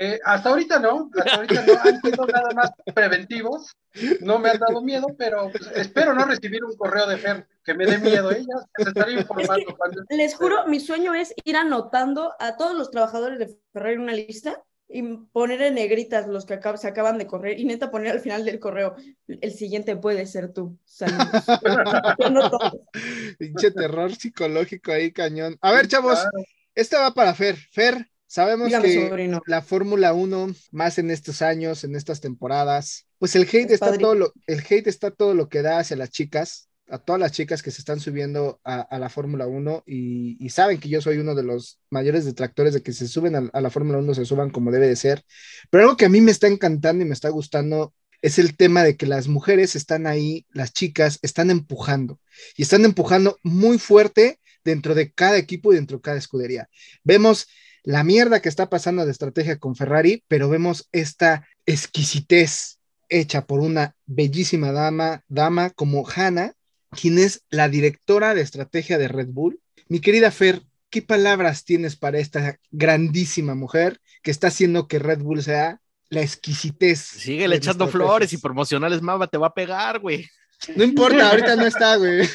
Eh, 0.00 0.18
hasta 0.24 0.48
ahorita 0.48 0.78
no, 0.78 1.10
hasta 1.16 1.36
ahorita 1.36 1.66
no, 1.66 1.72
han 1.82 2.00
sido 2.00 2.26
nada 2.26 2.50
más 2.54 2.72
preventivos, 2.94 3.76
no 4.20 4.38
me 4.38 4.50
han 4.50 4.58
dado 4.58 4.80
miedo, 4.82 5.06
pero 5.18 5.50
pues, 5.50 5.70
espero 5.74 6.14
no 6.14 6.24
recibir 6.24 6.64
un 6.64 6.74
correo 6.76 7.06
de 7.06 7.18
Fer 7.18 7.46
que 7.64 7.74
me 7.74 7.86
dé 7.86 7.98
miedo, 7.98 8.30
ella 8.30 8.66
se 8.76 8.88
estaría 8.88 9.20
informando 9.20 9.76
cuando... 9.76 10.02
les 10.08 10.34
juro, 10.34 10.66
mi 10.66 10.80
sueño 10.80 11.14
es 11.14 11.34
ir 11.44 11.56
anotando 11.56 12.32
a 12.38 12.56
todos 12.56 12.76
los 12.76 12.90
trabajadores 12.90 13.38
de 13.38 13.56
Ferrari 13.72 13.94
en 13.94 14.00
una 14.00 14.14
lista 14.14 14.62
y 14.92 15.02
poner 15.32 15.62
en 15.62 15.74
negritas 15.74 16.26
los 16.26 16.44
que 16.46 16.58
acab- 16.60 16.76
se 16.76 16.88
acaban 16.88 17.18
de 17.18 17.26
correr 17.26 17.58
y 17.60 17.64
neta 17.64 17.90
poner 17.90 18.12
al 18.12 18.20
final 18.20 18.44
del 18.44 18.58
correo, 18.58 18.96
el 19.28 19.52
siguiente 19.52 19.96
puede 19.96 20.26
ser 20.26 20.52
tú. 20.52 20.76
Pinche 23.38 23.70
terror 23.70 24.14
psicológico 24.14 24.92
ahí, 24.92 25.12
cañón. 25.12 25.56
A 25.60 25.72
ver, 25.72 25.88
chavos, 25.88 26.14
Claro. 26.20 26.44
esta 26.74 27.00
va 27.00 27.14
para 27.14 27.34
Fer. 27.34 27.56
Fer, 27.72 28.06
sabemos 28.26 28.66
Dígame, 28.68 28.88
que 28.88 29.08
sobrino. 29.08 29.40
la 29.46 29.62
Fórmula 29.62 30.12
1, 30.12 30.48
más 30.72 30.98
en 30.98 31.10
estos 31.10 31.42
años, 31.42 31.84
en 31.84 31.96
estas 31.96 32.20
temporadas, 32.20 33.06
pues 33.18 33.34
el 33.36 33.42
hate 33.42 33.66
Es 33.66 33.72
está 33.72 33.96
todo 33.98 34.14
lo, 34.14 34.32
el 34.46 34.60
hate 34.60 34.86
está 34.88 35.10
todo 35.10 35.34
lo 35.34 35.48
que 35.48 35.62
da 35.62 35.78
hacia 35.78 35.96
las 35.96 36.10
chicas, 36.10 36.68
a 36.90 36.98
todas 36.98 37.20
las 37.20 37.32
chicas 37.32 37.62
que 37.62 37.70
se 37.70 37.80
están 37.80 38.00
subiendo 38.00 38.60
a, 38.64 38.98
la 38.98 39.08
Fórmula 39.08 39.46
1 39.46 39.84
y, 39.86 40.48
saben 40.50 40.80
que 40.80 40.88
yo 40.88 41.00
soy 41.00 41.18
uno 41.18 41.34
de 41.34 41.44
los 41.44 41.78
mayores 41.88 42.24
detractores 42.24 42.74
de 42.74 42.82
que 42.82 42.92
se 42.92 43.06
suben 43.06 43.50
a, 43.52 43.60
la 43.60 43.70
Fórmula 43.70 43.98
1, 43.98 44.14
se 44.14 44.24
suban 44.24 44.50
como 44.50 44.70
debe 44.70 44.88
de 44.88 44.96
ser. 44.96 45.24
Pero 45.70 45.84
algo 45.84 45.96
que 45.96 46.06
a 46.06 46.08
mí 46.08 46.20
me 46.20 46.32
está 46.32 46.48
encantando 46.48 47.04
y 47.04 47.06
me 47.06 47.14
está 47.14 47.28
gustando 47.28 47.94
es 48.22 48.38
el 48.38 48.56
tema 48.56 48.82
de 48.82 48.96
que 48.96 49.06
las 49.06 49.28
mujeres 49.28 49.76
están 49.76 50.06
ahí, 50.06 50.46
las 50.50 50.72
chicas 50.72 51.18
están 51.22 51.50
empujando 51.50 52.20
y 52.56 52.62
están 52.62 52.84
empujando 52.84 53.38
muy 53.42 53.78
fuerte 53.78 54.40
dentro 54.64 54.94
de 54.94 55.12
cada 55.12 55.38
equipo 55.38 55.72
y 55.72 55.76
dentro 55.76 55.98
de 55.98 56.02
cada 56.02 56.18
escudería. 56.18 56.68
Vemos 57.04 57.46
la 57.82 58.04
mierda 58.04 58.40
que 58.40 58.48
está 58.48 58.68
pasando 58.68 59.06
de 59.06 59.12
estrategia 59.12 59.58
con 59.58 59.74
Ferrari, 59.74 60.24
pero 60.28 60.48
vemos 60.48 60.88
esta 60.92 61.46
exquisitez 61.64 62.78
hecha 63.08 63.46
por 63.46 63.60
una 63.60 63.96
bellísima 64.06 64.72
dama, 64.72 65.24
dama 65.28 65.70
como 65.70 66.06
Hannah, 66.06 66.54
quien 66.90 67.18
es 67.18 67.44
la 67.50 67.68
directora 67.68 68.34
de 68.34 68.42
estrategia 68.42 68.98
de 68.98 69.08
Red 69.08 69.28
Bull. 69.28 69.60
Mi 69.88 70.00
querida 70.00 70.30
Fer, 70.30 70.62
¿qué 70.90 71.02
palabras 71.02 71.64
tienes 71.64 71.96
para 71.96 72.18
esta 72.18 72.58
grandísima 72.70 73.54
mujer 73.54 74.00
que 74.22 74.30
está 74.30 74.48
haciendo 74.48 74.88
que 74.88 74.98
Red 74.98 75.20
Bull 75.20 75.42
sea 75.42 75.80
la 76.08 76.22
exquisitez? 76.22 76.98
Sigue 77.00 77.48
de 77.48 77.56
echando 77.56 77.88
flores 77.88 78.32
y 78.32 78.38
promocionales, 78.38 79.02
Mama, 79.02 79.26
te 79.26 79.38
va 79.38 79.48
a 79.48 79.54
pegar, 79.54 79.98
güey. 80.00 80.26
No 80.76 80.84
importa, 80.84 81.30
ahorita 81.30 81.56
no 81.56 81.66
está, 81.66 81.96
güey. 81.96 82.28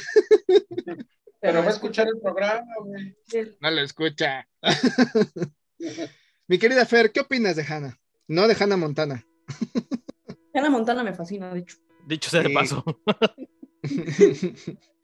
Pero 1.42 1.62
va 1.62 1.68
a 1.68 1.74
escuchar 1.74 2.08
el 2.08 2.20
programa, 2.20 2.66
güey. 2.80 3.16
No 3.62 3.70
lo 3.72 3.82
escucha. 3.82 4.48
Mi 6.48 6.58
querida 6.58 6.86
Fer, 6.86 7.12
¿qué 7.12 7.20
opinas 7.22 7.56
de 7.56 7.64
Hannah? 7.64 8.00
No 8.28 8.48
de 8.48 8.56
Hannah 8.60 8.78
Montana. 8.78 9.26
Hannah 10.54 10.70
Montana 10.70 11.04
me 11.04 11.14
fascina, 11.14 11.54
de 11.54 11.60
hecho. 11.60 11.78
Dicho 12.08 12.30
sea 12.30 12.42
de 12.42 12.50
Sí. 12.50 12.54
paso. 12.54 12.84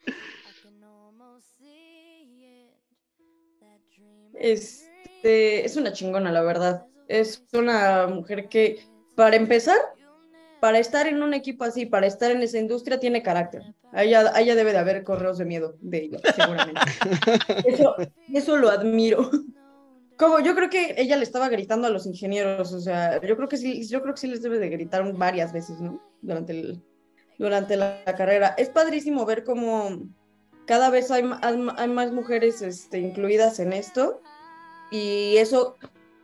Este, 4.42 5.66
es 5.66 5.78
una 5.78 5.94
chingona, 5.94 6.32
la 6.32 6.42
verdad. 6.42 6.88
Es 7.08 7.44
una 7.54 8.08
mujer 8.08 8.50
que, 8.50 8.80
para 9.16 9.36
empezar, 9.36 9.78
para 10.60 10.80
estar 10.80 11.08
en 11.08 11.22
un 11.22 11.36
equipo 11.36 11.64
así, 11.64 11.86
para 11.86 12.08
estar 12.08 12.32
en 12.32 12.42
esa 12.42 12.58
industria, 12.58 13.00
tiene 13.00 13.22
carácter. 13.22 13.62
A 13.92 14.04
ella, 14.04 14.32
a 14.34 14.42
ella 14.42 14.56
debe 14.56 14.72
de 14.72 14.80
haber 14.80 15.04
correos 15.04 15.38
de 15.38 15.46
miedo 15.46 15.78
de 15.82 16.06
ella, 16.06 16.20
seguramente. 16.36 16.82
eso, 17.68 17.96
eso 18.34 18.58
lo 18.58 18.70
admiro. 18.70 19.30
Como 20.18 20.40
yo 20.40 20.56
creo 20.56 20.70
que 20.70 20.96
ella 20.98 21.18
le 21.18 21.24
estaba 21.24 21.50
gritando 21.50 21.88
a 21.88 21.92
los 21.92 22.08
ingenieros, 22.08 22.74
o 22.74 22.80
sea, 22.80 23.22
yo 23.22 23.36
creo 23.36 23.48
que 23.48 23.58
sí, 23.58 23.88
yo 23.88 24.02
creo 24.02 24.16
que 24.16 24.22
sí 24.22 24.28
les 24.28 24.42
debe 24.42 24.58
de 24.58 24.70
gritar 24.70 25.12
varias 25.14 25.54
veces, 25.54 25.80
¿no? 25.82 26.02
Durante 26.22 26.54
el, 26.54 26.84
durante 27.42 27.76
la, 27.76 28.04
carrera. 28.06 28.54
Es 28.60 28.70
padrísimo 28.70 29.26
ver 29.26 29.44
cómo 29.44 30.00
cada 30.68 30.92
vez 30.92 31.10
hay, 31.10 31.24
más 31.24 32.12
mujeres 32.12 32.62
este, 32.62 33.00
incluidas 33.00 33.60
en 33.60 33.74
esto 33.74 34.22
y 34.92 35.38
eso, 35.38 35.76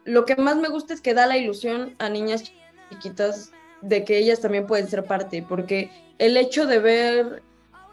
lo 0.06 0.25
que 0.25 0.36
más 0.36 0.58
me 0.58 0.69
gusta 0.69 0.93
es 0.93 1.01
que 1.01 1.15
da 1.15 1.25
la 1.25 1.38
ilusión 1.38 1.95
a 1.97 2.08
niñas 2.08 2.43
chiquitas 2.89 3.51
de 3.82 4.03
que 4.03 4.19
ellas 4.19 4.41
también 4.41 4.67
pueden 4.67 4.88
ser 4.88 5.06
parte, 5.06 5.43
porque 5.47 5.89
el 6.19 6.38
hecho 6.38 6.67
de 6.67 6.80
ver, 6.80 7.43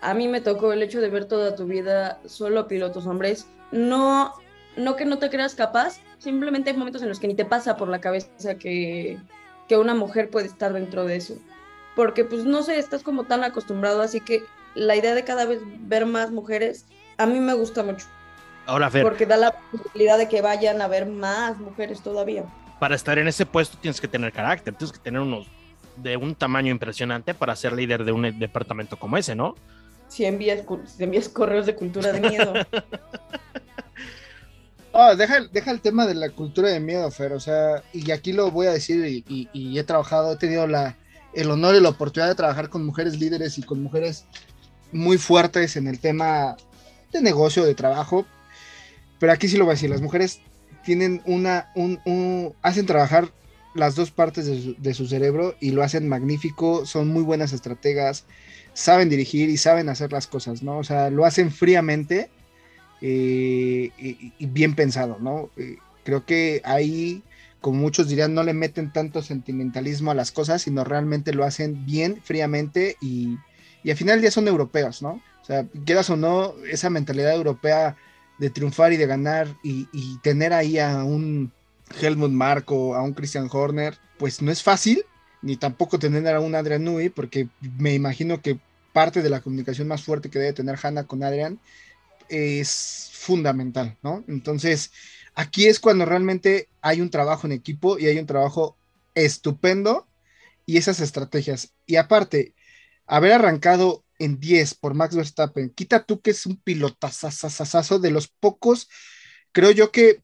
a 0.03 0.13
mí 0.13 0.29
me 0.29 0.43
tocó 0.43 0.75
el 0.75 0.83
hecho 0.83 1.01
de 1.01 1.09
ver 1.09 1.25
toda 1.25 1.57
tu 1.57 1.65
vida 1.65 2.21
solo 2.27 2.69
pilotos 2.69 3.07
hombres, 3.07 3.47
no, 3.73 4.35
no 4.77 4.97
que 4.97 5.07
no 5.07 5.19
te 5.19 5.31
creas 5.31 5.55
capaz, 5.55 6.01
simplemente 6.19 6.71
hay 6.71 6.77
momentos 6.77 7.01
en 7.01 7.09
los 7.09 7.21
que 7.21 7.29
ni 7.29 7.35
te 7.35 7.47
pasa 7.47 7.79
por 7.79 7.89
la 7.89 8.03
cabeza 8.03 8.57
que, 8.59 9.19
que 9.67 9.79
una 9.79 9.95
mujer 9.95 10.29
puede 10.29 10.47
estar 10.47 10.75
dentro 10.75 11.07
de 11.07 11.17
eso, 11.17 11.39
porque 11.97 12.25
pues 12.25 12.45
no 12.45 12.63
sé, 12.63 12.79
estás 12.79 13.03
como 13.03 13.25
tan 13.25 13.45
acostumbrado, 13.45 14.03
así 14.03 14.21
que 14.21 14.43
la 14.75 14.97
idea 14.97 15.15
de 15.15 15.25
cada 15.25 15.45
vez 15.45 15.61
ver 15.81 16.07
más 16.07 16.31
mujeres, 16.31 16.87
a 17.19 17.27
mí 17.27 17.39
me 17.41 17.55
gusta 17.55 17.83
mucho 17.83 18.07
Ahora, 18.67 18.91
Fer, 18.91 19.03
porque 19.03 19.27
da 19.27 19.37
la 19.37 19.53
posibilidad 19.71 20.19
de 20.19 20.29
que 20.29 20.41
vayan 20.43 20.81
a 20.83 20.89
ver 20.89 21.07
más 21.07 21.59
mujeres 21.59 22.01
todavía. 22.03 22.45
para 22.81 22.95
estar 22.97 23.19
en 23.19 23.29
ese 23.29 23.47
puesto 23.47 23.77
tienes 23.81 24.01
que 24.01 24.09
tener 24.09 24.33
carácter, 24.33 24.75
tienes 24.75 24.93
que 24.93 24.99
tener 25.03 25.21
unos 25.21 25.47
de 25.97 26.17
un 26.17 26.35
tamaño 26.35 26.71
impresionante 26.73 27.35
para 27.35 27.55
ser 27.55 27.73
líder 27.73 28.05
de 28.05 28.11
un 28.13 28.39
departamento 28.39 28.97
como 28.99 29.17
ese, 29.17 29.35
¿no? 29.37 29.55
Si 30.09 30.25
envías, 30.25 30.65
si 30.87 31.05
envías 31.05 31.29
correos 31.29 31.67
de 31.67 31.77
cultura 31.77 32.13
de 32.13 32.21
miedo. 32.21 32.53
Oh, 34.93 35.15
deja, 35.17 35.41
deja 35.53 35.71
el 35.71 35.81
tema 35.81 36.07
de 36.07 36.15
la 36.15 36.31
cultura 36.31 36.69
de 36.69 36.81
miedo, 36.81 37.11
Fer. 37.11 37.33
O 37.33 37.41
sea, 37.41 37.83
y 37.93 38.11
aquí 38.11 38.33
lo 38.33 38.51
voy 38.51 38.67
a 38.67 38.73
decir, 38.73 39.05
y, 39.07 39.25
y- 39.29 39.49
y 39.53 39.79
he 39.79 39.85
trabajado, 39.85 40.33
he 40.33 40.37
tenido 40.37 40.67
la, 40.67 40.97
el 41.35 41.51
honor 41.51 41.75
y 41.75 41.81
la 41.81 41.91
oportunidad 41.91 42.29
de 42.29 42.35
trabajar 42.35 42.69
con 42.69 42.85
mujeres 42.85 43.19
líderes 43.19 43.59
y 43.59 43.63
con 43.63 43.83
mujeres 43.83 44.25
muy 44.93 45.19
fuertes 45.19 45.77
en 45.77 45.87
el 45.89 45.99
tema 45.99 46.57
de 47.13 47.21
negocio, 47.23 47.65
de 47.65 47.75
trabajo. 47.75 48.27
Pero 49.19 49.33
aquí 49.33 49.49
sí 49.49 49.57
lo 49.57 49.65
voy 49.65 49.73
a 49.73 49.75
decir, 49.75 49.91
las 49.91 50.03
mujeres 50.03 50.41
tienen 50.85 51.23
una, 51.25 51.71
un, 51.75 52.01
un- 52.05 52.55
hacen 52.63 52.87
trabajar 52.87 53.33
las 53.75 53.97
dos 53.97 54.11
partes 54.13 54.47
de 54.79 54.95
su, 54.95 55.07
cerebro 55.09 55.57
y 55.61 55.71
lo 55.73 55.83
hacen 55.83 56.09
magnífico, 56.09 56.87
son 56.87 57.09
muy 57.09 57.23
buenas 57.23 57.53
estrategas, 57.53 58.25
saben 58.73 59.09
dirigir 59.09 59.49
y 59.51 59.57
saben 59.57 59.89
hacer 59.89 60.13
las 60.13 60.27
cosas, 60.29 60.63
¿no? 60.63 60.79
O 60.79 60.85
sea, 60.85 61.11
lo 61.11 61.25
hacen 61.25 61.51
fríamente 61.51 62.31
eh, 63.01 63.91
y, 63.99 64.33
y 64.39 64.47
bien 64.47 64.75
pensado, 64.77 65.19
¿no? 65.21 65.51
Eh, 65.57 65.79
creo 66.05 66.25
que 66.25 66.61
ahí, 66.65 67.23
como 67.65 67.81
muchos 67.81 68.09
dirían, 68.09 68.35
no 68.35 68.43
le 68.43 68.53
meten 68.53 68.93
tanto 68.93 69.23
sentimentalismo 69.23 70.11
a 70.11 70.15
las 70.15 70.33
cosas, 70.33 70.61
sino 70.61 70.85
realmente 70.85 71.33
lo 71.33 71.45
hacen 71.45 71.87
bien, 71.87 72.21
fríamente 72.23 72.99
y, 73.01 73.39
y 73.83 73.91
al 73.91 73.97
final 73.97 74.21
ya 74.21 74.31
son 74.31 74.49
europeos, 74.49 75.01
¿no? 75.01 75.23
O 75.41 75.45
sea, 75.47 75.67
quieras 75.87 76.11
o 76.11 76.17
no, 76.17 76.57
esa 76.71 76.91
mentalidad 76.91 77.35
europea 77.35 77.97
de 78.39 78.51
triunfar 78.51 78.93
y 78.93 78.99
de 78.99 79.07
ganar 79.07 79.49
y, 79.63 79.89
y 79.95 80.19
tener 80.19 80.53
ahí 80.53 80.79
a 80.79 81.05
un 81.05 81.53
Helmut 82.03 82.33
Marko, 82.33 82.97
a 82.97 83.03
un 83.03 83.15
Christian 83.15 83.49
Horner, 83.51 83.97
pues 84.19 84.43
no 84.43 84.53
es 84.53 84.63
fácil, 84.63 85.03
ni 85.41 85.57
tampoco 85.57 85.99
tener 85.99 86.35
a 86.35 86.41
un 86.41 86.55
Adrian 86.55 86.85
Nui, 86.85 87.09
porque 87.09 87.49
me 87.79 87.95
imagino 87.95 88.43
que 88.43 88.59
parte 88.93 89.23
de 89.23 89.31
la 89.31 89.41
comunicación 89.41 89.89
más 89.89 90.03
fuerte 90.03 90.29
que 90.29 90.39
debe 90.39 90.53
tener 90.53 90.79
Hannah 90.83 91.05
con 91.05 91.23
Adrian 91.23 91.59
es 92.29 93.09
fundamental, 93.15 93.97
¿no? 94.03 94.23
Entonces, 94.29 94.93
aquí 95.35 95.67
es 95.67 95.81
cuando 95.81 96.05
realmente 96.05 96.69
hay 96.81 97.01
un 97.01 97.11
trabajo 97.11 97.47
en 97.47 97.53
equipo 97.53 97.99
y 97.99 98.07
hay 98.07 98.19
un 98.19 98.27
trabajo 98.27 98.77
estupendo 99.15 100.07
y 100.67 100.77
esas 100.77 101.01
estrategias. 101.01 101.73
Y 101.87 101.97
aparte, 101.97 102.55
haber 103.07 103.33
arrancado 103.33 104.05
en 104.19 104.39
10 104.39 104.75
por 104.75 104.95
Max 104.95 105.17
Verstappen, 105.17 105.71
quita 105.71 106.05
tú 106.05 106.21
que 106.21 106.31
es 106.31 106.47
un 106.47 106.57
pilotazazazazo 106.57 107.99
de 107.99 108.11
los 108.11 108.29
pocos, 108.29 108.89
creo 109.53 109.71
yo 109.71 109.91
que 109.91 110.23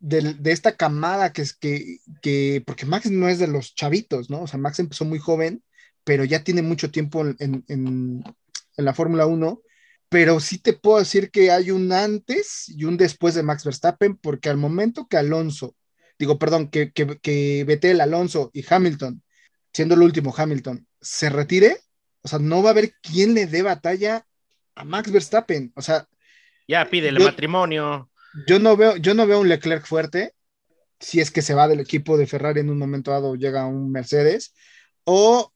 de, 0.00 0.36
esta 0.44 0.76
camada 0.76 1.32
que 1.32 1.42
es 1.42 1.54
que, 1.54 1.98
que, 2.22 2.62
porque 2.66 2.86
Max 2.86 3.10
no 3.10 3.28
es 3.28 3.38
de 3.38 3.48
los 3.48 3.74
chavitos, 3.74 4.30
¿no? 4.30 4.42
O 4.42 4.46
sea, 4.46 4.58
Max 4.58 4.78
empezó 4.78 5.04
muy 5.04 5.18
joven, 5.18 5.62
pero 6.04 6.24
ya 6.24 6.44
tiene 6.44 6.62
mucho 6.62 6.90
tiempo 6.90 7.22
en, 7.22 7.36
en, 7.38 7.64
en, 7.68 8.24
en 8.76 8.84
la 8.84 8.94
Fórmula 8.94 9.26
1 9.26 9.60
pero 10.08 10.40
sí 10.40 10.58
te 10.58 10.72
puedo 10.72 10.98
decir 10.98 11.30
que 11.30 11.50
hay 11.50 11.70
un 11.70 11.92
antes 11.92 12.68
y 12.68 12.84
un 12.84 12.96
después 12.96 13.34
de 13.34 13.42
Max 13.42 13.64
Verstappen, 13.64 14.16
porque 14.16 14.48
al 14.48 14.56
momento 14.56 15.06
que 15.08 15.16
Alonso, 15.18 15.74
digo, 16.18 16.38
perdón, 16.38 16.68
que, 16.70 16.92
que, 16.92 17.18
que 17.20 17.64
Vettel, 17.66 18.00
Alonso 18.00 18.50
y 18.54 18.64
Hamilton, 18.68 19.22
siendo 19.72 19.94
el 19.94 20.02
último 20.02 20.34
Hamilton, 20.36 20.86
se 21.00 21.28
retire, 21.30 21.76
o 22.22 22.28
sea, 22.28 22.38
no 22.38 22.62
va 22.62 22.70
a 22.70 22.72
haber 22.72 22.92
quien 23.02 23.34
le 23.34 23.46
dé 23.46 23.62
batalla 23.62 24.26
a 24.74 24.84
Max 24.84 25.10
Verstappen. 25.12 25.72
O 25.76 25.82
sea, 25.82 26.06
Ya 26.66 26.88
pídele 26.88 27.20
Yo- 27.20 27.26
matrimonio. 27.26 28.10
yo 28.46 28.58
no 28.58 28.76
veo, 28.76 28.96
yo 28.96 29.14
no 29.14 29.26
veo 29.26 29.40
un 29.40 29.48
Leclerc 29.48 29.86
fuerte, 29.86 30.34
si 31.00 31.20
es 31.20 31.30
que 31.30 31.42
se 31.42 31.54
va 31.54 31.68
del 31.68 31.80
equipo 31.80 32.16
de 32.18 32.26
Ferrari 32.26 32.60
en 32.60 32.70
un 32.70 32.78
momento 32.78 33.10
dado, 33.10 33.34
llega 33.36 33.66
un 33.66 33.92
Mercedes, 33.92 34.54
o 35.04 35.52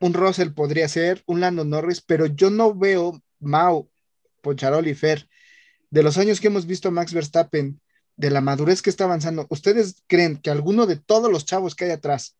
un 0.00 0.14
Russell 0.14 0.52
podría 0.52 0.88
ser, 0.88 1.22
un 1.26 1.40
Lando 1.40 1.64
Norris, 1.64 2.00
pero 2.00 2.26
yo 2.26 2.50
no 2.50 2.74
veo 2.74 3.20
Mau, 3.40 3.90
Poncharoli, 4.46 4.94
Fer, 4.94 5.28
de 5.90 6.04
los 6.04 6.18
años 6.18 6.40
que 6.40 6.46
hemos 6.46 6.66
visto 6.66 6.88
a 6.88 6.92
Max 6.92 7.12
Verstappen, 7.12 7.80
de 8.16 8.30
la 8.30 8.40
madurez 8.40 8.80
que 8.80 8.90
está 8.90 9.04
avanzando, 9.04 9.44
¿ustedes 9.50 10.04
creen 10.06 10.36
que 10.36 10.50
alguno 10.50 10.86
de 10.86 10.96
todos 10.96 11.30
los 11.30 11.44
chavos 11.44 11.74
que 11.74 11.86
hay 11.86 11.90
atrás, 11.90 12.36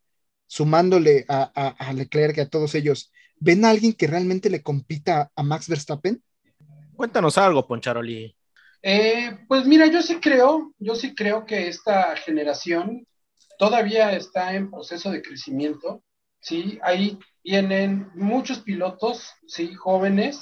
sumándole 0.47 1.25
a, 1.29 1.51
a, 1.55 1.89
a 1.89 1.93
Leclerc 1.93 2.37
y 2.37 2.43
a 2.43 2.49
todos 2.49 2.77
ellos, 2.77 3.13
ven 3.39 3.65
a 3.65 3.71
alguien 3.71 3.93
que 3.93 4.07
realmente 4.07 4.51
le 4.51 4.63
compita 4.63 5.33
a 5.35 5.43
Max 5.43 5.69
Verstappen? 5.69 6.23
Cuéntanos 6.95 7.37
algo, 7.39 7.67
Poncharoli. 7.67 8.37
Eh, 8.83 9.37
pues 9.49 9.67
mira, 9.67 9.87
yo 9.89 10.01
sí 10.01 10.21
creo, 10.21 10.73
yo 10.79 10.95
sí 10.95 11.13
creo 11.13 11.45
que 11.45 11.67
esta 11.67 12.17
generación 12.17 13.05
todavía 13.59 14.13
está 14.13 14.55
en 14.55 14.71
proceso 14.71 15.11
de 15.11 15.23
crecimiento, 15.23 16.05
¿sí? 16.39 16.79
Ahí 16.83 17.19
vienen 17.43 18.09
muchos 18.15 18.61
pilotos, 18.61 19.33
¿sí? 19.49 19.75
Jóvenes. 19.75 20.39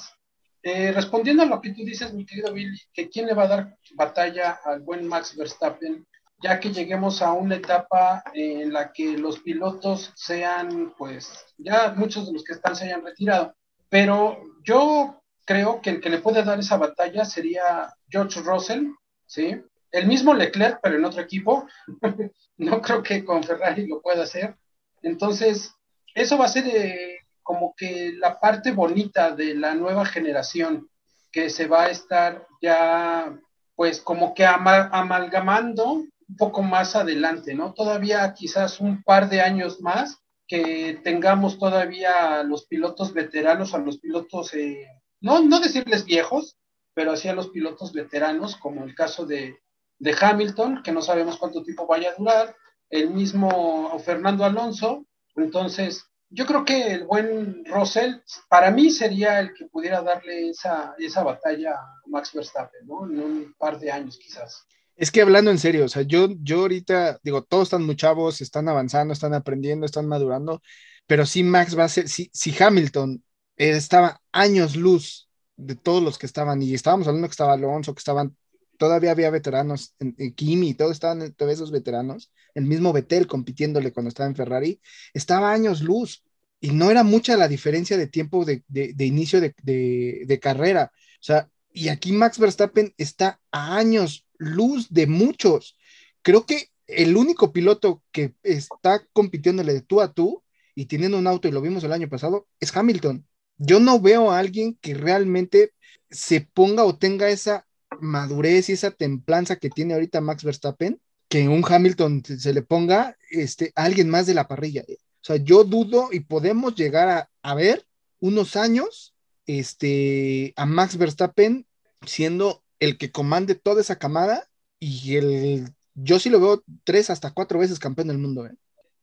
Eh, 0.67 0.91
respondiendo 0.91 1.43
a 1.43 1.45
lo 1.45 1.61
que 1.61 1.69
tú 1.69 1.83
dices, 1.85 2.11
mi 2.11 2.25
querido 2.25 2.51
Billy, 2.51 2.75
que 2.91 3.07
quién 3.07 3.27
le 3.27 3.35
va 3.35 3.43
a 3.43 3.47
dar 3.47 3.77
batalla 3.93 4.59
al 4.65 4.81
buen 4.81 5.07
Max 5.07 5.37
Verstappen, 5.37 6.07
ya 6.41 6.59
que 6.59 6.71
lleguemos 6.71 7.21
a 7.21 7.33
una 7.33 7.57
etapa 7.57 8.23
en 8.33 8.73
la 8.73 8.91
que 8.91 9.15
los 9.15 9.41
pilotos 9.41 10.11
sean, 10.15 10.95
pues, 10.97 11.31
ya 11.59 11.93
muchos 11.95 12.25
de 12.25 12.33
los 12.33 12.43
que 12.43 12.53
están 12.53 12.75
se 12.75 12.85
hayan 12.85 13.05
retirado. 13.05 13.53
Pero 13.89 14.41
yo 14.63 15.21
creo 15.45 15.81
que 15.83 15.91
el 15.91 16.01
que 16.01 16.09
le 16.09 16.17
puede 16.17 16.43
dar 16.43 16.57
esa 16.57 16.77
batalla 16.77 17.25
sería 17.25 17.93
George 18.09 18.41
Russell, 18.41 18.87
¿sí? 19.27 19.61
El 19.91 20.07
mismo 20.07 20.33
Leclerc, 20.33 20.79
pero 20.81 20.95
en 20.95 21.05
otro 21.05 21.21
equipo. 21.21 21.67
no 22.57 22.81
creo 22.81 23.03
que 23.03 23.23
con 23.23 23.43
Ferrari 23.43 23.85
lo 23.85 24.01
pueda 24.01 24.23
hacer. 24.23 24.55
Entonces, 25.03 25.75
eso 26.15 26.39
va 26.39 26.45
a 26.45 26.47
ser 26.47 26.65
eh, 26.65 27.14
como 27.45 27.75
que 27.77 28.11
la 28.17 28.39
parte 28.39 28.71
bonita 28.71 29.33
de 29.35 29.53
la 29.53 29.75
nueva 29.75 30.03
generación 30.05 30.89
que 31.31 31.49
se 31.49 31.67
va 31.67 31.83
a 31.83 31.91
estar 31.91 32.47
ya, 32.61 33.37
pues 33.75 34.01
como 34.01 34.33
que 34.33 34.45
ama- 34.45 34.89
amalgamando 34.91 35.91
un 35.91 36.37
poco 36.37 36.63
más 36.63 36.95
adelante, 36.95 37.53
¿no? 37.53 37.73
Todavía 37.73 38.33
quizás 38.33 38.79
un 38.79 39.03
par 39.03 39.29
de 39.29 39.41
años 39.41 39.79
más 39.79 40.17
que 40.47 40.99
tengamos 41.03 41.59
todavía 41.59 42.39
a 42.39 42.43
los 42.43 42.65
pilotos 42.65 43.13
veteranos, 43.13 43.73
a 43.75 43.77
los 43.77 43.99
pilotos, 43.99 44.53
eh, 44.55 44.87
no, 45.21 45.41
no 45.41 45.59
decirles 45.59 46.03
viejos, 46.05 46.57
pero 46.95 47.11
así 47.11 47.27
a 47.27 47.35
los 47.35 47.49
pilotos 47.49 47.93
veteranos, 47.93 48.55
como 48.55 48.83
el 48.83 48.95
caso 48.95 49.25
de, 49.27 49.59
de 49.99 50.15
Hamilton, 50.19 50.81
que 50.83 50.91
no 50.91 51.01
sabemos 51.01 51.37
cuánto 51.37 51.61
tiempo 51.63 51.85
vaya 51.85 52.09
a 52.09 52.15
durar, 52.15 52.55
el 52.89 53.11
mismo 53.11 53.99
Fernando 53.99 54.45
Alonso. 54.45 55.05
Entonces, 55.35 56.05
yo 56.35 56.45
creo 56.45 56.65
que 56.65 56.91
el 56.91 57.05
buen 57.05 57.63
Russell, 57.65 58.15
para 58.49 58.69
mí 58.69 58.91
sería 58.91 59.39
el 59.39 59.53
que 59.53 59.67
pudiera 59.67 60.01
darle 60.01 60.49
esa, 60.49 60.93
esa 60.99 61.23
batalla 61.23 61.75
a 61.75 62.01
Max 62.07 62.31
Verstappen, 62.33 62.85
¿no? 62.85 63.05
En 63.05 63.19
un 63.19 63.55
par 63.57 63.79
de 63.79 63.89
años 63.89 64.17
quizás. 64.17 64.65
Es 64.97 65.11
que 65.11 65.21
hablando 65.21 65.49
en 65.49 65.59
serio, 65.59 65.85
o 65.85 65.87
sea, 65.87 66.01
yo, 66.01 66.27
yo 66.41 66.61
ahorita 66.61 67.19
digo, 67.23 67.43
todos 67.43 67.63
están 67.63 67.85
muy 67.85 67.95
chavos, 67.95 68.41
están 68.41 68.67
avanzando, 68.67 69.13
están 69.13 69.33
aprendiendo, 69.33 69.85
están 69.85 70.07
madurando, 70.07 70.61
pero 71.07 71.25
sí 71.25 71.41
Max 71.41 71.77
va 71.77 71.85
a 71.85 71.89
ser, 71.89 72.09
si, 72.09 72.29
si 72.33 72.53
Hamilton 72.61 73.23
estaba 73.55 74.21
años 74.33 74.75
luz 74.75 75.29
de 75.55 75.75
todos 75.75 76.03
los 76.03 76.17
que 76.17 76.25
estaban, 76.25 76.61
y 76.61 76.73
estábamos 76.73 77.07
hablando 77.07 77.29
que 77.29 77.33
estaba 77.33 77.53
Alonso, 77.53 77.93
que 77.93 77.99
estaban, 77.99 78.35
todavía 78.77 79.11
había 79.11 79.29
veteranos, 79.29 79.95
en 79.99 80.33
Kimi, 80.33 80.73
todos 80.73 80.91
estaban, 80.91 81.33
todos 81.33 81.53
esos 81.53 81.71
veteranos, 81.71 82.29
el 82.55 82.65
mismo 82.65 82.91
Vettel 82.91 83.27
compitiéndole 83.27 83.93
cuando 83.93 84.09
estaba 84.09 84.27
en 84.27 84.35
Ferrari, 84.35 84.81
estaba 85.13 85.53
años 85.53 85.81
luz, 85.81 86.24
y 86.65 86.71
no 86.71 86.89
era 86.89 87.03
mucha 87.03 87.37
la 87.37 87.47
diferencia 87.47 87.95
de 87.95 88.07
tiempo 88.07 88.43
de, 88.43 88.63
inicio 88.97 89.39
de, 89.39 90.39
carrera, 90.41 90.91
o 90.95 91.23
sea, 91.23 91.47
y 91.71 91.89
aquí 91.89 92.11
Max 92.11 92.39
Verstappen 92.39 92.91
está 92.97 93.39
a 93.51 93.77
años 93.77 94.25
luz 94.39 94.87
de 94.89 95.05
muchos. 95.05 95.77
Creo 96.23 96.47
que 96.47 96.71
el 96.87 97.17
único 97.17 97.53
piloto 97.53 98.01
que 98.11 98.33
está 98.41 99.05
compitiéndole 99.13 99.73
de 99.73 99.81
tú 99.81 100.01
a 100.01 100.11
tú 100.11 100.43
y 100.73 100.85
teniendo 100.87 101.19
un 101.19 101.27
auto, 101.27 101.47
y 101.47 101.51
lo 101.51 101.61
vimos 101.61 101.83
el 101.83 101.93
año 101.93 102.09
pasado, 102.09 102.47
es 102.59 102.75
Hamilton. 102.75 103.27
Yo 103.57 103.79
no 103.79 103.99
veo 103.99 104.31
a 104.31 104.39
alguien 104.39 104.75
que 104.81 104.95
realmente 104.95 105.71
se 106.09 106.41
ponga 106.41 106.83
o 106.83 106.97
tenga 106.97 107.29
esa 107.29 107.67
madurez 107.99 108.69
y 108.69 108.73
esa 108.73 108.89
templanza 108.89 109.57
que 109.57 109.69
tiene 109.69 109.93
ahorita 109.93 110.19
Max 110.19 110.43
Verstappen, 110.43 110.99
que 111.29 111.47
un 111.47 111.63
Hamilton 111.63 112.23
se, 112.25 112.39
se 112.39 112.53
le 112.53 112.63
ponga 112.63 113.15
este, 113.29 113.71
a 113.75 113.83
alguien 113.83 114.09
más 114.09 114.25
de 114.25 114.33
la 114.33 114.47
parrilla. 114.47 114.83
O 115.25 115.33
sea, 115.33 115.37
yo 115.37 115.63
dudo 115.63 116.09
y 116.11 116.19
podemos 116.19 116.75
llegar 116.75 117.09
a, 117.09 117.29
a 117.41 117.55
ver 117.55 117.83
unos 118.19 118.55
años 118.55 119.15
este, 119.47 120.53
a 120.55 120.67
Max 120.67 120.99
Verstappen 120.99 121.65
siendo 122.05 122.61
el 122.79 122.99
que 122.99 123.11
comande 123.11 123.55
toda 123.55 123.81
esa 123.81 123.95
camada 123.95 124.47
y 124.79 125.15
el, 125.15 125.73
yo 125.95 126.19
sí 126.19 126.29
lo 126.29 126.39
veo 126.39 126.63
tres 126.83 127.09
hasta 127.09 127.31
cuatro 127.31 127.57
veces 127.57 127.79
campeón 127.79 128.09
del 128.09 128.19
mundo. 128.19 128.45
¿eh? 128.45 128.53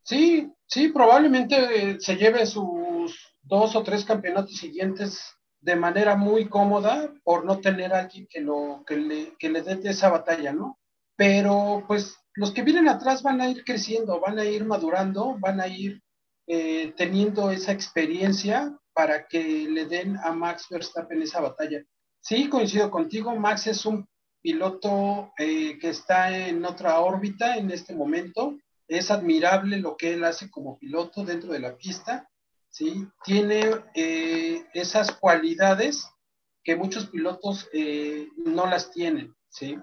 Sí, 0.04 0.48
sí, 0.68 0.90
probablemente 0.90 1.56
eh, 1.56 1.96
se 1.98 2.14
lleve 2.14 2.46
sus 2.46 3.34
dos 3.42 3.74
o 3.74 3.82
tres 3.82 4.04
campeonatos 4.04 4.56
siguientes 4.56 5.24
de 5.60 5.74
manera 5.74 6.14
muy 6.14 6.48
cómoda 6.48 7.12
por 7.24 7.44
no 7.44 7.58
tener 7.58 7.92
a 7.92 7.98
alguien 7.98 8.28
que, 8.30 8.40
lo, 8.40 8.84
que, 8.86 8.96
le, 8.96 9.36
que 9.40 9.50
le 9.50 9.62
dé 9.62 9.90
esa 9.90 10.08
batalla, 10.08 10.52
¿no? 10.52 10.78
Pero 11.16 11.82
pues 11.88 12.14
los 12.34 12.52
que 12.52 12.62
vienen 12.62 12.88
atrás 12.88 13.24
van 13.24 13.40
a 13.40 13.50
ir 13.50 13.64
creciendo, 13.64 14.20
van 14.20 14.38
a 14.38 14.44
ir 14.44 14.64
madurando, 14.64 15.36
van 15.40 15.60
a 15.60 15.66
ir 15.66 16.00
eh, 16.46 16.92
teniendo 16.96 17.50
esa 17.50 17.72
experiencia 17.72 18.76
para 18.92 19.26
que 19.26 19.68
le 19.68 19.86
den 19.86 20.16
a 20.18 20.32
Max 20.32 20.66
Verstappen 20.70 21.22
esa 21.22 21.40
batalla. 21.40 21.82
Sí, 22.20 22.48
coincido 22.48 22.90
contigo, 22.90 23.34
Max 23.34 23.66
es 23.66 23.84
un 23.86 24.06
piloto 24.42 25.32
eh, 25.38 25.78
que 25.78 25.90
está 25.90 26.36
en 26.36 26.64
otra 26.64 27.00
órbita 27.00 27.56
en 27.56 27.70
este 27.70 27.94
momento, 27.94 28.56
es 28.88 29.10
admirable 29.10 29.78
lo 29.78 29.96
que 29.96 30.14
él 30.14 30.24
hace 30.24 30.50
como 30.50 30.78
piloto 30.78 31.24
dentro 31.24 31.52
de 31.52 31.60
la 31.60 31.76
pista, 31.76 32.28
¿sí? 32.68 33.06
Tiene 33.24 33.70
eh, 33.94 34.66
esas 34.74 35.12
cualidades 35.12 36.08
que 36.64 36.76
muchos 36.76 37.06
pilotos 37.06 37.68
eh, 37.72 38.28
no 38.36 38.66
las 38.66 38.90
tienen, 38.90 39.34
¿sí? 39.48 39.78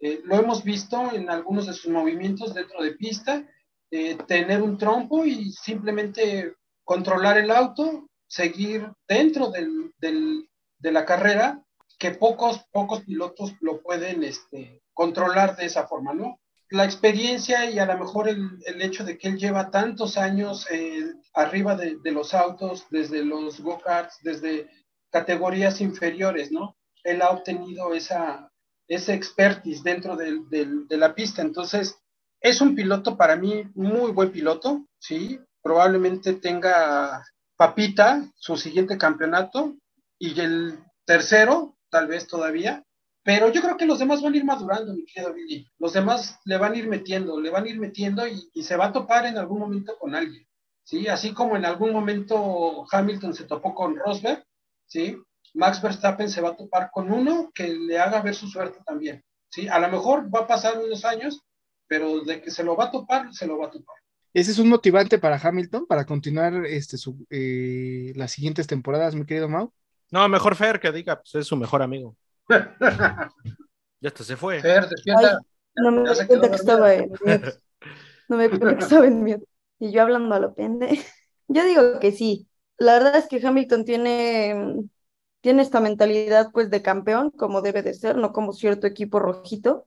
Eh, 0.00 0.20
lo 0.24 0.36
hemos 0.36 0.64
visto 0.64 1.12
en 1.12 1.30
algunos 1.30 1.66
de 1.66 1.72
sus 1.72 1.90
movimientos 1.90 2.54
dentro 2.54 2.82
de 2.82 2.92
pista, 2.92 3.48
eh, 3.96 4.18
tener 4.26 4.60
un 4.60 4.76
trompo 4.76 5.24
y 5.24 5.52
simplemente 5.52 6.56
controlar 6.82 7.38
el 7.38 7.52
auto, 7.52 8.08
seguir 8.26 8.90
dentro 9.06 9.52
de 9.52 10.90
la 10.90 11.04
carrera, 11.04 11.62
que 11.96 12.10
pocos, 12.10 12.66
pocos 12.72 13.02
pilotos 13.02 13.54
lo 13.60 13.80
pueden 13.82 14.24
este, 14.24 14.82
controlar 14.92 15.54
de 15.54 15.66
esa 15.66 15.86
forma, 15.86 16.12
¿no? 16.12 16.40
la 16.70 16.84
experiencia 16.84 17.70
y 17.70 17.78
a 17.78 17.86
lo 17.86 17.96
mejor 17.96 18.28
el, 18.28 18.82
hecho 18.82 19.04
de 19.04 19.16
que 19.16 19.28
él 19.28 19.38
lleva 19.38 19.70
tantos 19.70 20.18
años 20.18 20.66
eh, 20.72 21.04
arriba 21.32 21.76
de, 21.76 22.00
los 22.10 22.34
autos, 22.34 22.88
desde 22.90 23.24
los 23.24 23.60
go-karts, 23.60 24.18
desde 24.22 24.68
categorías 25.10 25.80
inferiores, 25.80 26.50
¿no? 26.50 26.76
Él 27.04 27.22
ha 27.22 27.30
obtenido 27.30 27.94
esa, 27.94 28.50
ese 28.88 29.14
expertise 29.14 29.84
dentro 29.84 30.16
de, 30.16 30.40
de, 30.50 30.66
de, 30.88 30.96
la 30.96 31.14
pista. 31.14 31.42
Entonces, 31.42 31.96
es 32.44 32.60
un 32.60 32.74
piloto 32.74 33.16
para 33.16 33.36
mí 33.36 33.64
muy 33.74 34.12
buen 34.12 34.30
piloto, 34.30 34.86
¿sí? 34.98 35.40
Probablemente 35.62 36.34
tenga 36.34 37.24
papita 37.56 38.30
su 38.36 38.58
siguiente 38.58 38.98
campeonato 38.98 39.76
y 40.18 40.38
el 40.38 40.78
tercero, 41.06 41.78
tal 41.88 42.06
vez 42.06 42.26
todavía, 42.26 42.84
pero 43.22 43.50
yo 43.50 43.62
creo 43.62 43.78
que 43.78 43.86
los 43.86 43.98
demás 43.98 44.20
van 44.20 44.34
a 44.34 44.36
ir 44.36 44.44
madurando, 44.44 44.92
mi 44.92 45.06
querido 45.06 45.32
Billy. 45.32 45.66
Los 45.78 45.94
demás 45.94 46.38
le 46.44 46.58
van 46.58 46.74
a 46.74 46.76
ir 46.76 46.86
metiendo, 46.86 47.40
le 47.40 47.48
van 47.48 47.64
a 47.64 47.68
ir 47.70 47.80
metiendo 47.80 48.28
y, 48.28 48.62
se 48.62 48.76
va 48.76 48.86
a 48.86 48.92
topar 48.92 49.24
en 49.24 49.38
algún 49.38 49.60
momento 49.60 49.96
con 49.98 50.14
alguien. 50.14 50.46
¿sí? 50.82 51.08
Así 51.08 51.32
como 51.32 51.56
en 51.56 51.64
algún 51.64 51.94
momento 51.94 52.84
Hamilton 52.92 53.32
se 53.32 53.44
topó 53.44 53.74
con 53.74 53.96
Rosberg, 53.96 54.44
¿sí? 54.84 55.16
Max 55.54 55.80
Verstappen 55.80 56.28
se 56.28 56.42
va 56.42 56.50
a 56.50 56.56
topar 56.56 56.90
con 56.92 57.10
uno 57.10 57.50
que 57.54 57.68
le 57.68 57.98
haga 57.98 58.20
ver 58.20 58.34
su 58.34 58.48
suerte 58.48 58.80
también. 58.84 59.24
¿sí? 59.48 59.66
A 59.66 59.78
lo 59.78 59.88
mejor 59.88 60.28
va 60.34 60.40
a 60.40 60.46
pasar 60.46 60.78
unos 60.78 61.06
años, 61.06 61.40
pero 61.86 62.20
de 62.20 62.40
que 62.40 62.50
se 62.50 62.64
lo 62.64 62.76
va 62.76 62.84
a 62.84 62.90
topar, 62.90 63.32
se 63.32 63.46
lo 63.46 63.58
va 63.58 63.66
a 63.66 63.70
topar. 63.70 63.96
Ese 64.32 64.50
es 64.50 64.58
un 64.58 64.68
motivante 64.68 65.18
para 65.18 65.40
Hamilton 65.40 65.86
para 65.86 66.04
continuar 66.04 66.66
este, 66.66 66.98
su, 66.98 67.24
eh, 67.30 68.12
las 68.16 68.32
siguientes 68.32 68.66
temporadas, 68.66 69.14
mi 69.14 69.24
querido 69.24 69.48
Mau. 69.48 69.72
No, 70.10 70.28
mejor 70.28 70.56
Fer 70.56 70.80
que 70.80 70.90
diga, 70.90 71.20
pues 71.20 71.34
es 71.36 71.46
su 71.46 71.56
mejor 71.56 71.82
amigo. 71.82 72.16
ya 72.48 74.08
hasta 74.08 74.24
se 74.24 74.36
fue. 74.36 74.60
Fer, 74.60 74.88
despierta. 74.88 75.38
Ay, 75.38 75.46
no 75.76 75.92
me 75.92 76.10
di 76.10 76.26
cuenta 76.26 76.48
que 76.50 76.56
estaba 76.56 76.94
en 76.94 77.10
mute. 77.10 77.54
No 78.28 78.36
me 78.36 78.48
di 78.48 78.58
cuenta 78.58 78.76
que 78.76 78.84
estaba 78.84 79.06
en 79.06 79.22
mute. 79.22 79.44
Y 79.78 79.92
yo 79.92 80.02
hablando 80.02 80.34
a 80.34 80.40
lo 80.40 80.54
pende. 80.54 81.00
Yo 81.48 81.64
digo 81.64 82.00
que 82.00 82.10
sí. 82.10 82.48
La 82.78 82.94
verdad 82.94 83.16
es 83.16 83.28
que 83.28 83.46
Hamilton 83.46 83.84
tiene, 83.84 84.88
tiene 85.42 85.62
esta 85.62 85.78
mentalidad 85.80 86.50
pues 86.52 86.70
de 86.70 86.80
campeón, 86.80 87.30
como 87.30 87.60
debe 87.60 87.82
de 87.82 87.92
ser, 87.92 88.16
no 88.16 88.32
como 88.32 88.52
cierto 88.52 88.86
equipo 88.86 89.20
rojito. 89.20 89.86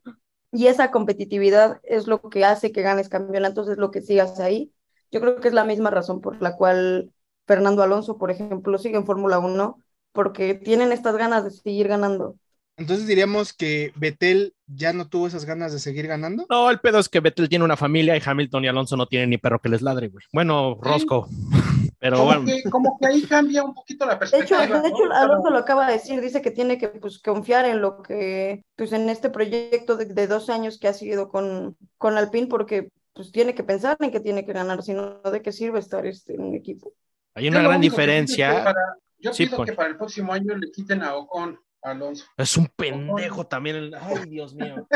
Y 0.51 0.67
esa 0.67 0.91
competitividad 0.91 1.79
es 1.83 2.07
lo 2.07 2.21
que 2.21 2.45
hace 2.45 2.71
que 2.71 2.81
ganes 2.81 3.09
campeonatos, 3.09 3.67
es 3.69 3.77
lo 3.77 3.91
que 3.91 4.01
sigas 4.01 4.39
ahí. 4.39 4.71
Yo 5.11 5.21
creo 5.21 5.39
que 5.39 5.47
es 5.49 5.53
la 5.53 5.65
misma 5.65 5.89
razón 5.89 6.21
por 6.21 6.41
la 6.41 6.55
cual 6.55 7.11
Fernando 7.45 7.83
Alonso, 7.83 8.17
por 8.17 8.31
ejemplo, 8.31 8.77
sigue 8.77 8.97
en 8.97 9.05
Fórmula 9.05 9.39
1, 9.39 9.81
porque 10.11 10.53
tienen 10.53 10.91
estas 10.91 11.17
ganas 11.17 11.43
de 11.43 11.51
seguir 11.51 11.87
ganando. 11.87 12.35
Entonces 12.77 13.07
diríamos 13.07 13.53
que 13.53 13.91
Betel 13.95 14.53
ya 14.67 14.93
no 14.93 15.09
tuvo 15.09 15.27
esas 15.27 15.45
ganas 15.45 15.73
de 15.73 15.79
seguir 15.79 16.05
ganando. 16.07 16.45
No, 16.49 16.69
el 16.69 16.79
pedo 16.79 16.99
es 16.99 17.09
que 17.09 17.19
Betel 17.19 17.49
tiene 17.49 17.65
una 17.65 17.75
familia 17.75 18.15
y 18.15 18.21
Hamilton 18.23 18.65
y 18.65 18.67
Alonso 18.67 18.95
no 18.95 19.07
tienen 19.07 19.31
ni 19.31 19.37
perro 19.39 19.59
que 19.59 19.69
les 19.69 19.81
ladre, 19.81 20.09
güey. 20.09 20.23
Bueno, 20.31 20.77
Rosco. 20.79 21.27
Sí. 21.29 21.56
Pero 22.07 22.17
como 22.19 22.25
bueno. 22.25 22.45
Que, 22.45 22.69
como 22.69 22.97
que 22.97 23.05
ahí 23.05 23.21
cambia 23.23 23.63
un 23.63 23.73
poquito 23.73 24.05
la 24.05 24.17
perspectiva. 24.17 24.59
De 24.59 24.65
hecho, 24.65 24.81
de 24.81 24.87
hecho 24.87 25.05
¿no? 25.05 25.13
Alonso 25.13 25.49
lo 25.49 25.57
acaba 25.57 25.87
de 25.87 25.93
decir, 25.93 26.21
dice 26.21 26.41
que 26.41 26.51
tiene 26.51 26.77
que 26.77 26.87
pues, 26.87 27.19
confiar 27.19 27.65
en 27.65 27.81
lo 27.81 28.01
que, 28.01 28.63
pues 28.77 28.93
en 28.93 29.09
este 29.09 29.29
proyecto 29.29 29.97
de, 29.97 30.05
de 30.05 30.27
dos 30.27 30.49
años 30.49 30.79
que 30.79 30.87
ha 30.87 30.93
seguido 30.93 31.27
con, 31.27 31.75
con 31.97 32.17
Alpine, 32.17 32.47
porque 32.47 32.91
pues 33.11 33.33
tiene 33.33 33.55
que 33.55 33.63
pensar 33.65 33.97
en 33.99 34.11
que 34.11 34.21
tiene 34.21 34.45
que 34.45 34.53
ganar, 34.53 34.83
si 34.83 34.93
no, 34.93 35.19
¿de 35.19 35.41
qué 35.41 35.51
sirve 35.51 35.79
estar 35.79 36.05
este, 36.05 36.35
en 36.35 36.43
un 36.43 36.55
equipo? 36.55 36.93
Hay 37.33 37.49
una 37.49 37.61
gran 37.61 37.81
diferencia. 37.81 38.63
Para, 38.63 38.95
yo 39.19 39.33
sí, 39.33 39.47
pido 39.47 39.65
que 39.65 39.73
para 39.73 39.89
el 39.89 39.97
próximo 39.97 40.31
año 40.31 40.55
le 40.55 40.71
quiten 40.71 41.03
a 41.03 41.13
Ocon. 41.15 41.59
Alonso. 41.81 42.25
Es 42.37 42.57
un 42.57 42.67
pendejo 42.67 43.45
también. 43.45 43.91
Ay, 43.99 44.25
Dios 44.29 44.55
mío. 44.55 44.87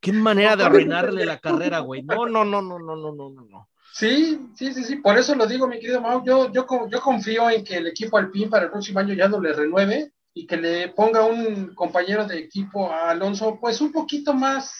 Qué 0.00 0.12
manera 0.12 0.56
de 0.56 0.64
arruinarle 0.64 1.26
la 1.26 1.38
carrera, 1.38 1.80
güey. 1.80 2.02
No, 2.02 2.26
no, 2.26 2.44
no, 2.44 2.62
no, 2.62 2.78
no, 2.78 2.96
no, 2.96 3.12
no, 3.12 3.30
no. 3.30 3.68
Sí, 3.92 4.38
sí, 4.54 4.72
sí, 4.72 4.84
sí. 4.84 4.96
Por 4.96 5.18
eso 5.18 5.34
lo 5.34 5.46
digo, 5.46 5.66
mi 5.66 5.80
querido 5.80 6.00
Mau. 6.00 6.24
Yo, 6.24 6.52
yo, 6.52 6.66
yo 6.88 7.00
confío 7.00 7.50
en 7.50 7.64
que 7.64 7.76
el 7.76 7.88
equipo 7.88 8.18
Alpine 8.18 8.48
para 8.48 8.66
el 8.66 8.70
próximo 8.70 9.00
año 9.00 9.14
ya 9.14 9.28
no 9.28 9.40
le 9.40 9.52
renueve 9.52 10.12
y 10.34 10.46
que 10.46 10.56
le 10.56 10.88
ponga 10.88 11.24
un 11.24 11.74
compañero 11.74 12.24
de 12.24 12.38
equipo 12.38 12.92
a 12.92 13.10
Alonso, 13.10 13.58
pues 13.60 13.80
un 13.80 13.90
poquito 13.90 14.34
más 14.34 14.72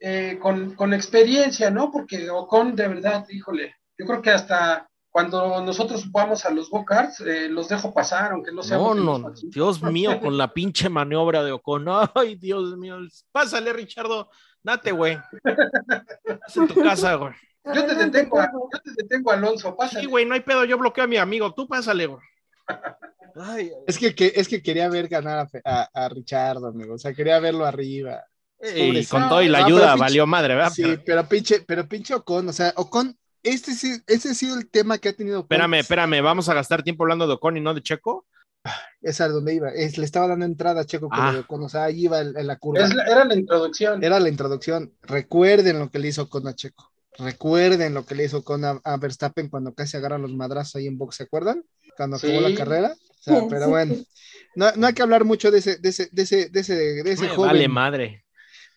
eh, 0.00 0.38
con, 0.40 0.74
con 0.74 0.92
experiencia, 0.92 1.70
¿no? 1.70 1.90
Porque 1.90 2.28
Ocon, 2.28 2.74
de 2.74 2.88
verdad, 2.88 3.24
híjole, 3.28 3.76
yo 3.96 4.06
creo 4.06 4.20
que 4.20 4.30
hasta 4.30 4.88
cuando 5.14 5.60
nosotros 5.62 6.10
vamos 6.10 6.44
a 6.44 6.50
los 6.50 6.68
go-karts, 6.68 7.20
eh, 7.20 7.48
los 7.48 7.68
dejo 7.68 7.94
pasar, 7.94 8.32
aunque 8.32 8.50
no 8.50 8.64
sea. 8.64 8.78
No, 8.78 8.94
no, 8.94 9.32
Dios 9.44 9.80
mío, 9.80 10.18
con 10.20 10.36
la 10.36 10.52
pinche 10.52 10.88
maniobra 10.88 11.44
de 11.44 11.52
Ocon. 11.52 11.86
Ay, 12.14 12.34
Dios 12.34 12.76
mío. 12.76 12.98
Pásale, 13.30 13.72
Richardo. 13.72 14.28
Date, 14.64 14.90
güey. 14.90 15.16
En 16.56 16.66
tu 16.66 16.74
casa, 16.82 17.14
güey. 17.14 17.32
Yo 17.72 17.86
te 17.86 17.94
detengo, 17.94 18.40
a- 18.40 18.50
yo 18.52 18.80
te 18.82 18.90
detengo, 19.02 19.30
Alonso, 19.30 19.74
pásale. 19.76 20.00
Sí, 20.02 20.06
güey, 20.06 20.26
no 20.26 20.34
hay 20.34 20.40
pedo. 20.40 20.64
Yo 20.64 20.76
bloqueo 20.78 21.04
a 21.04 21.06
mi 21.06 21.16
amigo. 21.16 21.54
Tú 21.54 21.66
pásale, 21.66 22.06
güey. 22.06 22.20
Ay, 23.36 23.70
Es 23.86 23.98
que, 23.98 24.14
que- 24.14 24.32
es 24.36 24.48
que 24.48 24.62
quería 24.62 24.88
ver 24.88 25.08
ganar 25.08 25.48
a, 25.64 25.82
a, 25.92 26.04
a 26.04 26.08
Richardo, 26.08 26.66
amigo. 26.68 26.94
O 26.94 26.98
sea, 26.98 27.12
quería 27.14 27.38
verlo 27.40 27.64
arriba. 27.66 28.22
y 28.74 29.04
con 29.06 29.28
todo 29.28 29.42
y 29.42 29.48
la 29.48 29.60
No, 29.60 29.66
ayuda 29.66 29.92
pinche- 29.94 30.00
valió 30.00 30.26
madre, 30.26 30.54
¿verdad? 30.54 30.72
Sí, 30.74 30.82
Pero- 30.82 31.02
pero 31.04 31.28
pinche, 31.28 31.64
pero 31.66 31.88
pinche 31.88 32.14
Ocon, 32.14 32.48
o 32.48 32.52
sea, 32.52 32.72
Ocon, 32.76 33.18
este 33.42 33.72
sí, 33.74 34.00
ese 34.06 34.30
ha 34.30 34.34
sido 34.34 34.56
el 34.56 34.70
tema 34.70 34.96
que 34.98 35.10
ha 35.10 35.12
tenido. 35.12 35.40
Ocon. 35.40 35.46
Espérame, 35.46 35.74
espérame. 35.80 36.22
¿Vamos 36.22 36.48
a 36.48 36.54
gastar 36.54 36.82
tiempo 36.82 37.04
hablando 37.04 37.26
de 37.26 37.34
Ocon 37.34 37.56
y 37.56 37.60
no 37.60 37.74
de 37.74 37.82
Checo? 37.82 38.24
Es 39.02 39.20
a 39.20 39.28
donde 39.28 39.52
iba. 39.54 39.68
Es, 39.70 39.98
le 39.98 40.06
estaba 40.06 40.28
dando 40.28 40.46
entrada 40.46 40.80
a 40.82 40.86
Checo 40.86 41.10
con 41.10 41.20
Ah. 41.20 41.32
de 41.32 41.40
Ocon, 41.40 41.64
o 41.64 41.68
sea, 41.68 41.84
ahí 41.84 42.04
iba 42.04 42.20
en, 42.20 42.38
en 42.38 42.46
la 42.46 42.56
curva. 42.56 42.82
Es 42.84 42.94
la- 42.94 43.04
era 43.04 43.24
la 43.26 43.34
introducción. 43.34 44.02
Era 44.02 44.18
la 44.20 44.28
introducción. 44.30 44.94
Recuerden 45.02 45.78
lo 45.80 45.90
que 45.90 45.98
le 45.98 46.08
hizo 46.08 46.22
Ocon 46.22 46.46
a 46.48 46.54
Checo. 46.54 46.90
Recuerden 47.18 47.94
lo 47.94 48.04
que 48.04 48.14
le 48.14 48.24
hizo 48.24 48.42
a, 48.46 48.80
a 48.84 48.96
Verstappen 48.96 49.48
cuando 49.48 49.72
casi 49.74 49.96
agarran 49.96 50.22
los 50.22 50.32
madrazos 50.34 50.76
ahí 50.76 50.86
en 50.86 50.98
box, 50.98 51.16
¿se 51.16 51.22
acuerdan? 51.24 51.64
Cuando 51.96 52.16
acabó 52.16 52.32
Sí. 52.32 52.40
la 52.52 52.54
carrera. 52.56 52.94
O 52.96 53.22
sea, 53.22 53.40
Sí, 53.40 53.46
pero 53.50 53.64
sí. 53.66 53.70
bueno, 53.70 53.94
no, 54.56 54.72
no 54.72 54.86
hay 54.86 54.94
que 54.94 55.02
hablar 55.02 55.24
mucho 55.24 55.50
de 55.50 55.58
ese, 55.58 55.76
de 55.78 55.88
ese, 55.90 56.08
de 56.12 56.22
ese, 56.22 56.48
de 56.50 56.60
ese, 56.60 56.74
de 56.74 57.12
ese 57.12 57.28
joven. 57.28 57.52
vale 57.52 57.68
madre. 57.68 58.24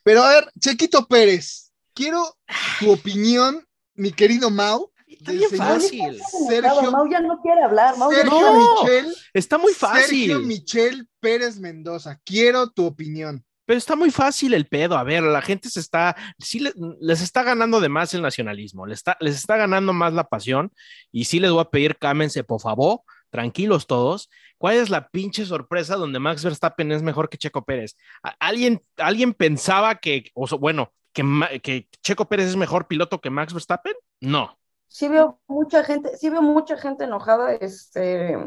Pero 0.04 0.24
a 0.24 0.30
ver, 0.30 0.52
Chequito 0.60 1.08
Pérez, 1.08 1.72
quiero 1.94 2.38
tu 2.80 2.92
opinión, 2.92 3.66
mi 3.96 4.12
querido 4.12 4.50
Mau. 4.50 4.92
Está 5.08 5.32
bien 5.32 5.50
fácil. 5.52 6.22
Sergio- 6.48 6.92
Mau 6.92 7.10
ya 7.10 7.20
no 7.22 7.42
quiere 7.42 7.64
hablar, 7.64 7.98
Mau 7.98 8.12
Sergio 8.12 8.30
no. 8.40 8.84
Michel. 8.84 9.16
Está 9.34 9.58
muy 9.58 9.74
Sergio 9.74 9.88
fácil. 9.90 10.40
Michel 10.46 11.10
Pérez 11.20 11.58
Mendoza. 11.60 12.20
Quiero 12.24 12.70
tu 12.70 12.86
opinión. 12.86 13.44
Pero 13.68 13.78
está 13.78 13.96
muy 13.96 14.10
fácil 14.10 14.56
el 14.56 14.66
pedo. 14.68 14.98
A 14.98 15.04
ver, 15.04 15.22
la 15.22 15.42
gente 15.44 15.70
se 15.70 15.80
está, 15.82 16.16
sí 16.40 16.60
le- 16.62 16.74
les 17.00 17.22
está 17.22 17.44
ganando 17.44 17.80
de 17.82 17.90
más 17.90 18.14
el 18.16 18.22
nacionalismo, 18.24 18.88
les 18.88 19.00
está, 19.00 19.18
les 19.20 19.36
está 19.36 19.58
ganando 19.58 19.94
más 19.94 20.14
la 20.14 20.24
pasión. 20.24 20.72
Y 21.12 21.26
sí 21.26 21.40
les 21.40 21.52
voy 21.52 21.62
a 21.62 21.70
pedir, 21.70 21.98
cámense, 21.98 22.44
por 22.44 22.62
favor, 22.62 23.02
tranquilos 23.30 23.86
todos. 23.86 24.30
¿Cuál 24.58 24.78
es 24.78 24.90
la 24.90 25.10
pinche 25.10 25.46
sorpresa 25.46 25.98
donde 25.98 26.18
Max 26.20 26.44
Verstappen 26.44 26.92
es 26.92 27.04
mejor 27.04 27.30
que 27.30 27.38
Checo 27.38 27.64
Pérez? 27.66 27.96
¿A- 28.24 28.36
¿Alguien, 28.40 28.82
alguien 28.98 29.34
pensaba 29.34 29.96
que, 29.96 30.32
bueno, 30.60 30.94
que, 31.14 31.60
que 31.62 31.88
Checo 32.02 32.30
Pérez 32.30 32.48
es 32.48 32.56
mejor 32.56 32.88
piloto 32.88 33.20
que 33.22 33.30
Max 33.30 33.54
Verstappen? 33.54 33.94
No. 34.22 34.58
sí 34.88 35.10
veo 35.10 35.42
mucha 35.48 35.84
gente, 35.84 36.16
sí 36.18 36.30
veo 36.30 36.42
mucha 36.42 36.78
gente 36.78 37.04
enojada, 37.04 37.54
este, 37.54 38.38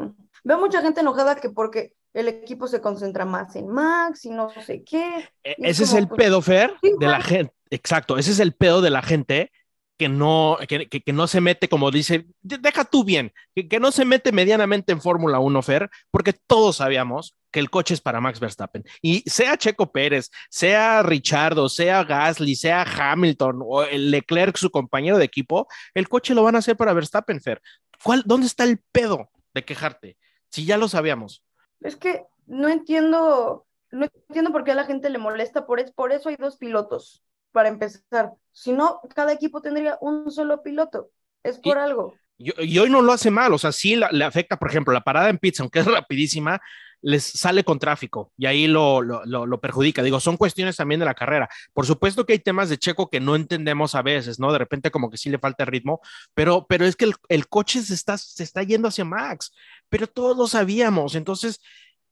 veo 0.43 0.59
mucha 0.59 0.81
gente 0.81 1.01
enojada 1.01 1.35
que 1.35 1.51
porque 1.51 1.93
el 2.13 2.27
equipo 2.27 2.67
se 2.67 2.81
concentra 2.81 3.25
más 3.25 3.55
en 3.55 3.67
Max 3.67 4.25
y 4.25 4.29
no 4.31 4.49
sé 4.49 4.83
qué. 4.83 5.29
E- 5.43 5.55
es 5.59 5.79
Ese 5.79 5.83
es 5.83 5.93
el 5.93 6.07
pues, 6.07 6.17
pedo, 6.19 6.41
Fer, 6.41 6.73
sí, 6.81 6.93
de 6.99 7.07
la 7.07 7.21
gente. 7.21 7.53
Exacto, 7.69 8.17
ese 8.17 8.31
es 8.31 8.39
el 8.39 8.53
pedo 8.53 8.81
de 8.81 8.89
la 8.89 9.01
gente 9.01 9.51
que 9.97 10.09
no, 10.09 10.57
que, 10.67 10.89
que- 10.89 11.01
que 11.03 11.13
no 11.13 11.27
se 11.27 11.41
mete, 11.41 11.69
como 11.69 11.91
dice, 11.91 12.25
de- 12.41 12.57
deja 12.57 12.83
tú 12.85 13.03
bien, 13.03 13.31
que, 13.55 13.67
que 13.67 13.79
no 13.79 13.91
se 13.91 14.03
mete 14.03 14.31
medianamente 14.31 14.91
en 14.91 14.99
Fórmula 15.01 15.39
1, 15.39 15.61
Fer, 15.61 15.89
porque 16.09 16.33
todos 16.33 16.77
sabíamos 16.77 17.35
que 17.51 17.59
el 17.59 17.69
coche 17.69 17.93
es 17.93 18.01
para 18.01 18.19
Max 18.19 18.39
Verstappen. 18.39 18.83
Y 19.01 19.21
sea 19.29 19.57
Checo 19.57 19.91
Pérez, 19.91 20.31
sea 20.49 21.03
Richardo, 21.03 21.69
sea 21.69 22.03
Gasly, 22.03 22.55
sea 22.55 22.81
Hamilton 22.83 23.59
o 23.63 23.83
el 23.83 24.09
Leclerc, 24.09 24.57
su 24.57 24.71
compañero 24.71 25.17
de 25.19 25.25
equipo, 25.25 25.67
el 25.93 26.09
coche 26.09 26.33
lo 26.33 26.43
van 26.43 26.55
a 26.55 26.59
hacer 26.59 26.75
para 26.75 26.93
Verstappen, 26.93 27.39
Fer. 27.39 27.61
¿Cuál, 28.03 28.23
¿Dónde 28.25 28.47
está 28.47 28.63
el 28.63 28.79
pedo 28.91 29.29
de 29.53 29.63
quejarte? 29.63 30.17
Si 30.49 30.65
ya 30.65 30.77
lo 30.77 30.87
sabíamos. 30.89 31.43
Es 31.81 31.95
que 31.95 32.23
no 32.47 32.67
entiendo, 32.69 33.65
no 33.91 34.05
entiendo 34.27 34.51
por 34.51 34.63
qué 34.63 34.71
a 34.71 34.75
la 34.75 34.85
gente 34.85 35.09
le 35.09 35.17
molesta, 35.17 35.65
por, 35.65 35.79
es, 35.79 35.91
por 35.91 36.11
eso 36.11 36.29
hay 36.29 36.35
dos 36.35 36.57
pilotos, 36.57 37.23
para 37.51 37.69
empezar. 37.69 38.33
Si 38.51 38.71
no, 38.71 39.01
cada 39.15 39.33
equipo 39.33 39.61
tendría 39.61 39.97
un 40.01 40.29
solo 40.31 40.61
piloto. 40.63 41.09
Es 41.43 41.57
por 41.57 41.77
algo. 41.77 42.13
Y, 42.37 42.51
y 42.65 42.79
hoy 42.79 42.89
no 42.89 43.01
lo 43.01 43.13
hace 43.13 43.31
mal, 43.31 43.53
o 43.53 43.57
sea, 43.57 43.71
sí 43.71 43.95
la- 43.95 44.11
le 44.11 44.23
afecta, 44.25 44.57
por 44.57 44.69
ejemplo, 44.69 44.93
la 44.93 45.01
parada 45.01 45.29
en 45.29 45.37
pizza, 45.37 45.63
aunque 45.63 45.79
es 45.79 45.85
rapidísima, 45.85 46.59
les 47.03 47.23
sale 47.23 47.63
con 47.63 47.79
tráfico 47.79 48.31
y 48.37 48.45
ahí 48.45 48.67
lo, 48.67 49.01
lo, 49.01 49.25
lo- 49.25 49.47
lo 49.47 49.59
perjudica. 49.59 50.03
Digo, 50.03 50.19
son 50.19 50.37
cuestiones 50.37 50.75
también 50.77 50.99
de 50.99 51.05
la 51.05 51.15
carrera. 51.15 51.49
Por 51.73 51.87
supuesto 51.87 52.25
que 52.27 52.33
hay 52.33 52.39
temas 52.39 52.69
de 52.69 52.77
Checo 52.77 53.09
que 53.09 53.19
no 53.19 53.35
entendemos 53.35 53.95
a 53.95 54.03
veces, 54.03 54.39
¿no? 54.39 54.51
De 54.51 54.59
repente 54.59 54.91
como 54.91 55.09
que 55.09 55.17
sí 55.17 55.29
le 55.31 55.39
falta 55.39 55.65
ritmo, 55.65 55.99
pero, 56.35 56.67
pero 56.69 56.85
es 56.85 56.95
que 56.95 57.05
el, 57.05 57.15
el 57.29 57.47
coche 57.47 57.81
se 57.81 57.95
está, 57.95 58.17
se 58.19 58.43
está 58.43 58.61
yendo 58.63 58.87
hacia 58.87 59.03
Max, 59.05 59.51
pero 59.91 60.07
todos 60.07 60.37
lo 60.37 60.47
sabíamos. 60.47 61.15
Entonces, 61.15 61.61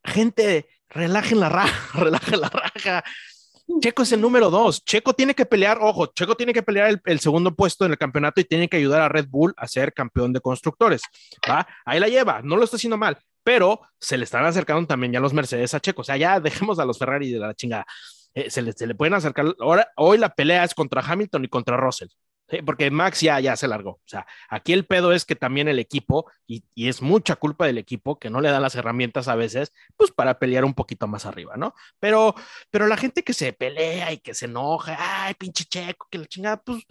gente, 0.04 0.68
relajen 0.90 1.40
la 1.40 1.48
raja, 1.48 1.98
relajen 1.98 2.40
la 2.40 2.48
raja. 2.50 3.02
Checo 3.80 4.02
es 4.02 4.12
el 4.12 4.20
número 4.20 4.50
dos. 4.50 4.84
Checo 4.84 5.14
tiene 5.14 5.34
que 5.34 5.46
pelear, 5.46 5.78
ojo, 5.80 6.06
Checo 6.06 6.36
tiene 6.36 6.52
que 6.52 6.62
pelear 6.62 7.00
el, 7.04 7.20
segundo 7.20 7.54
puesto 7.54 7.86
en 7.86 7.92
el 7.92 7.98
campeonato 7.98 8.40
y 8.40 8.44
tiene 8.44 8.68
que 8.68 8.76
ayudar 8.76 9.00
a 9.00 9.08
Red 9.08 9.28
Bull 9.28 9.54
a 9.56 9.66
ser 9.66 9.94
campeón 9.94 10.32
de 10.32 10.40
constructores. 10.40 11.00
¿va? 11.48 11.66
Ahí 11.84 12.00
la 12.00 12.08
lleva, 12.08 12.42
no 12.42 12.56
lo 12.56 12.64
está 12.64 12.76
haciendo 12.76 12.98
mal, 12.98 13.16
pero 13.42 13.80
se 13.98 14.18
le 14.18 14.24
están 14.24 14.44
acercando 14.44 14.86
también 14.86 15.12
ya 15.12 15.20
los 15.20 15.32
Mercedes 15.32 15.72
a 15.72 15.80
Checo. 15.80 16.02
O 16.02 16.04
sea, 16.04 16.16
ya 16.16 16.38
dejemos 16.40 16.78
a 16.78 16.84
los 16.84 16.98
Ferrari 16.98 17.30
de 17.30 17.38
la 17.38 17.54
chingada. 17.54 17.86
Eh, 18.34 18.50
se, 18.50 18.60
le, 18.60 18.72
se 18.72 18.86
le 18.86 18.94
pueden 18.94 19.14
acercar. 19.14 19.54
Ahora, 19.60 19.88
hoy 19.96 20.18
la 20.18 20.34
pelea 20.34 20.64
es 20.64 20.74
contra 20.74 21.00
Hamilton 21.00 21.44
y 21.44 21.48
contra 21.48 21.76
Russell. 21.76 22.08
Porque 22.64 22.90
Max 22.90 23.20
ya, 23.20 23.38
ya 23.40 23.56
se 23.56 23.68
largó. 23.68 23.90
O 23.90 24.02
sea, 24.06 24.26
aquí 24.48 24.72
el 24.72 24.86
pedo 24.86 25.12
es 25.12 25.24
que 25.24 25.36
también 25.36 25.68
el 25.68 25.78
equipo, 25.78 26.30
y, 26.46 26.64
y 26.74 26.88
es 26.88 27.02
mucha 27.02 27.36
culpa 27.36 27.66
del 27.66 27.78
equipo, 27.78 28.18
que 28.18 28.30
no 28.30 28.40
le 28.40 28.50
dan 28.50 28.62
las 28.62 28.74
herramientas 28.74 29.28
a 29.28 29.36
veces, 29.36 29.72
pues 29.96 30.10
para 30.10 30.38
pelear 30.38 30.64
un 30.64 30.74
poquito 30.74 31.06
más 31.06 31.26
arriba, 31.26 31.56
¿no? 31.56 31.74
Pero, 31.98 32.34
pero 32.70 32.86
la 32.86 32.96
gente 32.96 33.22
que 33.22 33.34
se 33.34 33.52
pelea 33.52 34.12
y 34.12 34.18
que 34.18 34.34
se 34.34 34.46
enoja, 34.46 34.96
ay, 34.98 35.34
pinche 35.34 35.64
checo, 35.64 36.08
que 36.10 36.18
la 36.18 36.26
chingada, 36.26 36.60
pues, 36.62 36.82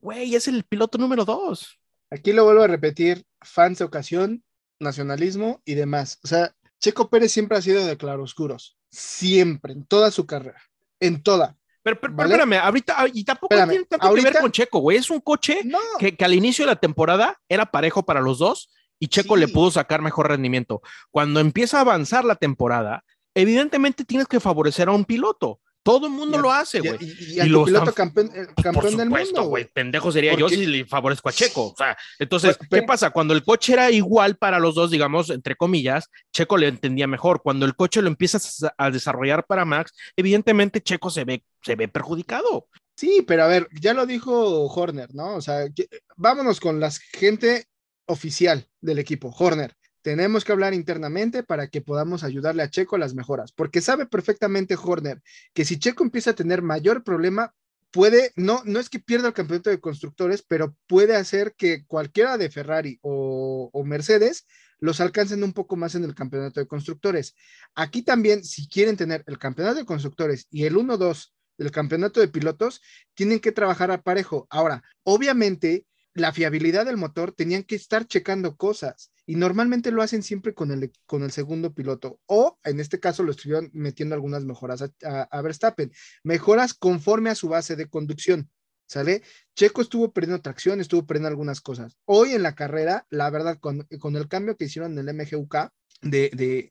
güey, 0.00 0.34
es 0.34 0.48
el 0.48 0.64
piloto 0.64 0.98
número 0.98 1.24
dos. 1.24 1.78
Aquí 2.10 2.32
lo 2.32 2.44
vuelvo 2.44 2.62
a 2.62 2.68
repetir, 2.68 3.24
fans 3.40 3.78
de 3.78 3.84
ocasión, 3.84 4.44
nacionalismo 4.78 5.62
y 5.64 5.74
demás. 5.74 6.18
O 6.24 6.28
sea, 6.28 6.54
Checo 6.80 7.08
Pérez 7.10 7.32
siempre 7.32 7.58
ha 7.58 7.62
sido 7.62 7.84
de 7.84 7.96
claroscuros, 7.96 8.78
siempre, 8.90 9.72
en 9.72 9.84
toda 9.86 10.10
su 10.10 10.26
carrera, 10.26 10.62
en 11.00 11.22
toda. 11.22 11.56
Pero, 11.86 12.00
pero, 12.00 12.20
espérame, 12.24 12.54
ahorita, 12.54 13.06
y 13.14 13.24
tampoco 13.24 13.54
Espérame, 13.54 13.70
tiene 13.70 13.84
tanto 13.84 14.08
que 14.08 14.14
ver 14.16 14.24
ahorita- 14.24 14.40
con 14.40 14.50
Checo, 14.50 14.78
güey, 14.80 14.96
es 14.98 15.08
un 15.08 15.20
coche 15.20 15.60
No, 15.64 15.78
que, 16.00 16.16
que 16.16 16.24
al 16.24 16.34
inicio 16.34 16.64
de 16.64 16.72
la 16.72 16.80
temporada 16.80 17.38
era 17.48 17.66
parejo 17.66 18.04
para 18.04 18.20
los 18.20 18.38
dos 18.40 18.70
y 18.98 19.06
Checo 19.06 19.34
Sí. 19.36 19.40
le 19.42 19.46
pudo 19.48 19.70
sacar 19.70 20.02
mejor 20.02 20.26
rendimiento. 20.28 20.82
Cuando 21.12 21.38
empieza 21.38 21.78
a 21.78 21.82
avanzar 21.82 22.24
la 22.24 22.34
temporada, 22.34 23.04
evidentemente 23.36 24.04
tienes 24.04 24.26
que 24.26 24.40
favorecer 24.40 24.88
a 24.88 24.92
un 24.92 25.04
piloto. 25.04 25.60
Todo 25.86 26.06
el 26.08 26.12
mundo 26.12 26.36
lo 26.36 26.52
hace, 26.52 26.78
y, 26.78 26.80
güey. 26.80 26.98
y- 27.00 27.40
y 27.40 27.48
lo 27.48 27.64
piloto 27.64 27.90
están- 27.90 27.94
campeón, 27.94 28.26
eh, 28.34 28.46
Por 28.54 28.64
campeón 28.64 28.96
del 28.96 29.06
supuesto, 29.06 29.34
mundo. 29.36 29.48
güey. 29.48 29.64
Pendejo 29.72 30.10
sería 30.12 30.34
yo 30.36 30.48
si 30.48 30.66
le 30.66 30.84
favorezco 30.84 31.28
a 31.28 31.32
Checo. 31.32 31.68
O 31.68 31.74
sea, 31.76 31.96
entonces, 32.18 32.56
Pues, 32.58 32.68
¿qué 32.68 32.82
pasa? 32.86 33.10
Cuando 33.10 33.32
el 33.34 33.44
coche 33.44 33.72
era 33.74 33.90
igual 33.90 34.36
para 34.36 34.58
los 34.58 34.74
dos, 34.74 34.90
digamos, 34.90 35.30
entre 35.30 35.54
comillas, 35.54 36.10
Checo 36.32 36.56
le 36.56 36.66
entendía 36.68 37.06
mejor. 37.06 37.40
Cuando 37.40 37.64
el 37.66 37.76
coche 37.76 38.02
lo 38.02 38.08
empiezas 38.08 38.64
a 38.64 38.74
a 38.76 38.90
desarrollar 38.90 39.46
para 39.46 39.64
Max, 39.64 39.92
evidentemente 40.16 40.82
Checo 40.82 41.08
se 41.08 41.24
ve, 41.24 41.44
se 41.62 41.76
ve 41.76 41.86
perjudicado. 41.88 42.68
Sí, 42.96 43.22
pero 43.26 43.44
a 43.44 43.46
ver, 43.46 43.68
ya 43.80 43.94
lo 43.94 44.06
dijo 44.06 44.66
Horner, 44.66 45.14
¿no? 45.14 45.36
O 45.36 45.40
sea, 45.40 45.68
que- 45.74 45.86
vámonos 46.16 46.58
con 46.58 46.80
la 46.80 46.90
gente 47.12 47.66
oficial 48.06 48.66
del 48.80 48.98
equipo, 48.98 49.34
Horner. 49.38 49.75
Tenemos 50.06 50.44
que 50.44 50.52
hablar 50.52 50.72
internamente 50.72 51.42
para 51.42 51.66
que 51.66 51.80
podamos 51.80 52.22
ayudarle 52.22 52.62
a 52.62 52.70
Checo 52.70 52.94
a 52.94 52.98
las 53.00 53.16
mejoras, 53.16 53.50
porque 53.50 53.80
sabe 53.80 54.06
perfectamente 54.06 54.76
Horner 54.80 55.20
que 55.52 55.64
si 55.64 55.80
Checo 55.80 56.04
empieza 56.04 56.30
a 56.30 56.34
tener 56.36 56.62
mayor 56.62 57.02
problema, 57.02 57.56
puede, 57.90 58.30
no, 58.36 58.62
no 58.66 58.78
es 58.78 58.88
que 58.88 59.00
pierda 59.00 59.26
el 59.26 59.34
campeonato 59.34 59.68
de 59.68 59.80
constructores, 59.80 60.44
pero 60.46 60.76
puede 60.86 61.16
hacer 61.16 61.56
que 61.56 61.84
cualquiera 61.86 62.38
de 62.38 62.50
Ferrari 62.50 63.00
o, 63.02 63.82
Mercedes 63.84 64.46
los 64.78 65.00
alcancen 65.00 65.42
un 65.42 65.52
poco 65.52 65.74
más 65.74 65.96
en 65.96 66.04
el 66.04 66.14
campeonato 66.14 66.60
de 66.60 66.68
constructores. 66.68 67.34
Aquí 67.74 68.02
también, 68.02 68.44
si 68.44 68.68
quieren 68.68 68.96
tener 68.96 69.24
el 69.26 69.40
campeonato 69.40 69.80
de 69.80 69.86
constructores 69.86 70.46
y 70.52 70.66
el 70.66 70.76
1-2 70.76 71.32
del 71.58 71.72
campeonato 71.72 72.20
de 72.20 72.28
pilotos, 72.28 72.80
tienen 73.14 73.40
que 73.40 73.50
trabajar 73.50 73.90
a 73.90 74.02
parejo. 74.02 74.46
Ahora, 74.50 74.84
obviamente, 75.02 75.84
la 76.14 76.32
fiabilidad 76.32 76.86
del 76.86 76.96
motor 76.96 77.32
tenían 77.32 77.64
que 77.64 77.74
estar 77.74 78.06
checando 78.06 78.54
cosas 78.54 79.10
y 79.26 79.34
normalmente 79.34 79.90
lo 79.90 80.02
hacen 80.02 80.22
siempre 80.22 80.54
con 80.54 80.70
el, 80.70 80.92
con 81.04 81.22
el 81.24 81.32
segundo 81.32 81.74
piloto 81.74 82.20
o 82.26 82.58
en 82.64 82.80
este 82.80 83.00
caso 83.00 83.22
lo 83.24 83.32
estuvieron 83.32 83.70
metiendo 83.72 84.14
algunas 84.14 84.44
mejoras 84.44 84.82
a, 84.82 84.90
a- 85.30 85.42
Verstappen, 85.42 85.90
mejoras 86.22 86.74
conforme 86.74 87.30
a 87.30 87.34
su 87.34 87.48
base 87.48 87.76
de 87.76 87.88
conducción. 87.88 88.50
¿Sale? 88.88 89.22
Checo 89.56 89.82
estuvo 89.82 90.12
perdiendo 90.12 90.40
tracción, 90.40 90.80
estuvo 90.80 91.04
perdiendo 91.06 91.26
algunas 91.28 91.60
cosas. 91.60 91.96
Hoy 92.04 92.34
en 92.34 92.44
la 92.44 92.54
carrera, 92.54 93.04
la 93.10 93.28
verdad, 93.30 93.58
con, 93.58 93.84
con 93.98 94.14
el 94.14 94.28
cambio 94.28 94.56
que 94.56 94.66
hicieron 94.66 94.96
en 94.96 95.08
el 95.08 95.12
MGUK 95.12 95.70
de, 96.02 96.30
de, 96.32 96.70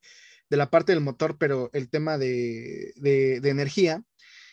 de 0.49 0.58
la 0.58 0.70
parte 0.70 0.93
del 0.93 1.01
motor, 1.01 1.38
pero 1.38 1.70
el 1.74 1.89
tema 1.89 2.18
de, 2.18 2.93
de 2.95 3.49
energía, 3.49 4.01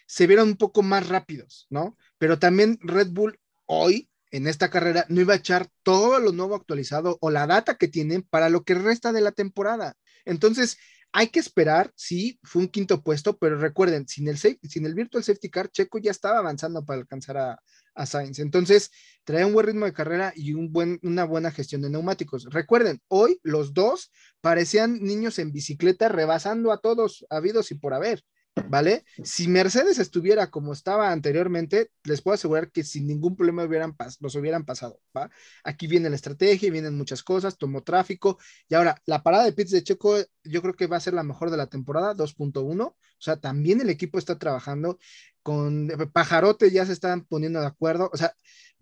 se 0.07 0.27
vieron 0.27 0.49
un 0.49 0.57
poco 0.57 0.83
más 0.83 1.09
rápidos, 1.09 1.69
¿no? 1.71 1.97
Pero 2.19 2.41
también 2.41 2.79
Red 2.83 3.11
Bull 3.13 3.39
hoy 3.67 4.11
en 4.33 4.49
esta 4.49 4.71
carrera 4.71 5.07
no 5.09 5.21
iba 5.21 5.35
a 5.35 5.37
echar 5.37 5.69
todo 5.85 6.19
lo 6.19 6.33
nuevo 6.33 6.57
actualizado 6.57 7.19
o 7.21 7.31
la 7.31 7.47
data 7.47 7.77
que 7.77 7.87
tienen 7.87 8.23
para 8.23 8.49
lo 8.49 8.65
que 8.65 8.75
resta 8.75 9.13
de 9.13 9.21
la 9.21 9.33
temporada. 9.33 9.95
Entonces, 10.25 10.79
hay 11.13 11.29
que 11.29 11.41
esperar, 11.41 11.93
sí, 11.95 12.41
fue 12.43 12.63
un 12.63 12.69
quinto 12.69 13.03
puesto, 13.03 13.37
pero 13.37 13.59
recuerden, 13.59 14.09
sin 14.09 14.29
el, 14.29 14.95
Virtual 14.95 15.23
Safety 15.23 15.51
Car, 15.51 15.71
Checo 15.71 15.99
ya 15.99 16.11
estaba 16.11 16.39
avanzando 16.39 16.85
para 16.87 17.01
alcanzar 17.01 17.37
a, 17.37 17.63
a 17.95 18.07
Sainz. 18.07 18.39
Entonces, 18.39 18.91
trae 19.25 19.45
un 19.45 19.53
buen 19.53 19.67
ritmo 19.67 19.85
de 19.85 19.93
carrera 19.93 20.33
y 20.35 20.55
una 20.55 21.25
buena 21.25 21.51
gestión 21.51 21.83
de 21.83 21.91
neumáticos. 21.91 22.47
Recuerden, 22.51 23.03
hoy 23.09 23.39
los 23.43 23.75
dos 23.75 24.11
parecían 24.41 25.03
niños 25.03 25.39
en 25.39 25.53
bicicleta 25.53 26.09
rebasando 26.09 26.73
a 26.73 26.81
todos 26.81 27.27
habidos 27.29 27.71
y 27.71 27.75
por 27.75 27.93
haber. 27.93 28.25
¿Vale? 28.69 29.05
Si 29.25 29.49
Mercedes 29.49 29.99
estuviera 29.99 30.51
como 30.51 30.75
estaba 30.75 31.11
anteriormente, 31.11 31.91
les 32.05 32.21
puedo 32.21 32.35
asegurar 32.35 32.71
que 32.71 32.85
sin 32.85 33.07
ningún 33.07 33.35
problema 33.35 33.65
hubieran 33.65 33.97
los 34.21 34.35
hubieran 34.35 34.67
pasado, 34.67 35.01
¿va? 35.17 35.31
Aquí 35.65 35.87
viene 35.87 36.11
la 36.11 36.17
estrategia, 36.17 36.71
vienen 36.71 36.97
muchas 36.97 37.23
cosas, 37.23 37.57
tomó 37.57 37.83
tráfico, 37.83 38.39
y 38.69 38.75
ahora 38.75 39.01
la 39.07 39.23
parada 39.23 39.45
de 39.45 39.53
pits 39.53 39.71
de 39.71 39.83
Checo, 39.83 40.19
yo 40.45 40.61
creo 40.61 40.75
que 40.75 40.87
va 40.87 40.99
a 40.99 41.01
ser 41.01 41.15
la 41.15 41.23
mejor 41.23 41.51
de 41.51 41.57
la 41.57 41.67
temporada, 41.67 42.15
2.1, 42.15 42.85
o 42.85 42.97
sea, 43.19 43.37
también 43.41 43.81
el 43.81 43.89
equipo 43.89 44.19
está 44.19 44.39
trabajando 44.39 44.99
con 45.43 45.89
Pajarote, 46.13 46.71
ya 46.71 46.85
se 46.85 46.93
están 46.93 47.25
poniendo 47.25 47.61
de 47.61 47.67
acuerdo, 47.67 48.11
o 48.13 48.17
sea, 48.19 48.35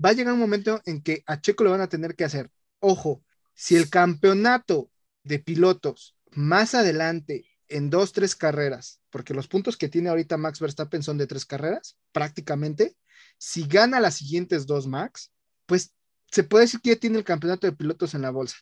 va 0.04 0.10
a 0.10 0.12
llegar 0.14 0.34
un 0.34 0.40
momento 0.40 0.80
en 0.84 1.00
que 1.02 1.22
a 1.26 1.40
Checo 1.40 1.62
le 1.62 1.70
van 1.70 1.80
a 1.80 1.88
tener 1.88 2.16
que 2.16 2.24
hacer, 2.24 2.50
ojo, 2.80 3.22
si 3.54 3.76
el 3.76 3.88
campeonato 3.88 4.90
de 5.22 5.38
pilotos 5.38 6.16
más 6.32 6.74
adelante 6.74 7.44
en 7.70 7.90
dos, 7.90 8.12
tres 8.12 8.36
carreras, 8.36 9.00
porque 9.10 9.34
los 9.34 9.48
puntos 9.48 9.76
que 9.76 9.88
tiene 9.88 10.10
ahorita 10.10 10.36
Max 10.36 10.60
Verstappen 10.60 11.02
son 11.02 11.18
de 11.18 11.26
tres 11.26 11.46
carreras, 11.46 11.96
prácticamente, 12.12 12.96
si 13.38 13.66
gana 13.66 14.00
las 14.00 14.16
siguientes 14.16 14.66
dos 14.66 14.86
Max, 14.86 15.32
pues 15.66 15.94
se 16.30 16.44
puede 16.44 16.64
decir 16.64 16.80
que 16.80 16.90
ya 16.90 16.96
tiene 16.96 17.18
el 17.18 17.24
campeonato 17.24 17.66
de 17.66 17.72
pilotos 17.72 18.14
en 18.14 18.22
la 18.22 18.30
bolsa. 18.30 18.56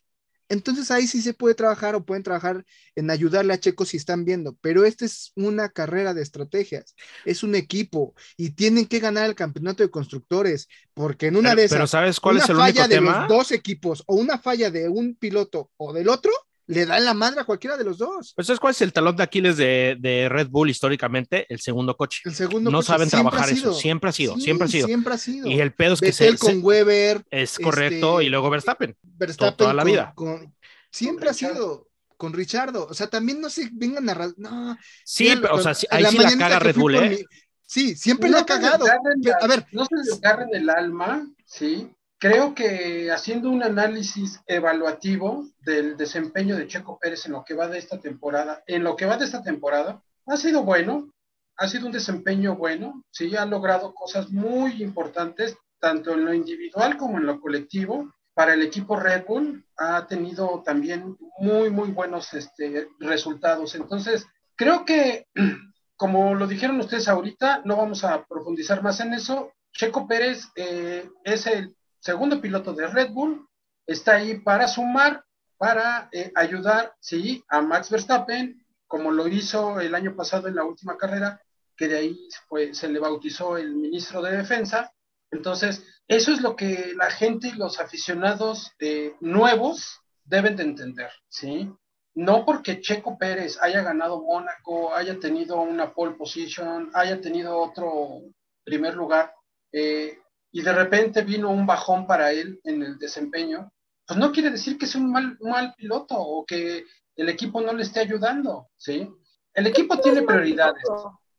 Entonces 0.50 0.90
ahí 0.90 1.06
sí 1.06 1.20
se 1.20 1.34
puede 1.34 1.54
trabajar 1.54 1.94
o 1.94 2.06
pueden 2.06 2.22
trabajar 2.22 2.64
en 2.94 3.10
ayudarle 3.10 3.52
a 3.52 3.60
Checo 3.60 3.84
si 3.84 3.98
están 3.98 4.24
viendo, 4.24 4.56
pero 4.62 4.84
esta 4.86 5.04
es 5.04 5.32
una 5.36 5.68
carrera 5.68 6.14
de 6.14 6.22
estrategias, 6.22 6.94
es 7.26 7.42
un 7.42 7.54
equipo 7.54 8.14
y 8.36 8.50
tienen 8.52 8.86
que 8.86 8.98
ganar 9.00 9.26
el 9.28 9.34
campeonato 9.34 9.82
de 9.82 9.90
constructores, 9.90 10.68
porque 10.94 11.26
en 11.26 11.36
una 11.36 11.50
Pero, 11.50 11.60
de 11.60 11.64
esas, 11.64 11.76
pero 11.76 11.86
¿sabes 11.86 12.20
cuál 12.20 12.36
una 12.36 12.44
es 12.44 12.48
el 12.48 12.56
falla 12.56 12.62
único 12.62 12.88
de 12.88 12.94
tema? 12.96 13.20
los 13.20 13.28
dos 13.28 13.52
equipos 13.52 14.02
o 14.06 14.14
una 14.16 14.38
falla 14.38 14.70
de 14.70 14.88
un 14.88 15.16
piloto 15.16 15.70
o 15.76 15.92
del 15.92 16.08
otro, 16.08 16.32
le 16.68 16.86
dan 16.86 17.04
la 17.04 17.14
madre 17.14 17.40
a 17.40 17.44
cualquiera 17.44 17.76
de 17.76 17.82
los 17.84 17.98
dos. 17.98 18.32
Pues 18.36 18.46
¿sabes 18.46 18.60
cuál 18.60 18.70
es 18.72 18.80
el 18.82 18.92
talón 18.92 19.16
de 19.16 19.22
Aquiles 19.22 19.56
de, 19.56 19.96
de 19.98 20.28
Red 20.28 20.48
Bull 20.48 20.70
históricamente? 20.70 21.46
El 21.48 21.60
segundo 21.60 21.96
coche. 21.96 22.20
El 22.24 22.34
segundo 22.34 22.70
No 22.70 22.78
coche 22.78 22.86
saben 22.86 23.08
trabajar 23.10 23.48
eso, 23.50 23.72
siempre 23.74 24.10
ha 24.10 24.12
sido, 24.12 24.34
Sí, 24.36 24.42
siempre 24.42 24.66
ha 24.66 24.68
sido. 24.68 24.86
Siempre 24.86 25.14
ha 25.14 25.18
sido. 25.18 25.48
Y 25.48 25.60
el 25.60 25.72
pedo 25.72 25.94
es 25.94 26.00
que 26.00 26.12
se, 26.12 26.36
con 26.36 26.52
se- 26.52 26.58
Weber, 26.58 27.24
es 27.30 27.58
correcto 27.58 28.20
este, 28.20 28.26
y 28.26 28.28
luego 28.28 28.50
Verstappen. 28.50 28.96
Verstappen 29.02 29.56
toda 29.56 29.74
la 29.74 29.82
con- 29.82 29.90
vida. 29.90 30.12
con- 30.14 30.54
siempre 30.90 31.30
ha 31.30 31.34
sido 31.34 31.88
con 32.16 32.32
Richardo. 32.32 32.86
O 32.88 32.94
sea, 32.94 33.06
también 33.08 33.40
no 33.40 33.48
se 33.48 33.68
vengan 33.72 34.08
a. 34.10 34.32
No, 34.36 34.76
Sí, 35.04 35.24
mira, 35.24 35.40
pero, 35.40 35.54
o 35.54 35.62
sea, 35.62 35.72
sí- 35.74 35.86
ahí 35.90 36.02
la 36.02 36.10
sí 36.10 36.18
la 36.18 36.36
caga 36.36 36.58
Red 36.58 36.76
Bull, 36.76 36.94
¿eh? 36.96 37.10
mi- 37.10 37.24
Sí, 37.70 37.94
siempre 37.96 38.30
No 38.30 38.36
la 38.38 38.42
ha 38.42 38.46
cagado. 38.46 38.86
la- 38.86 39.36
a 39.42 39.46
ver, 39.46 39.66
no 39.72 39.84
se 39.84 39.96
desgarren 39.96 40.48
el 40.54 40.68
alma, 40.70 41.26
¿sí? 41.44 41.90
Creo 42.20 42.52
que 42.52 43.12
haciendo 43.12 43.48
un 43.48 43.62
análisis 43.62 44.40
evaluativo 44.48 45.46
del 45.60 45.96
desempeño 45.96 46.56
de 46.56 46.66
Checo 46.66 46.98
Pérez 46.98 47.26
en 47.26 47.32
lo 47.32 47.44
que 47.44 47.54
va 47.54 47.68
de 47.68 47.78
esta 47.78 48.00
temporada, 48.00 48.64
en 48.66 48.82
lo 48.82 48.96
que 48.96 49.06
va 49.06 49.16
de 49.16 49.24
esta 49.24 49.40
temporada, 49.40 50.02
ha 50.26 50.36
sido 50.36 50.64
bueno, 50.64 51.12
ha 51.56 51.68
sido 51.68 51.86
un 51.86 51.92
desempeño 51.92 52.56
bueno, 52.56 53.04
sí, 53.12 53.36
ha 53.36 53.46
logrado 53.46 53.94
cosas 53.94 54.30
muy 54.30 54.82
importantes, 54.82 55.56
tanto 55.78 56.12
en 56.14 56.24
lo 56.24 56.34
individual 56.34 56.96
como 56.96 57.18
en 57.18 57.26
lo 57.26 57.40
colectivo. 57.40 58.12
Para 58.34 58.54
el 58.54 58.62
equipo 58.62 58.96
Red 58.96 59.24
Bull 59.24 59.64
ha 59.76 60.06
tenido 60.08 60.62
también 60.64 61.16
muy, 61.38 61.70
muy 61.70 61.90
buenos 61.90 62.34
este, 62.34 62.88
resultados. 62.98 63.76
Entonces, 63.76 64.26
creo 64.56 64.84
que, 64.84 65.26
como 65.96 66.34
lo 66.34 66.48
dijeron 66.48 66.80
ustedes 66.80 67.06
ahorita, 67.06 67.62
no 67.64 67.76
vamos 67.76 68.02
a 68.02 68.24
profundizar 68.24 68.82
más 68.82 68.98
en 68.98 69.14
eso. 69.14 69.52
Checo 69.72 70.08
Pérez 70.08 70.48
eh, 70.56 71.08
es 71.24 71.46
el 71.46 71.76
segundo 72.00 72.40
piloto 72.40 72.72
de 72.72 72.86
Red 72.86 73.10
Bull, 73.10 73.46
está 73.86 74.16
ahí 74.16 74.38
para 74.40 74.68
sumar, 74.68 75.24
para 75.56 76.08
eh, 76.12 76.30
ayudar, 76.34 76.94
sí, 77.00 77.42
a 77.48 77.60
Max 77.60 77.90
Verstappen, 77.90 78.64
como 78.86 79.10
lo 79.10 79.26
hizo 79.28 79.80
el 79.80 79.94
año 79.94 80.14
pasado 80.14 80.48
en 80.48 80.54
la 80.56 80.64
última 80.64 80.96
carrera, 80.96 81.40
que 81.76 81.88
de 81.88 81.98
ahí 81.98 82.18
fue- 82.48 82.74
se 82.74 82.88
le 82.88 82.98
bautizó 82.98 83.56
el 83.56 83.74
ministro 83.74 84.22
de 84.22 84.36
Defensa. 84.36 84.92
Entonces, 85.30 85.84
eso 86.08 86.32
es 86.32 86.40
lo 86.40 86.56
que 86.56 86.92
la 86.96 87.10
gente 87.10 87.48
y 87.48 87.52
los 87.52 87.80
aficionados 87.80 88.72
eh, 88.78 89.14
nuevos 89.20 90.00
deben 90.24 90.56
de 90.56 90.62
entender, 90.64 91.10
¿sí? 91.28 91.70
No 92.14 92.44
porque 92.44 92.80
Checo 92.80 93.16
Pérez 93.18 93.58
haya 93.60 93.82
ganado 93.82 94.22
Mónaco, 94.22 94.94
haya 94.94 95.18
tenido 95.20 95.60
una 95.60 95.92
pole 95.94 96.14
position, 96.16 96.90
haya 96.94 97.20
tenido 97.20 97.58
otro 97.58 98.22
primer 98.64 98.94
lugar, 98.94 99.32
eh, 99.72 100.18
y 100.52 100.62
de 100.62 100.72
repente 100.72 101.22
vino 101.22 101.50
un 101.50 101.66
bajón 101.66 102.06
para 102.06 102.32
él 102.32 102.60
en 102.64 102.82
el 102.82 102.98
desempeño, 102.98 103.70
pues 104.06 104.18
no 104.18 104.32
quiere 104.32 104.50
decir 104.50 104.78
que 104.78 104.86
sea 104.86 105.00
un 105.00 105.12
mal, 105.12 105.36
mal 105.40 105.74
piloto 105.76 106.14
o 106.16 106.44
que 106.46 106.84
el 107.16 107.28
equipo 107.28 107.60
no 107.60 107.72
le 107.72 107.82
esté 107.82 108.00
ayudando, 108.00 108.68
¿sí? 108.76 109.08
El 109.52 109.66
equipo 109.66 109.98
tiene 110.00 110.22
prioridades 110.22 110.84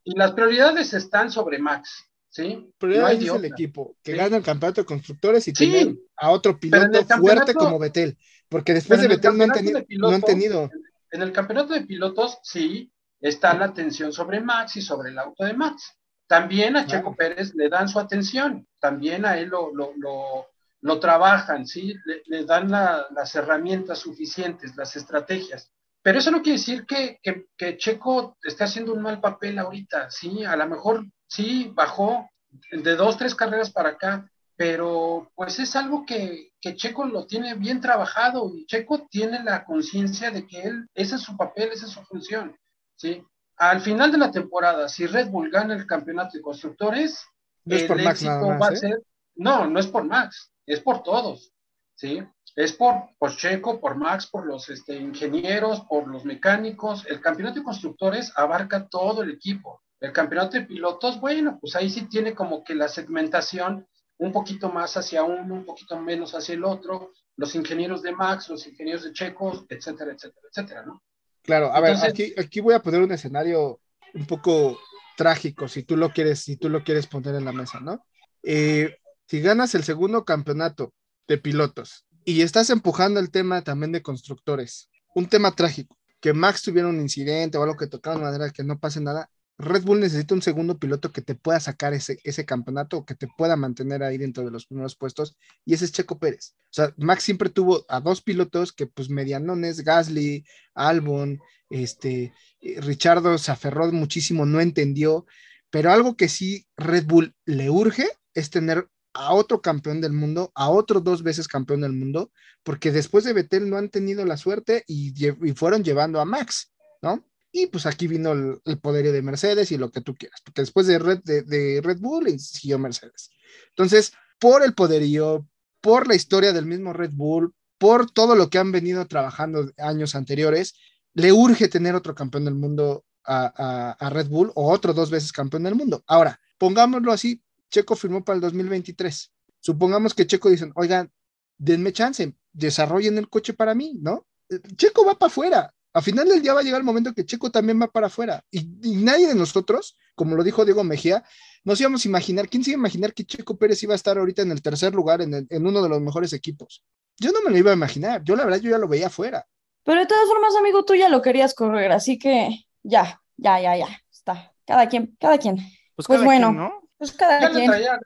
y 0.04 0.18
las 0.18 0.32
prioridades 0.34 0.94
están 0.94 1.32
sobre 1.32 1.58
Max, 1.58 2.06
¿sí? 2.30 2.72
pero 2.78 3.02
No 3.02 3.08
de 3.08 3.14
el 3.14 3.46
equipo 3.46 3.96
que 4.04 4.12
Sí. 4.12 4.18
gana 4.18 4.38
el 4.38 4.44
campeonato 4.44 4.82
de 4.82 4.86
constructores 4.86 5.48
y 5.48 5.52
Sí, 5.56 5.72
tener 5.72 5.96
a 6.18 6.32
otro 6.32 6.60
piloto 6.60 7.04
fuerte 7.18 7.54
como 7.54 7.80
Betel, 7.80 8.18
porque 8.50 8.74
después 8.74 9.02
de 9.02 9.08
Betel 9.08 9.38
no 9.38 9.46
han, 9.46 9.52
tenido, 9.52 9.80
de 9.80 9.86
no 9.98 10.10
han 10.10 10.22
tenido. 10.22 10.70
En 11.12 11.22
el 11.22 11.32
campeonato 11.32 11.74
de 11.74 11.82
pilotos, 11.82 12.40
sí, 12.44 12.92
está 13.20 13.54
la 13.54 13.66
atención 13.66 14.14
sobre 14.14 14.42
Max 14.42 14.76
y 14.78 14.82
sobre 14.82 15.10
el 15.10 15.20
auto 15.20 15.44
de 15.44 15.54
Max. 15.54 15.98
También 16.30 16.78
a. 16.78 16.86
Checo 16.88 17.16
Pérez 17.16 17.54
le 17.56 17.70
dan 17.70 17.90
su 17.90 18.00
atención, 18.00 18.68
también 18.80 19.26
a 19.26 19.38
él 19.38 19.50
lo, 19.50 19.74
lo, 19.74 19.92
lo, 19.98 20.48
lo 20.82 21.00
trabajan, 21.00 21.66
¿sí? 21.68 21.96
Le, 22.06 22.22
le 22.28 22.46
dan 22.46 22.72
la- 22.72 23.08
las 23.12 23.36
herramientas 23.36 24.00
suficientes, 24.00 24.78
las 24.78 24.96
estrategias. 24.96 25.72
Pero 26.02 26.20
eso 26.20 26.32
no 26.32 26.42
quiere 26.42 26.60
decir 26.60 26.86
que, 26.86 27.20
que, 27.22 27.48
que 27.58 27.78
Checo 27.78 28.38
esté 28.44 28.64
haciendo 28.64 28.94
un 28.94 29.02
mal 29.02 29.20
papel 29.20 29.60
ahorita, 29.60 30.10
¿sí? 30.12 30.46
A 30.46 30.56
lo 30.56 30.68
mejor 30.68 31.06
sí 31.28 31.72
bajó 31.74 32.30
de 32.72 32.96
dos, 32.96 33.18
tres 33.18 33.36
carreras 33.36 33.72
para 33.72 33.90
acá, 33.90 34.32
pero 34.56 35.30
pues 35.36 35.60
es 35.60 35.76
algo 35.76 36.06
que, 36.06 36.52
que 36.62 36.76
Checo 36.76 37.06
lo 37.06 37.26
tiene 37.26 37.56
bien 37.56 37.82
trabajado 37.82 38.52
y 38.56 38.66
Checo 38.68 39.08
tiene 39.10 39.44
la 39.44 39.66
conciencia 39.66 40.32
de 40.32 40.46
que 40.48 40.62
él, 40.62 40.88
ese 40.94 41.16
es 41.16 41.22
su 41.22 41.36
papel, 41.36 41.70
esa 41.72 41.86
es 41.88 41.92
su 41.92 42.02
función, 42.04 42.56
¿sí? 42.96 43.24
Al 43.60 43.82
final 43.82 44.10
de 44.10 44.18
la 44.18 44.32
temporada, 44.32 44.88
si 44.88 45.06
Red 45.06 45.30
Bull 45.30 45.52
gana 45.52 45.76
el 45.76 45.86
campeonato 45.86 46.38
de 46.38 46.42
constructores, 46.42 47.26
No 47.66 47.76
el 47.76 47.88
por 47.88 48.02
Max 48.02 48.22
éxito 48.22 48.48
más, 48.48 48.62
va 48.62 48.68
a 48.70 48.72
¿eh? 48.72 48.78
ser, 48.78 49.04
no, 49.36 49.68
no 49.68 49.80
es 49.80 49.88
por 49.88 50.06
Max, 50.06 50.54
es 50.66 50.80
por 50.80 51.04
todos, 51.04 51.52
¿sí? 51.94 52.24
Es 52.56 52.72
por, 52.72 53.10
por 53.18 53.36
Checo, 53.36 53.82
por 53.82 53.96
Max, 53.96 54.28
por 54.28 54.46
los 54.46 54.70
este, 54.70 54.96
ingenieros, 54.96 55.82
por 55.82 56.08
los 56.08 56.24
mecánicos. 56.24 57.06
El 57.06 57.20
campeonato 57.20 57.60
de 57.60 57.66
constructores 57.66 58.32
abarca 58.36 58.88
todo 58.88 59.24
el 59.24 59.32
equipo. 59.32 59.82
El 60.00 60.14
campeonato 60.14 60.58
de 60.58 60.66
pilotos, 60.66 61.20
bueno, 61.20 61.58
pues 61.60 61.76
ahí 61.76 61.90
sí 61.90 62.08
tiene 62.08 62.34
como 62.34 62.64
que 62.64 62.76
la 62.76 62.88
segmentación 62.88 63.86
un 64.20 64.32
poquito 64.32 64.70
más 64.70 64.96
hacia 64.96 65.24
uno, 65.24 65.54
un 65.54 65.66
poquito 65.66 66.00
menos 66.00 66.34
hacia 66.34 66.56
el 66.56 66.64
otro, 66.64 67.12
los 67.36 67.56
ingenieros 67.56 68.02
de 68.02 68.14
Max, 68.14 68.50
los 68.50 68.66
ingenieros 68.66 69.04
de 69.04 69.12
Checo, 69.12 69.66
etcétera, 69.68 70.14
etcétera, 70.14 70.48
etcétera, 70.50 70.84
¿no? 70.86 71.02
Claro, 71.50 71.74
a 71.74 71.80
ver, 71.82 71.94
Entonces- 71.96 72.12
aquí, 72.12 72.34
aquí 72.38 72.60
voy 72.60 72.76
a 72.76 72.82
poner 72.84 73.02
un 73.02 73.12
escenario 73.12 73.80
un 74.14 74.28
poco 74.28 74.80
trágico, 75.18 75.68
si 75.68 75.82
tú 75.82 75.98
lo 75.98 76.12
quieres, 76.12 76.42
si 76.42 76.58
tú 76.58 76.70
lo 76.70 76.84
quieres 76.84 77.08
poner 77.08 77.34
en 77.34 77.44
la 77.44 77.52
mesa, 77.52 77.80
¿no? 77.80 78.06
Eh, 78.44 78.98
si 79.26 79.42
ganas 79.42 79.74
el 79.74 79.84
segundo 79.84 80.26
campeonato 80.26 80.94
de 81.28 81.40
pilotos 81.40 82.06
y 82.24 82.42
estás 82.42 82.70
empujando 82.70 83.20
el 83.20 83.32
tema 83.32 83.64
también 83.64 83.92
de 83.92 84.04
constructores, 84.04 84.92
un 85.16 85.28
tema 85.28 85.52
trágico, 85.56 85.98
que 86.20 86.34
Max 86.34 86.62
tuviera 86.62 86.88
un 86.88 87.02
incidente 87.02 87.58
o 87.58 87.64
algo 87.64 87.78
que 87.78 87.88
tocara 87.88 88.18
de 88.18 88.24
manera 88.24 88.50
que 88.52 88.64
no 88.64 88.78
pase 88.78 89.02
nada, 89.02 89.28
Red 89.60 89.84
Bull 89.84 90.00
necesita 90.00 90.34
un 90.34 90.42
segundo 90.42 90.80
piloto 90.80 91.12
que 91.12 91.22
te 91.22 91.36
pueda 91.36 91.60
sacar 91.60 91.94
ese, 91.94 92.18
ese 92.24 92.46
campeonato 92.46 92.98
o 92.98 93.06
que 93.06 93.14
te 93.14 93.28
pueda 93.38 93.58
mantener 93.58 94.02
ahí 94.04 94.18
dentro 94.18 94.46
de 94.46 94.52
los 94.52 94.66
primeros 94.66 94.96
puestos, 94.96 95.36
y 95.66 95.74
ese 95.74 95.84
es 95.84 95.92
Checo 95.92 96.18
Pérez. 96.18 96.56
O 96.64 96.72
sea, 96.72 96.94
Max 96.98 97.24
siempre 97.24 97.50
tuvo 97.50 97.86
a 97.90 98.00
dos 98.00 98.22
pilotos 98.22 98.72
que, 98.72 98.88
pues, 98.88 99.10
medianones, 99.10 99.84
Gasly, 99.84 100.46
Albon, 100.74 101.42
este, 101.70 102.34
eh, 102.62 102.80
Richardo 102.80 103.38
se 103.38 103.52
aferró 103.52 103.92
muchísimo, 103.92 104.46
no 104.46 104.62
entendió, 104.62 105.26
pero 105.70 105.92
algo 105.92 106.16
que 106.16 106.30
sí 106.30 106.66
Red 106.78 107.06
Bull 107.06 107.36
le 107.44 107.70
urge 107.70 108.08
es 108.34 108.50
tener 108.50 108.90
a 109.14 109.34
otro 109.34 109.62
campeón 109.62 110.00
del 110.00 110.14
mundo, 110.14 110.54
a 110.56 110.70
otro 110.70 111.02
dos 111.02 111.22
veces 111.22 111.50
campeón 111.50 111.82
del 111.82 111.92
mundo, 111.92 112.32
porque 112.64 112.94
después 112.94 113.26
de 113.26 113.34
Vettel 113.34 113.70
no 113.70 113.76
han 113.76 113.90
tenido 113.90 114.24
la 114.24 114.38
suerte 114.38 114.86
y, 114.88 115.14
y 115.28 115.52
fueron 115.52 115.84
llevando 115.84 116.22
a 116.22 116.26
Max, 116.26 116.72
¿no? 117.02 117.29
Y 117.52 117.68
pues 117.68 117.86
aquí 117.86 118.08
vino 118.08 118.32
el, 118.32 118.60
el 118.66 118.80
de 119.12 119.22
Mercedes 119.22 119.72
y 119.72 119.78
lo 119.78 119.90
que 119.92 120.02
tú 120.02 120.14
quieras, 120.16 120.40
porque 120.44 120.62
después 120.62 120.86
de 120.88 121.00
Red, 121.00 121.22
de, 121.24 121.42
de 121.44 121.82
Red 121.82 122.00
Bull 122.00 122.40
siguió 122.40 122.78
Mercedes. 122.78 123.32
Entonces, 123.70 124.14
por 124.40 124.64
el 124.64 124.74
poderío, 124.76 125.48
por 125.82 126.08
la 126.08 126.16
historia 126.16 126.54
del 126.54 126.66
mismo 126.66 126.94
Red 126.94 127.12
Bull, 127.14 127.54
por 127.80 128.12
todo 128.12 128.36
lo 128.36 128.50
que 128.50 128.60
han 128.60 128.72
venido 128.72 129.08
trabajando 129.08 129.72
años 129.78 130.14
anteriores, 130.16 130.76
le 131.14 131.32
urge 131.32 131.68
tener 131.70 131.96
otro 131.96 132.14
campeón 132.14 132.46
del 132.46 132.56
mundo 132.56 133.06
a, 133.26 133.96
a- 134.00 134.10
Red 134.10 134.28
Bull 134.28 134.52
o 134.56 134.72
otro 134.72 134.94
dos 134.94 135.10
veces 135.10 135.32
campeón 135.32 135.64
del 135.64 135.76
mundo. 135.76 136.04
Ahora, 136.08 136.40
pongámoslo 136.58 137.12
así, 137.12 137.42
Checo 137.72 137.96
firmó 137.96 138.24
para 138.24 138.36
el 138.36 138.42
2023. 138.42 139.32
Supongamos 139.60 140.14
que 140.14 140.28
Checo 140.28 140.50
dicen, 140.50 140.72
oigan, 140.76 141.12
denme 141.58 141.94
chance, 141.94 142.36
desarrollen 142.54 143.18
el 143.18 143.30
coche 143.30 143.54
para 143.54 143.74
mí, 143.76 143.98
¿no? 144.02 144.28
Checo 144.76 145.06
va 145.06 145.16
para 145.18 145.28
afuera. 145.32 145.74
A 145.94 146.02
final 146.02 146.28
del 146.30 146.42
día 146.42 146.54
va 146.54 146.60
a 146.60 146.64
llegar 146.64 146.80
el 146.80 146.86
momento 146.86 147.14
que 147.14 147.26
Checo 147.26 147.52
también 147.52 147.82
va 147.82 147.88
para 147.88 148.08
afuera. 148.08 148.44
Y, 148.52 148.60
y 148.84 148.96
nadie 148.96 149.28
de 149.28 149.36
nosotros, 149.36 149.98
como 150.16 150.36
lo 150.36 150.44
dijo 150.44 150.64
Diego 150.66 150.84
Mejía, 150.84 151.24
nos 151.64 151.80
íbamos 151.82 152.06
a 152.06 152.08
imaginar, 152.08 152.48
¿quién 152.48 152.64
se 152.64 152.72
iba 152.72 152.78
a 152.78 152.82
imaginar 152.82 153.14
que 153.14 153.26
Checo 153.26 153.58
Pérez 153.58 153.82
iba 153.84 153.94
a 153.94 153.96
estar 153.96 154.18
ahorita 154.18 154.42
en 154.44 154.52
el 154.52 154.62
tercer 154.62 154.94
lugar 154.94 155.22
en, 155.22 155.34
el- 155.34 155.48
en 155.50 155.66
uno 155.66 155.82
de 155.82 155.90
los 155.90 156.00
mejores 156.02 156.32
equipos? 156.34 156.84
Yo 157.20 157.32
no 157.32 157.42
me 157.42 157.50
lo 157.52 157.58
iba 157.58 157.72
a 157.72 157.74
imaginar. 157.74 158.24
Yo 158.24 158.36
la 158.36 158.46
verdad, 158.46 158.60
yo 158.60 158.70
ya 158.72 158.78
lo 158.78 158.88
veía 158.88 159.08
afuera. 159.08 159.46
Pero 159.84 160.00
de 160.00 160.06
todas 160.06 160.28
formas, 160.28 160.56
amigo, 160.56 160.86
tú 160.86 160.96
ya 160.96 161.10
lo 161.10 161.22
querías 161.22 161.54
correr, 161.56 161.92
así 161.92 162.18
que 162.20 162.50
ya, 162.84 163.22
ya, 163.38 163.60
ya, 163.60 163.76
ya, 163.76 163.88
está. 164.12 164.54
Cada 164.66 164.88
quien, 164.88 165.18
cada 165.20 165.38
quien. 165.38 165.58
Pues, 165.96 166.08
Pues 166.08 166.08
cada 166.08 166.24
bueno. 166.26 166.48
quien, 166.48 166.58
¿no? 166.58 166.82
Pues 166.98 167.12
cada 167.14 167.40
Ya 167.42 167.50
quien. 167.52 167.72
traía, 167.72 168.00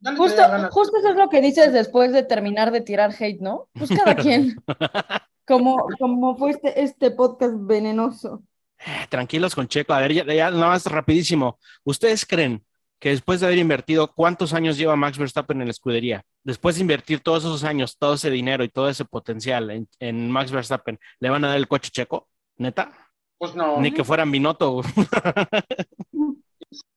ya 0.00 0.16
Justo, 0.16 0.42
justo 0.70 0.98
eso 0.98 1.08
es 1.10 1.16
lo 1.16 1.28
que 1.30 1.40
dices 1.40 1.72
después 1.72 2.12
de 2.12 2.22
terminar 2.24 2.70
de 2.72 2.80
tirar 2.80 3.14
hate, 3.18 3.40
¿no? 3.40 3.68
Pues 3.78 3.90
cada 3.92 4.14
quien. 4.16 4.56
Como, 5.46 5.86
como 5.98 6.36
fue 6.36 6.50
este, 6.50 6.82
este 6.82 7.10
podcast 7.10 7.54
venenoso. 7.56 8.42
Eh, 8.78 9.06
Tranquilos 9.08 9.54
con 9.54 9.68
Checo. 9.68 9.92
A 9.92 10.00
ver, 10.00 10.12
ya, 10.12 10.24
ya 10.24 10.50
nada 10.50 10.68
más 10.68 10.86
rapidísimo. 10.86 11.58
¿Ustedes 11.84 12.24
creen 12.26 12.64
que 12.98 13.10
después 13.10 13.40
de 13.40 13.46
haber 13.46 13.58
invertido, 13.58 14.12
cuántos 14.14 14.54
años 14.54 14.76
lleva 14.76 14.96
Max 14.96 15.18
Verstappen 15.18 15.60
en 15.60 15.66
la 15.66 15.72
escudería? 15.72 16.24
Después 16.42 16.76
de 16.76 16.82
invertir 16.82 17.20
todos 17.20 17.44
esos 17.44 17.64
años, 17.64 17.96
todo 17.98 18.14
ese 18.14 18.30
dinero 18.30 18.64
y 18.64 18.68
todo 18.68 18.88
ese 18.88 19.04
potencial 19.04 19.70
en, 19.70 19.88
en 19.98 20.30
Max 20.30 20.50
Verstappen, 20.50 20.98
¿le 21.20 21.30
van 21.30 21.44
a 21.44 21.48
dar 21.48 21.56
el 21.56 21.68
coche 21.68 21.90
checo? 21.90 22.28
¿Neta? 22.56 22.92
Pues 23.38 23.54
no, 23.54 23.80
Ni 23.80 23.92
que 23.92 24.04
fuera 24.04 24.24
Binotto. 24.24 24.80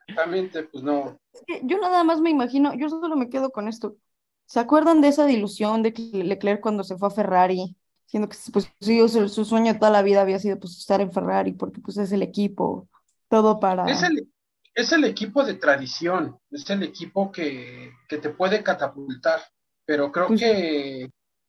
exactamente, 0.07 0.63
pues 0.63 0.83
no. 0.83 1.19
Es 1.33 1.43
que 1.45 1.61
yo 1.63 1.79
nada 1.79 2.03
más 2.03 2.21
me 2.21 2.29
imagino, 2.29 2.73
yo 2.75 2.89
solo 2.89 3.15
me 3.15 3.29
quedo 3.29 3.51
con 3.51 3.67
esto. 3.67 3.97
¿Se 4.45 4.59
acuerdan 4.59 5.01
de 5.01 5.09
esa 5.09 5.25
dilución 5.25 5.83
de 5.83 5.93
Leclerc 6.13 6.61
cuando 6.61 6.83
se 6.83 6.97
fue 6.97 7.09
a 7.09 7.11
Ferrari? 7.11 7.75
Siendo 8.07 8.29
que 8.29 8.37
pues, 8.53 8.71
sí, 8.81 9.07
su, 9.09 9.29
su 9.29 9.45
sueño 9.45 9.77
toda 9.79 9.91
la 9.91 10.01
vida 10.03 10.21
había 10.21 10.39
sido 10.39 10.59
pues 10.59 10.77
estar 10.77 11.01
en 11.01 11.11
Ferrari 11.13 11.53
porque 11.53 11.81
pues 11.81 11.97
es 11.97 12.11
el 12.13 12.23
equipo, 12.23 12.89
todo 13.29 13.59
para... 13.59 13.85
Es 13.89 14.03
el, 14.03 14.27
es 14.75 14.91
el 14.91 15.03
equipo 15.05 15.43
de 15.43 15.55
tradición, 15.55 16.39
es 16.51 16.69
el 16.69 16.83
equipo 16.83 17.31
que, 17.31 17.91
que 18.07 18.17
te 18.17 18.29
puede 18.29 18.63
catapultar, 18.63 19.41
pero 19.85 20.11
creo 20.11 20.27
Pues- 20.27 20.41
que 20.41 21.01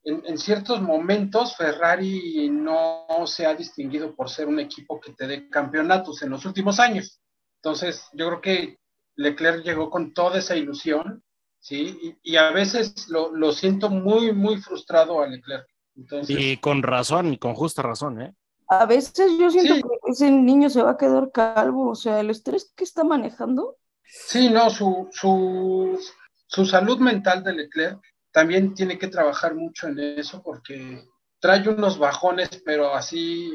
en, 0.04 0.22
en 0.26 0.38
ciertos 0.38 0.80
momentos 0.80 1.56
Ferrari 1.56 2.48
no 2.50 3.06
se 3.26 3.46
ha 3.46 3.54
distinguido 3.54 4.14
por 4.14 4.30
ser 4.30 4.46
un 4.48 4.61
equipo 4.61 5.00
que 5.00 5.12
te 5.12 5.26
dé 5.26 5.48
campeonatos 5.50 6.22
en 6.22 6.30
los 6.30 6.44
últimos 6.46 6.78
años. 6.80 7.20
Entonces, 7.56 8.04
yo 8.12 8.28
creo 8.28 8.40
que 8.40 8.78
Leclerc 9.16 9.64
llegó 9.64 9.90
con 9.90 10.14
toda 10.14 10.38
esa 10.38 10.56
ilusión, 10.56 11.24
¿sí? 11.59 11.98
Y, 12.22 12.32
y 12.32 12.36
a 12.36 12.50
veces 12.52 13.09
lo, 13.09 13.32
lo 13.34 13.52
siento 13.52 13.90
muy, 13.90 14.32
muy 14.32 14.59
frustrado 14.59 15.20
a 15.20 15.26
Leclerc. 15.26 15.66
Entonces, 15.99 16.36
Y 16.38 16.57
con 16.59 16.82
razón, 16.82 17.34
y 17.34 17.38
con 17.38 17.55
justa 17.55 17.82
razón, 17.82 18.22
¿eh? 18.22 18.34
A 18.68 18.86
veces 18.86 19.32
yo 19.38 19.51
siento 19.51 19.74
Sí. 19.74 19.82
que 19.82 20.11
ese 20.12 20.30
niño 20.30 20.70
se 20.70 20.82
va 20.82 20.92
a 20.92 20.96
quedar 20.96 21.30
calvo, 21.32 21.90
o 21.90 21.94
sea, 21.94 22.20
el 22.20 22.30
estrés 22.30 22.72
que 22.76 22.84
está 22.84 23.03
manejando. 23.03 23.76
Sí, 24.05 24.49
no, 24.51 24.70
su, 24.70 25.09
su, 25.11 25.99
su 26.46 26.64
salud 26.66 26.99
mental 26.99 27.42
de 27.42 27.53
Leclerc 27.55 28.01
también 28.30 28.74
tiene 28.74 28.99
que 28.99 29.09
trabajar 29.09 29.55
mucho 29.55 29.88
en 29.88 29.99
eso 29.99 30.42
porque 30.42 31.03
trae 31.40 31.68
unos 31.68 31.99
bajones, 31.99 32.62
pero 32.64 32.94
así 32.94 33.51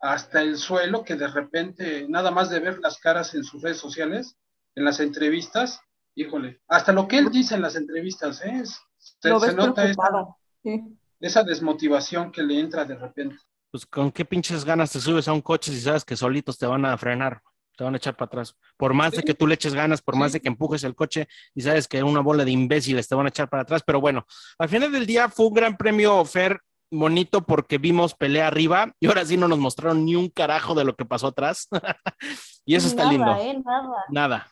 hasta 0.00 0.40
el 0.40 0.56
suelo, 0.56 1.04
que 1.04 1.14
de 1.14 1.28
repente, 1.28 2.06
nada 2.08 2.30
más 2.30 2.48
de 2.50 2.58
ver 2.60 2.78
las 2.80 2.98
caras 2.98 3.34
en 3.34 3.44
sus 3.44 3.62
redes 3.62 3.78
sociales, 3.78 4.36
en 4.74 4.84
las 4.84 4.98
entrevistas, 5.00 5.80
híjole, 6.14 6.60
hasta 6.68 6.92
lo 6.92 7.06
que 7.06 7.18
él 7.18 7.30
dice 7.30 7.54
en 7.54 7.62
las 7.62 7.76
entrevistas, 7.76 8.42
¿eh? 8.44 8.62
se, 8.98 9.28
Lo 9.28 9.38
se 9.40 9.54
nota 9.54 9.82
preocupado. 9.82 10.36
Sí. 10.62 10.82
Esa 11.22 11.42
desmotivación 11.42 12.30
que 12.30 12.42
le 12.42 12.60
entra 12.60 12.84
de 12.84 12.96
repente. 12.96 13.36
Pues 13.70 13.86
con 13.86 14.12
qué 14.12 14.24
pinches 14.26 14.64
ganas 14.64 14.92
te 14.92 15.00
subes 15.00 15.28
a 15.28 15.32
un 15.32 15.40
coche 15.40 15.72
si 15.72 15.80
sabes 15.80 16.04
que 16.04 16.16
solitos 16.16 16.58
te 16.58 16.66
van 16.66 16.84
a 16.84 16.98
frenar, 16.98 17.40
te 17.76 17.84
van 17.84 17.94
a 17.94 17.96
echar 17.96 18.14
para 18.16 18.26
atrás. 18.26 18.54
Por 18.76 18.92
más 18.92 19.12
de 19.12 19.22
que 19.22 19.32
tú 19.32 19.46
le 19.46 19.54
eches 19.54 19.72
ganas, 19.72 20.02
por 20.02 20.14
más 20.16 20.32
de 20.32 20.40
que 20.40 20.48
empujes 20.48 20.84
el 20.84 20.94
coche 20.94 21.26
y 21.54 21.62
sabes 21.62 21.88
que 21.88 22.02
una 22.02 22.20
bola 22.20 22.44
de 22.44 22.50
imbéciles 22.50 23.08
te 23.08 23.14
van 23.14 23.24
a 23.26 23.30
echar 23.30 23.48
para 23.48 23.62
atrás. 23.62 23.82
Pero 23.86 24.00
bueno, 24.00 24.26
al 24.58 24.68
final 24.68 24.92
del 24.92 25.06
día 25.06 25.28
fue 25.30 25.46
un 25.46 25.54
gran 25.54 25.76
premio 25.78 26.22
Fer 26.26 26.60
bonito 26.90 27.40
porque 27.46 27.78
vimos 27.78 28.14
pelea 28.14 28.48
arriba 28.48 28.92
y 29.00 29.06
ahora 29.06 29.24
sí 29.24 29.38
no 29.38 29.48
nos 29.48 29.58
mostraron 29.58 30.04
ni 30.04 30.14
un 30.14 30.28
carajo 30.28 30.74
de 30.74 30.84
lo 30.84 30.94
que 30.94 31.06
pasó 31.06 31.28
atrás. 31.28 31.68
y 32.66 32.74
eso 32.74 32.88
está 32.88 33.04
Nada, 33.04 33.12
lindo. 33.12 33.36
eh, 33.36 33.62
nada. 33.64 34.04
Nada. 34.10 34.48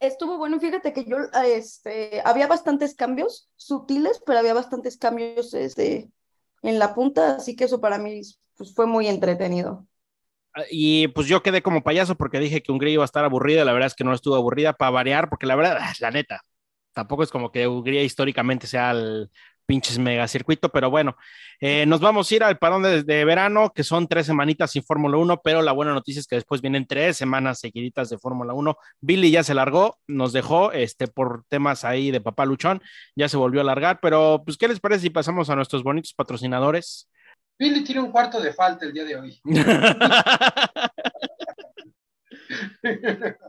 Estuvo 0.00 0.38
bueno, 0.38 0.60
fíjate 0.60 0.92
que 0.92 1.04
yo, 1.04 1.16
este, 1.44 2.22
había 2.24 2.46
bastantes 2.46 2.94
cambios 2.94 3.50
sutiles, 3.56 4.20
pero 4.24 4.38
había 4.38 4.54
bastantes 4.54 4.96
cambios, 4.96 5.54
este, 5.54 6.10
en 6.62 6.78
la 6.78 6.94
punta, 6.94 7.36
así 7.36 7.56
que 7.56 7.64
eso 7.64 7.80
para 7.80 7.98
mí, 7.98 8.20
pues, 8.56 8.74
fue 8.74 8.86
muy 8.86 9.08
entretenido. 9.08 9.86
Y 10.70 11.08
pues 11.08 11.26
yo 11.28 11.42
quedé 11.42 11.62
como 11.62 11.82
payaso 11.82 12.16
porque 12.16 12.40
dije 12.40 12.62
que 12.62 12.72
Hungría 12.72 12.94
iba 12.94 13.04
a 13.04 13.06
estar 13.06 13.24
aburrida. 13.24 13.64
La 13.64 13.72
verdad 13.72 13.86
es 13.86 13.94
que 13.94 14.04
no 14.04 14.12
estuvo 14.12 14.34
aburrida 14.34 14.72
para 14.72 14.90
variar, 14.90 15.28
porque 15.28 15.46
la 15.46 15.54
verdad, 15.54 15.78
ah, 15.80 15.92
la 16.00 16.10
neta, 16.10 16.40
tampoco 16.92 17.22
es 17.22 17.30
como 17.30 17.52
que 17.52 17.68
Hungría 17.68 18.02
históricamente 18.02 18.66
sea 18.66 18.90
el 18.90 19.30
pinches 19.68 19.98
megacircuito, 19.98 20.70
pero 20.70 20.88
bueno, 20.88 21.14
eh, 21.60 21.84
nos 21.84 22.00
vamos 22.00 22.30
a 22.30 22.34
ir 22.34 22.42
al 22.42 22.58
parón 22.58 22.82
de, 22.82 23.02
de 23.02 23.24
verano, 23.26 23.70
que 23.74 23.84
son 23.84 24.08
tres 24.08 24.24
semanitas 24.24 24.70
sin 24.70 24.82
Fórmula 24.82 25.18
1, 25.18 25.42
pero 25.44 25.60
la 25.60 25.72
buena 25.72 25.92
noticia 25.92 26.20
es 26.20 26.26
que 26.26 26.36
después 26.36 26.62
vienen 26.62 26.86
tres 26.86 27.18
semanas 27.18 27.60
seguiditas 27.60 28.08
de 28.08 28.16
Fórmula 28.16 28.54
1. 28.54 28.78
Billy 29.02 29.30
ya 29.30 29.44
se 29.44 29.52
largó, 29.52 29.98
nos 30.06 30.32
dejó 30.32 30.72
este, 30.72 31.06
por 31.06 31.44
temas 31.48 31.84
ahí 31.84 32.10
de 32.10 32.22
papá 32.22 32.46
luchón, 32.46 32.80
ya 33.14 33.28
se 33.28 33.36
volvió 33.36 33.60
a 33.60 33.64
largar, 33.64 33.98
pero 34.00 34.42
pues, 34.42 34.56
¿qué 34.56 34.68
les 34.68 34.80
parece 34.80 35.02
si 35.02 35.10
pasamos 35.10 35.50
a 35.50 35.56
nuestros 35.56 35.82
bonitos 35.82 36.14
patrocinadores? 36.14 37.10
Billy 37.58 37.84
tiene 37.84 38.00
un 38.00 38.10
cuarto 38.10 38.40
de 38.40 38.54
falta 38.54 38.86
el 38.86 38.94
día 38.94 39.04
de 39.04 39.16
hoy. 39.16 39.38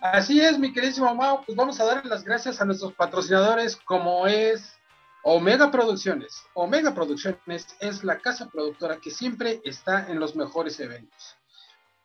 Así 0.00 0.40
es, 0.40 0.58
mi 0.58 0.72
queridísimo 0.72 1.14
Mau, 1.14 1.44
pues 1.44 1.54
vamos 1.54 1.78
a 1.78 1.84
darle 1.84 2.08
las 2.08 2.24
gracias 2.24 2.58
a 2.58 2.64
nuestros 2.64 2.94
patrocinadores 2.94 3.76
como 3.76 4.26
es 4.26 4.80
Omega 5.22 5.70
Producciones. 5.70 6.42
Omega 6.54 6.94
Producciones 6.94 7.66
es 7.80 8.02
la 8.02 8.18
casa 8.18 8.48
productora 8.48 8.96
que 8.96 9.10
siempre 9.10 9.60
está 9.62 10.10
en 10.10 10.18
los 10.18 10.34
mejores 10.34 10.80
eventos. 10.80 11.36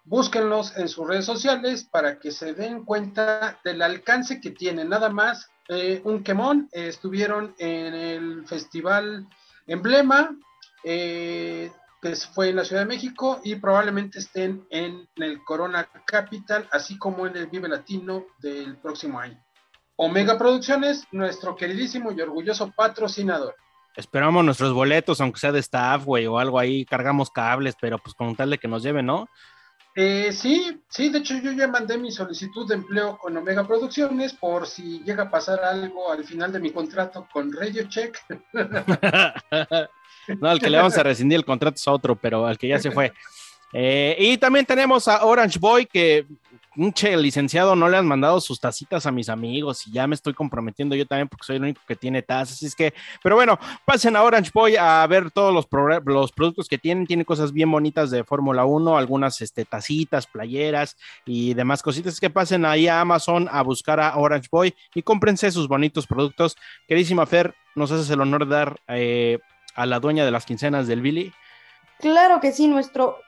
Búsquenlos 0.03 0.75
en 0.75 0.89
sus 0.89 1.07
redes 1.07 1.23
sociales 1.23 1.85
para 1.85 2.19
que 2.19 2.31
se 2.31 2.53
den 2.53 2.83
cuenta 2.83 3.61
del 3.63 3.81
alcance 3.81 4.41
que 4.41 4.51
tienen. 4.51 4.89
Nada 4.89 5.07
más, 5.07 5.49
eh, 5.69 6.01
un 6.03 6.21
quemón, 6.21 6.67
eh, 6.73 6.87
estuvieron 6.87 7.55
en 7.59 7.93
el 7.93 8.45
festival 8.45 9.25
Emblema, 9.67 10.37
eh, 10.83 11.71
que 12.05 12.15
fue 12.15 12.49
en 12.49 12.57
la 12.57 12.65
Ciudad 12.65 12.83
de 12.83 12.87
México, 12.87 13.41
y 13.43 13.55
probablemente 13.55 14.19
estén 14.19 14.67
en 14.69 15.07
el 15.15 15.43
Corona 15.43 15.89
Capital, 16.05 16.67
así 16.71 16.99
como 16.99 17.25
en 17.25 17.35
el 17.35 17.47
Vive 17.47 17.67
Latino 17.67 18.25
del 18.39 18.77
próximo 18.77 19.19
año. 19.19 19.43
Omega 19.95 20.37
Producciones, 20.37 21.05
nuestro 21.11 21.55
queridísimo 21.55 22.11
y 22.11 22.21
orgulloso 22.21 22.71
patrocinador. 22.75 23.55
Esperamos 23.95 24.45
nuestros 24.45 24.73
boletos, 24.73 25.19
aunque 25.19 25.39
sea 25.39 25.51
de 25.51 25.59
staff, 25.59 26.05
güey, 26.05 26.27
o 26.27 26.37
algo 26.37 26.59
ahí, 26.59 26.85
cargamos 26.85 27.31
cables, 27.31 27.75
pero 27.81 27.97
pues 27.97 28.13
con 28.13 28.35
tal 28.35 28.51
de 28.51 28.59
que 28.59 28.67
nos 28.67 28.83
lleven, 28.83 29.07
¿no? 29.07 29.27
Eh, 29.95 30.31
sí, 30.31 30.83
sí, 30.89 31.09
de 31.09 31.19
hecho 31.19 31.37
yo 31.37 31.53
ya 31.53 31.67
mandé 31.69 31.97
mi 31.97 32.11
solicitud 32.11 32.67
de 32.67 32.75
empleo 32.75 33.17
con 33.17 33.35
Omega 33.35 33.65
Producciones 33.65 34.33
por 34.33 34.67
si 34.67 34.99
llega 35.05 35.23
a 35.23 35.31
pasar 35.31 35.63
algo 35.63 36.11
al 36.11 36.23
final 36.23 36.51
de 36.51 36.59
mi 36.59 36.71
contrato 36.71 37.27
con 37.31 37.51
Radio 37.51 37.87
Check. 37.87 38.15
no, 40.39 40.49
al 40.49 40.59
que 40.59 40.69
le 40.69 40.77
vamos 40.77 40.97
a 40.97 41.03
rescindir 41.03 41.37
el 41.37 41.45
contrato 41.45 41.75
es 41.75 41.87
a 41.87 41.91
otro, 41.91 42.15
pero 42.15 42.45
al 42.45 42.57
que 42.57 42.67
ya 42.67 42.79
se 42.79 42.91
fue. 42.91 43.13
Eh, 43.73 44.15
y 44.19 44.37
también 44.37 44.65
tenemos 44.65 45.07
a 45.07 45.25
Orange 45.25 45.59
Boy, 45.59 45.85
que 45.85 46.25
un 46.77 46.93
che 46.93 47.15
licenciado 47.17 47.75
no 47.75 47.89
le 47.89 47.97
han 47.97 48.07
mandado 48.07 48.39
sus 48.41 48.59
tacitas 48.59 49.05
a 49.05 49.11
mis 49.11 49.29
amigos 49.29 49.87
y 49.87 49.91
ya 49.91 50.07
me 50.07 50.15
estoy 50.15 50.33
comprometiendo 50.33 50.95
yo 50.95 51.05
también 51.05 51.27
porque 51.27 51.45
soy 51.45 51.55
el 51.57 51.63
único 51.63 51.81
que 51.87 51.95
tiene 51.95 52.21
tazas. 52.21 52.57
Así 52.57 52.65
es 52.65 52.75
que, 52.75 52.93
pero 53.23 53.35
bueno, 53.35 53.59
pasen 53.85 54.15
a 54.15 54.23
Orange 54.23 54.51
Boy 54.53 54.75
a 54.75 55.05
ver 55.07 55.31
todos 55.31 55.53
los, 55.53 55.67
los 56.05 56.31
productos 56.31 56.67
que 56.67 56.77
tienen. 56.77 57.05
Tiene 57.07 57.25
cosas 57.25 57.51
bien 57.51 57.71
bonitas 57.71 58.11
de 58.11 58.23
Fórmula 58.23 58.65
1, 58.65 58.97
algunas 58.97 59.41
este, 59.41 59.65
tacitas, 59.65 60.27
playeras 60.27 60.97
y 61.25 61.53
demás 61.53 61.81
cositas. 61.81 62.13
Es 62.13 62.19
que 62.19 62.29
pasen 62.29 62.65
ahí 62.65 62.87
a 62.87 63.01
Amazon 63.01 63.47
a 63.51 63.61
buscar 63.61 63.99
a 63.99 64.15
Orange 64.17 64.49
Boy 64.51 64.75
y 64.93 65.01
cómprense 65.01 65.51
sus 65.51 65.67
bonitos 65.67 66.07
productos. 66.07 66.57
Queridísima 66.87 67.25
Fer, 67.25 67.55
nos 67.75 67.91
haces 67.91 68.09
el 68.09 68.21
honor 68.21 68.45
de 68.47 68.55
dar 68.55 68.79
eh, 68.87 69.39
a 69.75 69.85
la 69.85 69.99
dueña 69.99 70.25
de 70.25 70.31
las 70.31 70.45
quincenas 70.45 70.87
del 70.87 71.01
Billy. 71.01 71.33
Claro 71.99 72.39
que 72.39 72.51
sí, 72.51 72.67
nuestro 72.67 73.19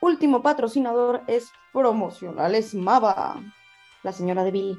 último 0.00 0.42
patrocinador 0.42 1.22
es 1.26 1.50
Promocionales 1.72 2.74
Mava, 2.74 3.42
la 4.02 4.12
señora 4.12 4.44
de 4.44 4.50
Billy. 4.50 4.78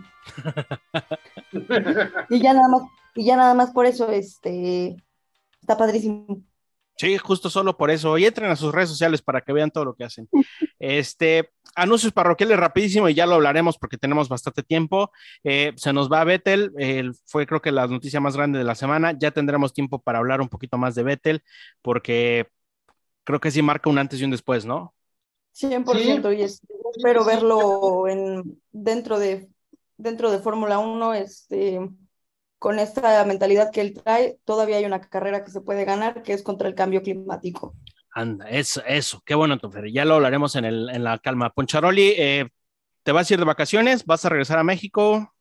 y 2.30 2.40
ya 2.40 2.54
nada 2.54 2.68
más, 2.70 2.82
y 3.16 3.26
ya 3.26 3.36
nada 3.36 3.54
más 3.54 3.72
por 3.72 3.86
eso, 3.86 4.10
este, 4.10 4.96
está 5.62 5.78
padrísimo. 5.78 6.42
Sí, 6.98 7.18
justo 7.18 7.50
solo 7.50 7.76
por 7.78 7.92
eso. 7.92 8.18
Y 8.18 8.26
entren 8.26 8.50
a 8.50 8.56
sus 8.56 8.74
redes 8.74 8.90
sociales 8.90 9.22
para 9.22 9.42
que 9.42 9.52
vean 9.54 9.72
todo 9.72 9.86
lo 9.86 9.96
que 9.96 10.06
hacen. 10.06 10.28
Este, 10.80 11.50
anuncios 11.76 12.12
parroquiales 12.14 12.58
rapidísimo 12.60 13.08
y 13.10 13.14
ya 13.14 13.26
lo 13.26 13.36
hablaremos 13.36 13.78
porque 13.78 13.98
tenemos 13.98 14.30
bastante 14.30 14.62
tiempo. 14.62 15.12
Eh, 15.44 15.74
se 15.78 15.94
nos 15.94 16.12
va 16.12 16.22
a 16.22 16.24
Vettel, 16.26 16.72
eh, 16.78 17.10
fue 17.26 17.48
creo 17.48 17.62
que 17.62 17.72
la 17.72 17.88
noticia 17.88 18.20
más 18.20 18.36
grande 18.36 18.60
de 18.60 18.66
la 18.66 18.76
semana. 18.76 19.14
Ya 19.18 19.32
tendremos 19.32 19.74
tiempo 19.74 20.00
para 20.00 20.20
hablar 20.20 20.42
un 20.42 20.50
poquito 20.50 20.78
más 20.78 20.94
de 20.96 21.04
Vettel 21.04 21.44
porque 21.82 22.48
creo 23.24 23.40
que 23.40 23.52
sí 23.52 23.62
marca 23.62 23.90
un 23.90 23.98
antes 23.98 24.22
y 24.22 24.26
un 24.26 24.32
después, 24.32 24.66
¿no? 24.66 24.94
100% 25.54 26.34
y 26.34 26.42
es- 26.42 26.62
espero 26.96 27.24
verlo 27.26 28.08
en, 28.08 28.62
dentro 28.72 29.18
de, 29.18 29.50
dentro 29.98 30.30
de 30.32 30.40
Fórmula 30.40 30.78
1, 30.80 31.14
este, 31.14 31.80
con 32.66 32.80
esta 32.80 33.24
mentalidad 33.26 33.70
que 33.72 33.80
él 33.80 33.94
trae, 33.94 34.40
todavía 34.44 34.78
hay 34.78 34.86
una 34.86 35.00
carrera 35.00 35.44
que 35.44 35.52
se 35.52 35.62
puede 35.62 35.86
ganar, 35.86 36.24
que 36.24 36.34
es 36.34 36.42
contra 36.42 36.68
el 36.68 36.74
cambio 36.74 37.04
climático. 37.04 37.76
Anda, 38.12 38.50
eso, 38.50 38.82
eso, 38.88 39.22
qué 39.24 39.36
bueno, 39.36 39.60
Tofer. 39.60 39.92
Ya 39.92 40.04
lo 40.04 40.16
hablaremos 40.16 40.56
en, 40.56 40.66
el, 40.66 40.90
en 40.90 41.04
la 41.04 41.20
calma. 41.20 41.52
Poncharoli, 41.52 42.16
eh, 42.18 42.50
¿te 43.04 43.12
vas 43.12 43.30
a 43.30 43.34
ir 43.36 43.40
de 43.40 43.46
vacaciones? 43.46 44.04
¿Vas 44.08 44.26
a 44.26 44.30
regresar 44.30 44.58
a 44.58 44.64
México? 44.64 45.32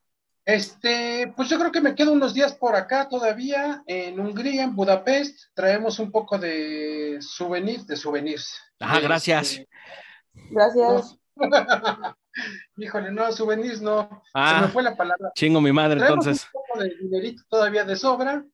Este, 0.44 1.32
pues 1.34 1.48
yo 1.48 1.58
creo 1.58 1.72
que 1.72 1.80
me 1.80 1.94
quedo 1.94 2.12
unos 2.12 2.34
días 2.34 2.54
por 2.56 2.76
acá 2.76 3.08
todavía, 3.08 3.82
en 3.86 4.20
Hungría, 4.20 4.64
en 4.64 4.76
Budapest. 4.76 5.44
Traemos 5.54 5.98
un 6.00 6.12
poco 6.12 6.36
de 6.36 7.16
souvenirs, 7.22 7.86
de 7.86 7.96
souvenirs. 7.96 8.54
Ah, 8.80 8.96
De- 8.96 9.06
gracias. 9.06 9.56
de- 9.56 9.68
Gracias. 10.50 11.16
Híjole, 12.76 13.12
no, 13.12 13.30
souvenirs 13.32 13.80
no. 13.80 14.08
Se 14.24 14.30
Ah, 14.34 14.60
me 14.62 14.68
fue 14.68 14.82
la 14.82 14.96
palabra. 14.96 15.30
chingo 15.34 15.60
mi 15.60 15.72
madre, 15.72 15.98
Traemos 15.98 16.26
entonces. 16.26 16.46
un 16.52 16.60
poco 16.62 16.80
de 16.80 16.94
dinerito 16.96 17.42
todavía 17.48 17.84
de 17.84 17.96
sobra, 17.96 18.44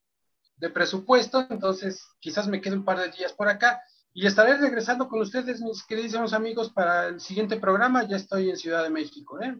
de 0.56 0.68
presupuesto, 0.70 1.46
entonces 1.50 2.06
quizás 2.20 2.46
me 2.48 2.60
quede 2.60 2.74
un 2.76 2.84
par 2.84 2.98
de 2.98 3.10
días 3.10 3.32
por 3.32 3.48
acá 3.48 3.80
y 4.12 4.26
estaré 4.26 4.56
regresando 4.58 5.08
con 5.08 5.20
ustedes, 5.20 5.60
mis 5.62 5.84
queridísimos 5.84 6.32
amigos, 6.34 6.70
para 6.72 7.06
el 7.06 7.20
siguiente 7.20 7.56
programa. 7.56 8.06
Ya 8.06 8.16
estoy 8.16 8.50
en 8.50 8.56
Ciudad 8.56 8.82
de 8.82 8.90
México, 8.90 9.40
¿eh? 9.40 9.56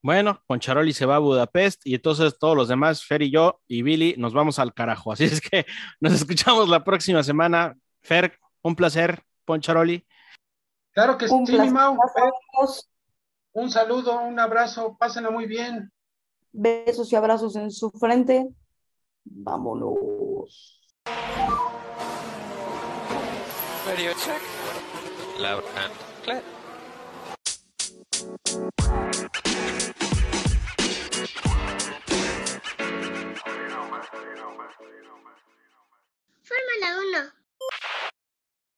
Bueno, 0.00 0.40
Poncharoli 0.46 0.92
se 0.92 1.06
va 1.06 1.16
a 1.16 1.18
Budapest 1.18 1.84
y 1.84 1.96
entonces 1.96 2.38
todos 2.38 2.56
los 2.56 2.68
demás, 2.68 3.04
Fer 3.04 3.20
y 3.22 3.32
yo 3.32 3.60
y 3.66 3.82
Billy, 3.82 4.14
nos 4.16 4.32
vamos 4.32 4.60
al 4.60 4.72
carajo. 4.72 5.10
Así 5.12 5.24
es 5.24 5.40
que 5.40 5.66
nos 6.00 6.12
escuchamos 6.14 6.68
la 6.68 6.84
próxima 6.84 7.22
semana. 7.24 7.76
Fer, 8.00 8.38
un 8.62 8.76
placer, 8.76 9.20
Poncharoli. 9.44 10.06
Claro 10.92 11.18
que 11.18 11.26
Un 11.26 11.46
sí. 11.46 11.56
Mau. 11.70 11.96
Un 13.58 13.72
saludo, 13.72 14.20
un 14.20 14.38
abrazo, 14.38 14.96
pásenla 14.96 15.30
muy 15.30 15.46
bien. 15.46 15.92
Besos 16.52 17.12
y 17.12 17.16
abrazos 17.16 17.56
en 17.56 17.72
su 17.72 17.90
frente. 17.90 18.48
Vámonos. 19.24 20.80
Radio 23.84 24.12
check. 24.12 24.40
Loud 25.40 25.64
and 25.74 25.92
clear. 26.22 26.42
Fórmula 36.44 37.32
1. 37.32 37.37